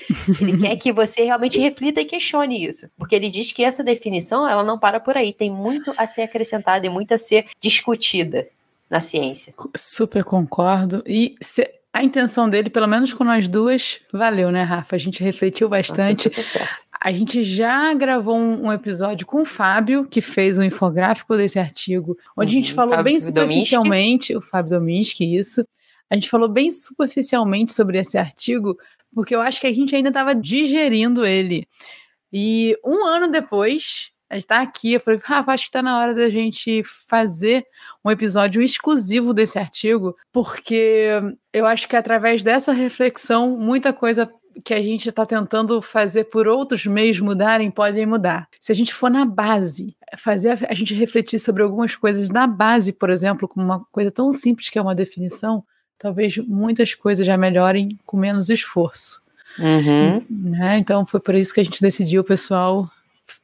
Ele 0.41 0.57
quer 0.57 0.75
que 0.75 0.91
você 0.91 1.23
realmente 1.23 1.59
reflita 1.59 2.01
e 2.01 2.05
questione 2.05 2.65
isso. 2.65 2.89
Porque 2.97 3.15
ele 3.15 3.29
diz 3.29 3.51
que 3.51 3.63
essa 3.63 3.83
definição, 3.83 4.47
ela 4.47 4.63
não 4.63 4.79
para 4.79 4.99
por 4.99 5.15
aí. 5.15 5.31
Tem 5.31 5.51
muito 5.51 5.93
a 5.97 6.07
ser 6.07 6.23
acrescentada 6.23 6.85
e 6.85 6.89
muito 6.89 7.13
a 7.13 7.17
ser 7.17 7.47
discutida 7.59 8.47
na 8.91 8.99
ciência. 8.99 9.53
Super 9.75 10.25
concordo. 10.25 11.01
E 11.07 11.33
se, 11.41 11.65
a 11.93 12.03
intenção 12.03 12.49
dele, 12.49 12.69
pelo 12.69 12.87
menos 12.87 13.13
com 13.13 13.23
nós 13.23 13.47
duas, 13.47 13.99
valeu, 14.11 14.51
né, 14.51 14.63
Rafa? 14.63 14.97
A 14.97 14.99
gente 14.99 15.23
refletiu 15.23 15.69
bastante. 15.69 16.29
Nossa, 16.29 16.43
certo. 16.43 16.83
A 16.99 17.11
gente 17.11 17.41
já 17.41 17.93
gravou 17.93 18.37
um, 18.37 18.67
um, 18.67 18.73
episódio 18.73 19.25
com 19.25 19.43
o 19.43 19.45
Fábio, 19.45 20.05
que 20.05 20.19
fez 20.19 20.57
um 20.57 20.63
infográfico 20.63 21.37
desse 21.37 21.57
artigo, 21.57 22.17
onde 22.37 22.53
uhum, 22.53 22.59
a 22.59 22.61
gente 22.61 22.69
uhum. 22.71 22.75
falou 22.75 22.95
Fábio 22.95 23.03
bem 23.05 23.19
superficialmente, 23.19 24.33
Dominski. 24.33 24.35
o 24.35 24.41
Fábio 24.41 24.71
Dominski, 24.71 25.35
isso. 25.35 25.65
A 26.09 26.15
gente 26.15 26.29
falou 26.29 26.49
bem 26.49 26.69
superficialmente 26.69 27.71
sobre 27.71 27.97
esse 27.97 28.17
artigo, 28.17 28.77
porque 29.15 29.33
eu 29.33 29.39
acho 29.39 29.61
que 29.61 29.67
a 29.67 29.73
gente 29.73 29.95
ainda 29.95 30.09
estava 30.09 30.35
digerindo 30.35 31.25
ele. 31.25 31.65
E 32.31 32.77
um 32.85 33.05
ano 33.05 33.31
depois, 33.31 34.10
a 34.31 34.35
gente 34.35 34.47
tá 34.47 34.61
aqui. 34.61 34.93
Eu 34.93 35.01
falei, 35.01 35.19
Rafa, 35.21 35.51
acho 35.51 35.65
que 35.65 35.71
tá 35.71 35.81
na 35.81 35.99
hora 35.99 36.15
da 36.15 36.29
gente 36.29 36.81
fazer 37.07 37.65
um 38.03 38.09
episódio 38.09 38.61
exclusivo 38.61 39.33
desse 39.33 39.59
artigo, 39.59 40.15
porque 40.31 41.09
eu 41.51 41.65
acho 41.65 41.87
que 41.87 41.97
através 41.97 42.41
dessa 42.41 42.71
reflexão, 42.71 43.57
muita 43.57 43.91
coisa 43.91 44.31
que 44.63 44.73
a 44.73 44.81
gente 44.81 45.09
está 45.09 45.25
tentando 45.25 45.81
fazer 45.81 46.25
por 46.25 46.47
outros 46.47 46.85
meios 46.85 47.19
mudarem 47.19 47.69
podem 47.69 48.05
mudar. 48.05 48.47
Se 48.59 48.71
a 48.71 48.75
gente 48.75 48.93
for 48.93 49.09
na 49.09 49.25
base, 49.25 49.95
fazer 50.17 50.57
a, 50.69 50.73
gente 50.73 50.93
refletir 50.93 51.39
sobre 51.39 51.61
algumas 51.61 51.95
coisas 51.95 52.29
na 52.29 52.47
base, 52.47 52.93
por 52.93 53.09
exemplo, 53.09 53.47
como 53.49 53.65
uma 53.65 53.85
coisa 53.91 54.11
tão 54.11 54.31
simples 54.31 54.69
que 54.69 54.79
é 54.79 54.81
uma 54.81 54.95
definição, 54.95 55.63
talvez 55.97 56.37
muitas 56.37 56.93
coisas 56.93 57.25
já 57.25 57.37
melhorem 57.37 57.99
com 58.05 58.17
menos 58.17 58.49
esforço. 58.49 59.21
Uhum. 59.59 60.25
Né? 60.29 60.77
Então 60.77 61.05
foi 61.05 61.19
por 61.19 61.35
isso 61.35 61.53
que 61.53 61.59
a 61.59 61.63
gente 61.63 61.81
decidiu, 61.81 62.23
pessoal, 62.23 62.87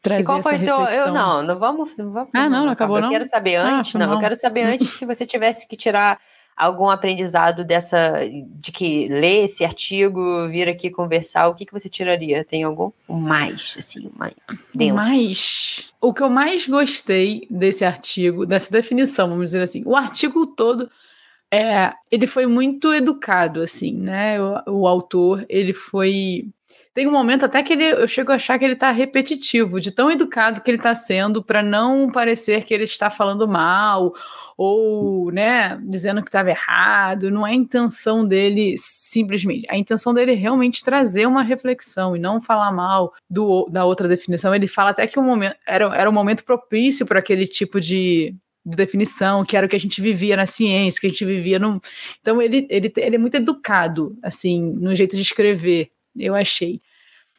trazer 0.08 0.22
e 0.22 0.26
qual 0.26 0.42
foi 0.42 0.60
teu, 0.60 0.80
eu 0.82 1.12
não, 1.12 1.44
não 1.44 1.58
vamos, 1.58 1.96
não 1.98 2.12
vamos 2.12 2.30
Ah, 2.34 2.50
não, 2.50 2.66
não 2.66 2.72
acabou 2.72 2.98
eu 2.98 3.02
não. 3.02 3.08
Eu 3.10 3.14
quero 3.14 3.26
saber 3.26 3.58
ah, 3.58 3.80
antes, 3.80 3.96
ah, 3.96 4.00
não, 4.00 4.14
eu 4.14 4.20
quero 4.20 4.36
saber 4.36 4.64
antes 4.64 4.90
se 4.92 5.06
você 5.06 5.26
tivesse 5.26 5.68
que 5.68 5.76
tirar 5.76 6.20
algum 6.56 6.90
aprendizado 6.90 7.64
dessa 7.64 8.14
de 8.56 8.72
que 8.72 9.08
ler 9.10 9.46
esse 9.46 9.64
artigo, 9.64 10.48
vir 10.50 10.68
aqui 10.68 10.90
conversar, 10.90 11.48
o 11.48 11.54
que 11.54 11.66
que 11.66 11.74
você 11.74 11.88
tiraria? 11.88 12.44
Tem 12.44 12.64
algum 12.64 12.92
mais 13.08 13.76
assim, 13.78 14.10
mais 14.18 14.34
denso? 14.74 14.96
Mais. 14.96 15.90
O 16.02 16.12
que 16.12 16.24
eu 16.24 16.30
mais 16.30 16.68
gostei 16.68 17.48
desse 17.50 17.86
artigo, 17.86 18.46
dessa 18.46 18.72
definição, 18.72 19.30
vamos 19.30 19.46
dizer 19.46 19.62
assim, 19.62 19.84
o 19.86 19.96
artigo 19.96 20.48
todo 20.48 20.90
é, 21.52 21.94
ele 22.12 22.28
foi 22.28 22.46
muito 22.46 22.94
educado, 22.94 23.62
assim, 23.62 23.94
né? 23.94 24.42
O, 24.42 24.82
o 24.82 24.88
autor, 24.88 25.46
ele 25.48 25.74
foi 25.74 26.50
tem 26.98 27.06
um 27.06 27.12
momento 27.12 27.46
até 27.46 27.62
que 27.62 27.74
ele, 27.74 27.84
eu 27.84 28.08
chego 28.08 28.32
a 28.32 28.36
achar 28.38 28.58
que 28.58 28.66
ele 28.66 28.74
está 28.74 28.90
repetitivo, 28.90 29.80
de 29.80 29.92
tão 29.92 30.10
educado 30.10 30.62
que 30.62 30.72
ele 30.72 30.80
está 30.80 30.96
sendo, 30.96 31.44
para 31.44 31.62
não 31.62 32.10
parecer 32.12 32.64
que 32.64 32.74
ele 32.74 32.86
está 32.86 33.08
falando 33.12 33.48
mal 33.48 34.16
ou, 34.58 35.32
né, 35.32 35.80
dizendo 35.84 36.24
que 36.24 36.30
estava 36.30 36.50
errado. 36.50 37.30
Não 37.30 37.46
é 37.46 37.52
a 37.52 37.54
intenção 37.54 38.28
dele 38.28 38.74
simplesmente. 38.80 39.68
A 39.70 39.78
intenção 39.78 40.12
dele 40.12 40.32
é 40.32 40.36
realmente 40.36 40.84
trazer 40.84 41.28
uma 41.28 41.44
reflexão 41.44 42.16
e 42.16 42.20
não 42.20 42.42
falar 42.42 42.72
mal 42.72 43.14
do, 43.30 43.70
da 43.70 43.86
outra 43.86 44.08
definição. 44.08 44.56
Ele 44.56 44.68
fala 44.68 44.90
até 44.90 45.06
que 45.06 45.20
um 45.20 45.24
momento 45.24 45.56
era, 45.68 45.96
era 45.96 46.10
um 46.10 46.14
momento 46.14 46.44
propício 46.44 47.06
para 47.06 47.20
aquele 47.20 47.46
tipo 47.46 47.80
de, 47.80 48.34
de 48.66 48.76
definição, 48.76 49.46
que 49.46 49.56
era 49.56 49.68
o 49.68 49.70
que 49.70 49.76
a 49.76 49.80
gente 49.80 50.02
vivia 50.02 50.36
na 50.36 50.48
ciência, 50.48 51.00
que 51.00 51.06
a 51.06 51.12
gente 51.12 51.26
vivia 51.26 51.60
no. 51.60 51.80
Então 52.20 52.42
ele, 52.42 52.66
ele, 52.72 52.92
ele 52.98 53.18
é 53.18 53.20
muito 53.20 53.38
educado, 53.38 54.18
assim, 54.24 54.60
no 54.60 54.96
jeito 54.96 55.16
de 55.16 55.22
escrever, 55.22 55.92
eu 56.18 56.34
achei. 56.34 56.82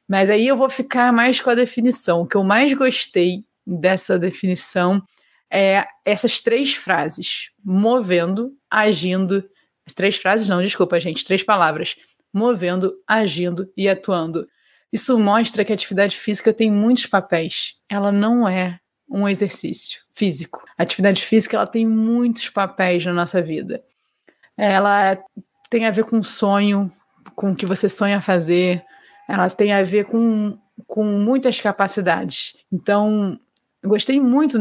Mas 0.08 0.30
aí 0.30 0.46
eu 0.46 0.56
vou 0.56 0.70
ficar 0.70 1.12
mais 1.12 1.40
com 1.40 1.50
a 1.50 1.54
definição. 1.54 2.22
O 2.22 2.26
que 2.26 2.36
eu 2.36 2.42
mais 2.42 2.72
gostei 2.72 3.44
dessa 3.66 4.18
definição 4.18 5.02
é 5.50 5.86
essas 6.04 6.40
três 6.40 6.74
frases: 6.74 7.50
movendo, 7.62 8.52
agindo. 8.70 9.44
As 9.86 9.92
três 9.92 10.16
frases, 10.16 10.48
não, 10.48 10.62
desculpa, 10.62 10.98
gente, 10.98 11.24
três 11.24 11.42
palavras: 11.42 11.96
movendo, 12.32 12.94
agindo 13.06 13.70
e 13.76 13.88
atuando. 13.88 14.48
Isso 14.90 15.18
mostra 15.18 15.64
que 15.64 15.72
a 15.72 15.74
atividade 15.74 16.16
física 16.16 16.52
tem 16.52 16.70
muitos 16.70 17.06
papéis. 17.06 17.74
Ela 17.88 18.10
não 18.10 18.48
é 18.48 18.80
um 19.08 19.28
exercício 19.28 20.00
físico. 20.14 20.64
A 20.76 20.82
atividade 20.82 21.22
física 21.22 21.56
ela 21.56 21.66
tem 21.66 21.86
muitos 21.86 22.48
papéis 22.48 23.04
na 23.04 23.12
nossa 23.12 23.40
vida. 23.42 23.82
Ela 24.56 25.18
tem 25.70 25.86
a 25.86 25.90
ver 25.90 26.04
com 26.04 26.22
sonho, 26.22 26.90
com 27.34 27.52
o 27.52 27.56
que 27.56 27.66
você 27.66 27.88
sonha 27.88 28.20
fazer, 28.20 28.82
ela 29.28 29.50
tem 29.50 29.72
a 29.74 29.82
ver 29.82 30.06
com, 30.06 30.58
com 30.86 31.04
muitas 31.04 31.60
capacidades. 31.60 32.56
Então, 32.72 33.38
gostei 33.84 34.18
muito, 34.18 34.58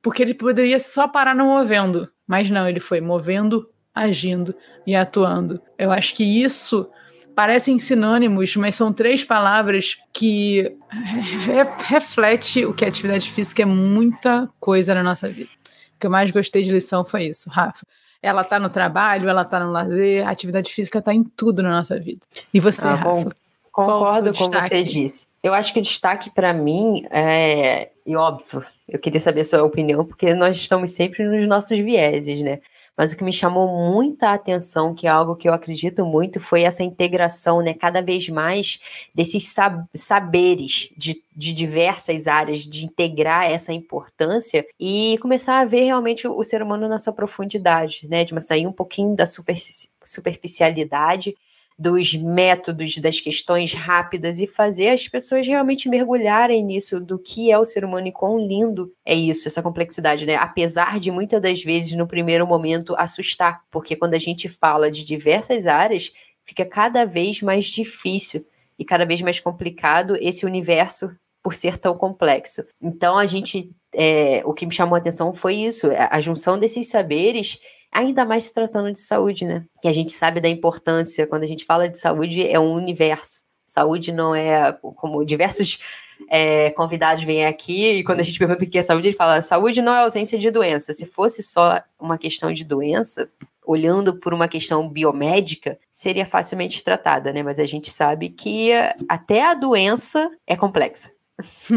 porque 0.00 0.22
ele 0.22 0.32
poderia 0.32 0.80
só 0.80 1.06
parar 1.06 1.34
no 1.34 1.44
movendo, 1.44 2.08
mas 2.26 2.50
não, 2.50 2.66
ele 2.66 2.80
foi 2.80 3.00
movendo, 3.00 3.68
agindo 3.94 4.54
e 4.86 4.96
atuando. 4.96 5.60
Eu 5.78 5.92
acho 5.92 6.14
que 6.14 6.24
isso 6.24 6.88
parecem 7.34 7.78
sinônimos, 7.78 8.56
mas 8.56 8.74
são 8.74 8.90
três 8.90 9.22
palavras 9.22 9.98
que 10.10 10.74
re 10.90 11.64
reflete 11.84 12.64
o 12.64 12.72
que 12.72 12.84
a 12.84 12.88
atividade 12.88 13.30
física 13.30 13.62
é 13.62 13.66
muita 13.66 14.48
coisa 14.58 14.94
na 14.94 15.02
nossa 15.02 15.28
vida. 15.28 15.50
O 15.94 15.98
que 16.00 16.06
eu 16.06 16.10
mais 16.10 16.30
gostei 16.30 16.62
de 16.62 16.72
lição 16.72 17.04
foi 17.04 17.24
isso, 17.24 17.50
Rafa. 17.50 17.86
Ela 18.22 18.42
tá 18.42 18.58
no 18.58 18.70
trabalho, 18.70 19.28
ela 19.28 19.44
tá 19.44 19.60
no 19.60 19.70
lazer, 19.70 20.26
a 20.26 20.30
atividade 20.30 20.72
física 20.72 21.02
tá 21.02 21.12
em 21.12 21.22
tudo 21.22 21.62
na 21.62 21.70
nossa 21.70 22.00
vida. 22.00 22.20
E 22.52 22.58
você, 22.58 22.86
ah, 22.86 22.94
Rafa? 22.94 23.04
Bom. 23.04 23.30
Concordo 23.84 24.32
com 24.32 24.46
você 24.46 24.82
disse. 24.82 25.28
Eu 25.42 25.52
acho 25.52 25.72
que 25.72 25.78
o 25.78 25.82
destaque 25.82 26.30
para 26.30 26.54
mim 26.54 27.06
é, 27.10 27.90
e 28.06 28.16
óbvio, 28.16 28.64
eu 28.88 28.98
queria 28.98 29.20
saber 29.20 29.40
a 29.40 29.44
sua 29.44 29.64
opinião, 29.64 30.04
porque 30.04 30.34
nós 30.34 30.56
estamos 30.56 30.92
sempre 30.92 31.24
nos 31.24 31.46
nossos 31.48 31.78
vieses, 31.78 32.40
né? 32.40 32.60
Mas 32.96 33.12
o 33.12 33.16
que 33.16 33.24
me 33.24 33.32
chamou 33.32 33.92
muita 33.92 34.32
atenção, 34.32 34.94
que 34.94 35.06
é 35.06 35.10
algo 35.10 35.36
que 35.36 35.46
eu 35.46 35.52
acredito 35.52 36.06
muito, 36.06 36.40
foi 36.40 36.62
essa 36.62 36.82
integração, 36.82 37.60
né, 37.60 37.74
cada 37.74 38.00
vez 38.00 38.26
mais 38.30 38.80
desses 39.14 39.48
sab 39.48 39.84
saberes 39.94 40.88
de, 40.96 41.22
de 41.36 41.52
diversas 41.52 42.26
áreas, 42.26 42.60
de 42.60 42.86
integrar 42.86 43.50
essa 43.50 43.70
importância 43.70 44.64
e 44.80 45.18
começar 45.20 45.60
a 45.60 45.66
ver 45.66 45.82
realmente 45.82 46.26
o, 46.26 46.38
o 46.38 46.42
ser 46.42 46.62
humano 46.62 46.88
na 46.88 46.98
sua 46.98 47.12
profundidade, 47.12 48.08
né, 48.08 48.24
de 48.24 48.40
sair 48.40 48.66
um 48.66 48.72
pouquinho 48.72 49.14
da 49.14 49.26
superficialidade 49.26 51.36
dos 51.78 52.14
métodos, 52.14 52.96
das 52.98 53.20
questões 53.20 53.74
rápidas 53.74 54.40
e 54.40 54.46
fazer 54.46 54.88
as 54.88 55.06
pessoas 55.08 55.46
realmente 55.46 55.88
mergulharem 55.88 56.64
nisso 56.64 56.98
do 56.98 57.18
que 57.18 57.52
é 57.52 57.58
o 57.58 57.64
ser 57.66 57.84
humano 57.84 58.06
e 58.06 58.12
quão 58.12 58.38
lindo 58.38 58.92
é 59.04 59.14
isso, 59.14 59.46
essa 59.46 59.62
complexidade, 59.62 60.24
né? 60.24 60.36
Apesar 60.36 60.98
de 60.98 61.10
muitas 61.10 61.40
das 61.40 61.62
vezes 61.62 61.92
no 61.92 62.06
primeiro 62.06 62.46
momento 62.46 62.94
assustar, 62.96 63.60
porque 63.70 63.94
quando 63.94 64.14
a 64.14 64.18
gente 64.18 64.48
fala 64.48 64.90
de 64.90 65.04
diversas 65.04 65.66
áreas, 65.66 66.10
fica 66.44 66.64
cada 66.64 67.04
vez 67.04 67.42
mais 67.42 67.66
difícil 67.66 68.46
e 68.78 68.84
cada 68.84 69.04
vez 69.04 69.20
mais 69.20 69.38
complicado 69.38 70.16
esse 70.20 70.46
universo 70.46 71.14
por 71.42 71.54
ser 71.54 71.78
tão 71.78 71.96
complexo. 71.96 72.64
Então 72.80 73.18
a 73.18 73.26
gente, 73.26 73.70
é, 73.94 74.42
o 74.44 74.52
que 74.52 74.66
me 74.66 74.72
chamou 74.72 74.96
a 74.96 74.98
atenção 74.98 75.32
foi 75.32 75.54
isso, 75.54 75.88
a 76.10 76.20
junção 76.20 76.58
desses 76.58 76.88
saberes 76.88 77.60
ainda 77.96 78.24
mais 78.24 78.44
se 78.44 78.54
tratando 78.54 78.92
de 78.92 78.98
saúde, 78.98 79.44
né? 79.44 79.64
Que 79.80 79.88
a 79.88 79.92
gente 79.92 80.12
sabe 80.12 80.40
da 80.40 80.48
importância, 80.48 81.26
quando 81.26 81.44
a 81.44 81.46
gente 81.46 81.64
fala 81.64 81.88
de 81.88 81.98
saúde, 81.98 82.46
é 82.46 82.60
um 82.60 82.74
universo. 82.74 83.42
Saúde 83.66 84.12
não 84.12 84.34
é 84.34 84.72
como 84.72 85.24
diversos 85.24 85.78
é, 86.30 86.70
convidados 86.70 87.24
vêm 87.24 87.46
aqui 87.46 87.98
e 87.98 88.04
quando 88.04 88.20
a 88.20 88.22
gente 88.22 88.38
pergunta 88.38 88.64
o 88.64 88.68
que 88.68 88.78
é 88.78 88.82
saúde, 88.82 89.08
ele 89.08 89.16
fala: 89.16 89.40
saúde 89.40 89.82
não 89.82 89.94
é 89.94 90.00
ausência 90.00 90.38
de 90.38 90.50
doença. 90.50 90.92
Se 90.92 91.06
fosse 91.06 91.42
só 91.42 91.80
uma 91.98 92.18
questão 92.18 92.52
de 92.52 92.64
doença, 92.64 93.28
olhando 93.64 94.14
por 94.14 94.32
uma 94.32 94.46
questão 94.46 94.88
biomédica, 94.88 95.78
seria 95.90 96.24
facilmente 96.24 96.84
tratada, 96.84 97.32
né? 97.32 97.42
Mas 97.42 97.58
a 97.58 97.64
gente 97.64 97.90
sabe 97.90 98.28
que 98.28 98.70
até 99.08 99.44
a 99.44 99.54
doença 99.54 100.30
é 100.46 100.54
complexa. 100.54 101.10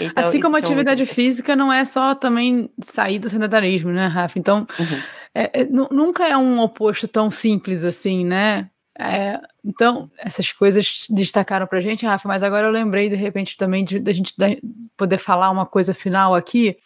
então, 0.00 0.24
assim 0.24 0.40
como 0.40 0.56
a 0.56 0.58
atividade 0.58 1.04
física 1.04 1.54
não 1.54 1.70
é 1.70 1.84
só 1.84 2.14
também 2.14 2.70
sair 2.80 3.18
do 3.18 3.28
sedentarismo, 3.28 3.90
né, 3.90 4.06
Rafa? 4.06 4.38
Então, 4.38 4.66
uhum. 4.78 5.02
É, 5.34 5.60
é, 5.60 5.64
nunca 5.64 6.26
é 6.26 6.36
um 6.36 6.60
oposto 6.60 7.08
tão 7.08 7.30
simples 7.30 7.84
assim, 7.84 8.24
né? 8.24 8.70
É, 8.98 9.40
então, 9.64 10.10
essas 10.18 10.52
coisas 10.52 11.06
destacaram 11.10 11.66
pra 11.66 11.80
gente, 11.80 12.04
Rafa, 12.04 12.28
mas 12.28 12.42
agora 12.42 12.66
eu 12.66 12.70
lembrei 12.70 13.08
de 13.08 13.16
repente 13.16 13.56
também 13.56 13.84
de, 13.84 13.98
de 13.98 14.12
gente 14.12 14.34
poder 14.96 15.18
falar 15.18 15.50
uma 15.50 15.64
coisa 15.64 15.94
final 15.94 16.34
aqui, 16.34 16.76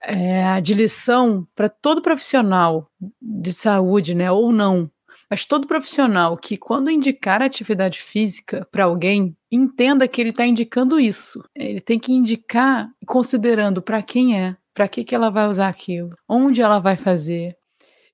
é, 0.00 0.60
de 0.60 0.74
lição 0.74 1.46
para 1.54 1.68
todo 1.68 2.00
profissional 2.00 2.90
de 3.20 3.52
saúde, 3.52 4.14
né, 4.14 4.30
ou 4.32 4.50
não, 4.50 4.90
mas 5.28 5.46
todo 5.46 5.66
profissional 5.66 6.36
que, 6.36 6.56
quando 6.56 6.90
indicar 6.90 7.42
atividade 7.42 8.00
física 8.00 8.66
para 8.70 8.84
alguém, 8.84 9.36
entenda 9.50 10.08
que 10.08 10.20
ele 10.20 10.30
está 10.30 10.46
indicando 10.46 11.00
isso. 11.00 11.42
Ele 11.54 11.80
tem 11.80 11.98
que 11.98 12.12
indicar 12.12 12.90
considerando 13.06 13.80
para 13.80 14.02
quem 14.02 14.38
é, 14.38 14.56
para 14.74 14.88
que, 14.88 15.04
que 15.04 15.14
ela 15.14 15.30
vai 15.30 15.48
usar 15.48 15.68
aquilo, 15.68 16.16
onde 16.28 16.62
ela 16.62 16.78
vai 16.78 16.96
fazer. 16.96 17.56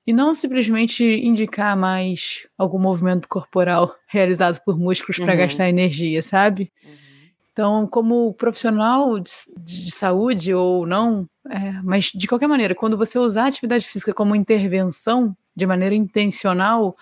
E 0.07 0.13
não 0.13 0.35
simplesmente 0.35 1.05
indicar 1.05 1.77
mais 1.77 2.47
algum 2.57 2.79
movimento 2.79 3.29
corporal 3.29 3.95
realizado 4.09 4.61
por 4.65 4.79
músculos 4.79 5.19
uhum. 5.19 5.27
para 5.27 5.37
gastar 5.37 5.69
energia, 5.69 6.23
sabe? 6.23 6.73
Uhum. 6.85 7.09
Então, 7.53 7.87
como 7.89 8.33
profissional 8.35 9.19
de, 9.19 9.31
de 9.59 9.91
saúde 9.91 10.55
ou 10.55 10.87
não, 10.87 11.29
é, 11.51 11.73
mas 11.83 12.07
de 12.15 12.29
qualquer 12.29 12.47
maneira, 12.47 12.75
quando 12.75 12.97
você 12.97 13.19
usar 13.19 13.45
a 13.45 13.49
atividade 13.49 13.85
física 13.85 14.15
como 14.15 14.37
intervenção, 14.37 15.37
de 15.59 15.67
maneira 15.67 15.93
intencional, 15.93 16.95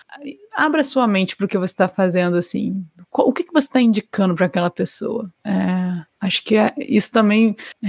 abra 0.55 0.83
sua 0.83 1.05
mente 1.05 1.35
para 1.35 1.45
o 1.45 1.47
que 1.47 1.59
você 1.59 1.73
está 1.73 1.87
fazendo, 1.87 2.35
assim. 2.37 2.83
O 3.13 3.31
que, 3.31 3.43
que 3.43 3.53
você 3.53 3.67
está 3.67 3.79
indicando 3.79 4.33
para 4.33 4.47
aquela 4.47 4.71
pessoa? 4.71 5.31
É, 5.45 6.03
acho 6.19 6.43
que 6.43 6.57
é, 6.57 6.73
isso 6.79 7.11
também. 7.11 7.55
É, 7.83 7.87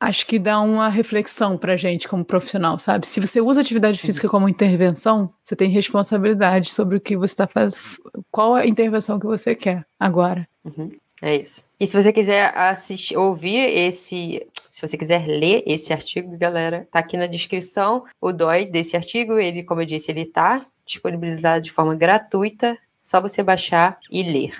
acho 0.00 0.26
que 0.26 0.38
dá 0.38 0.60
uma 0.60 0.88
reflexão 0.88 1.58
para 1.58 1.76
gente 1.76 2.08
como 2.08 2.24
profissional, 2.24 2.78
sabe? 2.78 3.06
Se 3.06 3.20
você 3.20 3.40
usa 3.40 3.60
atividade 3.60 4.00
física 4.00 4.28
como 4.28 4.48
intervenção, 4.48 5.32
você 5.44 5.54
tem 5.54 5.68
responsabilidade 5.68 6.72
sobre 6.72 6.96
o 6.96 7.00
que 7.00 7.16
você 7.16 7.34
está 7.34 7.46
fazendo, 7.46 7.78
qual 8.32 8.54
a 8.54 8.66
intervenção 8.66 9.20
que 9.20 9.26
você 9.26 9.54
quer 9.54 9.84
agora. 9.98 10.48
Uhum. 10.64 10.90
É 11.22 11.36
isso. 11.36 11.64
E 11.78 11.86
se 11.86 12.00
você 12.00 12.12
quiser 12.12 12.56
assistir, 12.56 13.16
ouvir 13.16 13.58
esse, 13.58 14.46
se 14.70 14.86
você 14.86 14.96
quiser 14.96 15.26
ler 15.26 15.62
esse 15.66 15.92
artigo, 15.92 16.34
galera, 16.38 16.88
tá 16.90 16.98
aqui 16.98 17.16
na 17.16 17.26
descrição 17.26 18.04
o 18.18 18.32
DOI 18.32 18.64
desse 18.64 18.96
artigo. 18.96 19.38
Ele, 19.38 19.62
como 19.62 19.82
eu 19.82 19.86
disse, 19.86 20.10
ele 20.10 20.24
tá 20.24 20.64
disponibilizado 20.84 21.62
de 21.62 21.70
forma 21.70 21.94
gratuita. 21.94 22.76
Só 23.02 23.20
você 23.20 23.42
baixar 23.42 23.98
e 24.10 24.22
ler. 24.22 24.52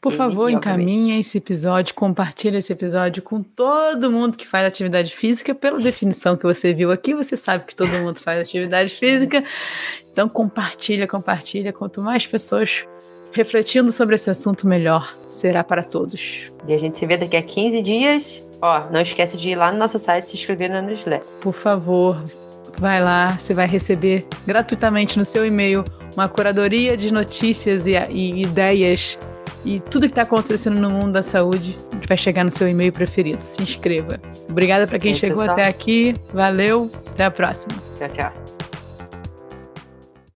Por 0.00 0.12
favor, 0.12 0.48
encaminhe 0.50 1.18
esse 1.20 1.38
episódio, 1.38 1.94
compartilhe 1.94 2.58
esse 2.58 2.72
episódio 2.72 3.22
com 3.22 3.42
todo 3.42 4.10
mundo 4.10 4.36
que 4.36 4.46
faz 4.46 4.66
atividade 4.66 5.14
física. 5.14 5.54
Pela 5.54 5.78
definição 5.78 6.36
que 6.36 6.44
você 6.44 6.72
viu 6.72 6.90
aqui, 6.90 7.14
você 7.14 7.36
sabe 7.36 7.64
que 7.64 7.74
todo 7.74 7.90
mundo 7.90 8.18
faz 8.20 8.40
atividade 8.40 8.94
física. 8.94 9.44
Então 10.12 10.28
compartilha, 10.28 11.06
compartilha. 11.06 11.72
Quanto 11.72 12.00
mais 12.00 12.26
pessoas 12.26 12.86
refletindo 13.32 13.90
sobre 13.90 14.14
esse 14.14 14.30
assunto, 14.30 14.66
melhor 14.66 15.16
será 15.28 15.64
para 15.64 15.82
todos. 15.82 16.50
E 16.66 16.72
a 16.72 16.78
gente 16.78 16.96
se 16.96 17.04
vê 17.04 17.16
daqui 17.16 17.36
a 17.36 17.42
15 17.42 17.82
dias. 17.82 18.44
Ó, 18.62 18.90
não 18.90 19.00
esquece 19.00 19.36
de 19.36 19.50
ir 19.50 19.56
lá 19.56 19.72
no 19.72 19.78
nosso 19.78 19.98
site 19.98 20.28
se 20.28 20.36
inscrever 20.36 20.70
na 20.70 20.80
newsletter. 20.80 21.26
Por 21.40 21.52
favor, 21.52 22.22
vai 22.78 23.02
lá, 23.02 23.28
você 23.38 23.54
vai 23.54 23.66
receber 23.66 24.26
gratuitamente 24.46 25.18
no 25.18 25.24
seu 25.24 25.46
e-mail 25.46 25.84
uma 26.14 26.28
curadoria 26.28 26.96
de 26.96 27.12
notícias 27.12 27.86
e, 27.86 27.92
e 28.10 28.42
ideias 28.42 29.18
e 29.64 29.80
tudo 29.80 30.06
que 30.06 30.12
está 30.12 30.22
acontecendo 30.22 30.78
no 30.78 30.90
mundo 30.90 31.12
da 31.12 31.22
saúde 31.22 31.76
vai 32.06 32.16
chegar 32.16 32.44
no 32.44 32.50
seu 32.50 32.68
e-mail 32.68 32.92
preferido. 32.92 33.40
Se 33.40 33.62
inscreva. 33.62 34.20
Obrigada 34.48 34.86
para 34.86 34.98
quem 34.98 35.12
é 35.12 35.16
chegou 35.16 35.42
até 35.42 35.66
aqui. 35.66 36.14
Valeu. 36.32 36.90
Até 37.10 37.24
a 37.24 37.30
próxima. 37.30 37.74
Tchau, 37.98 38.08
tchau. 38.10 38.63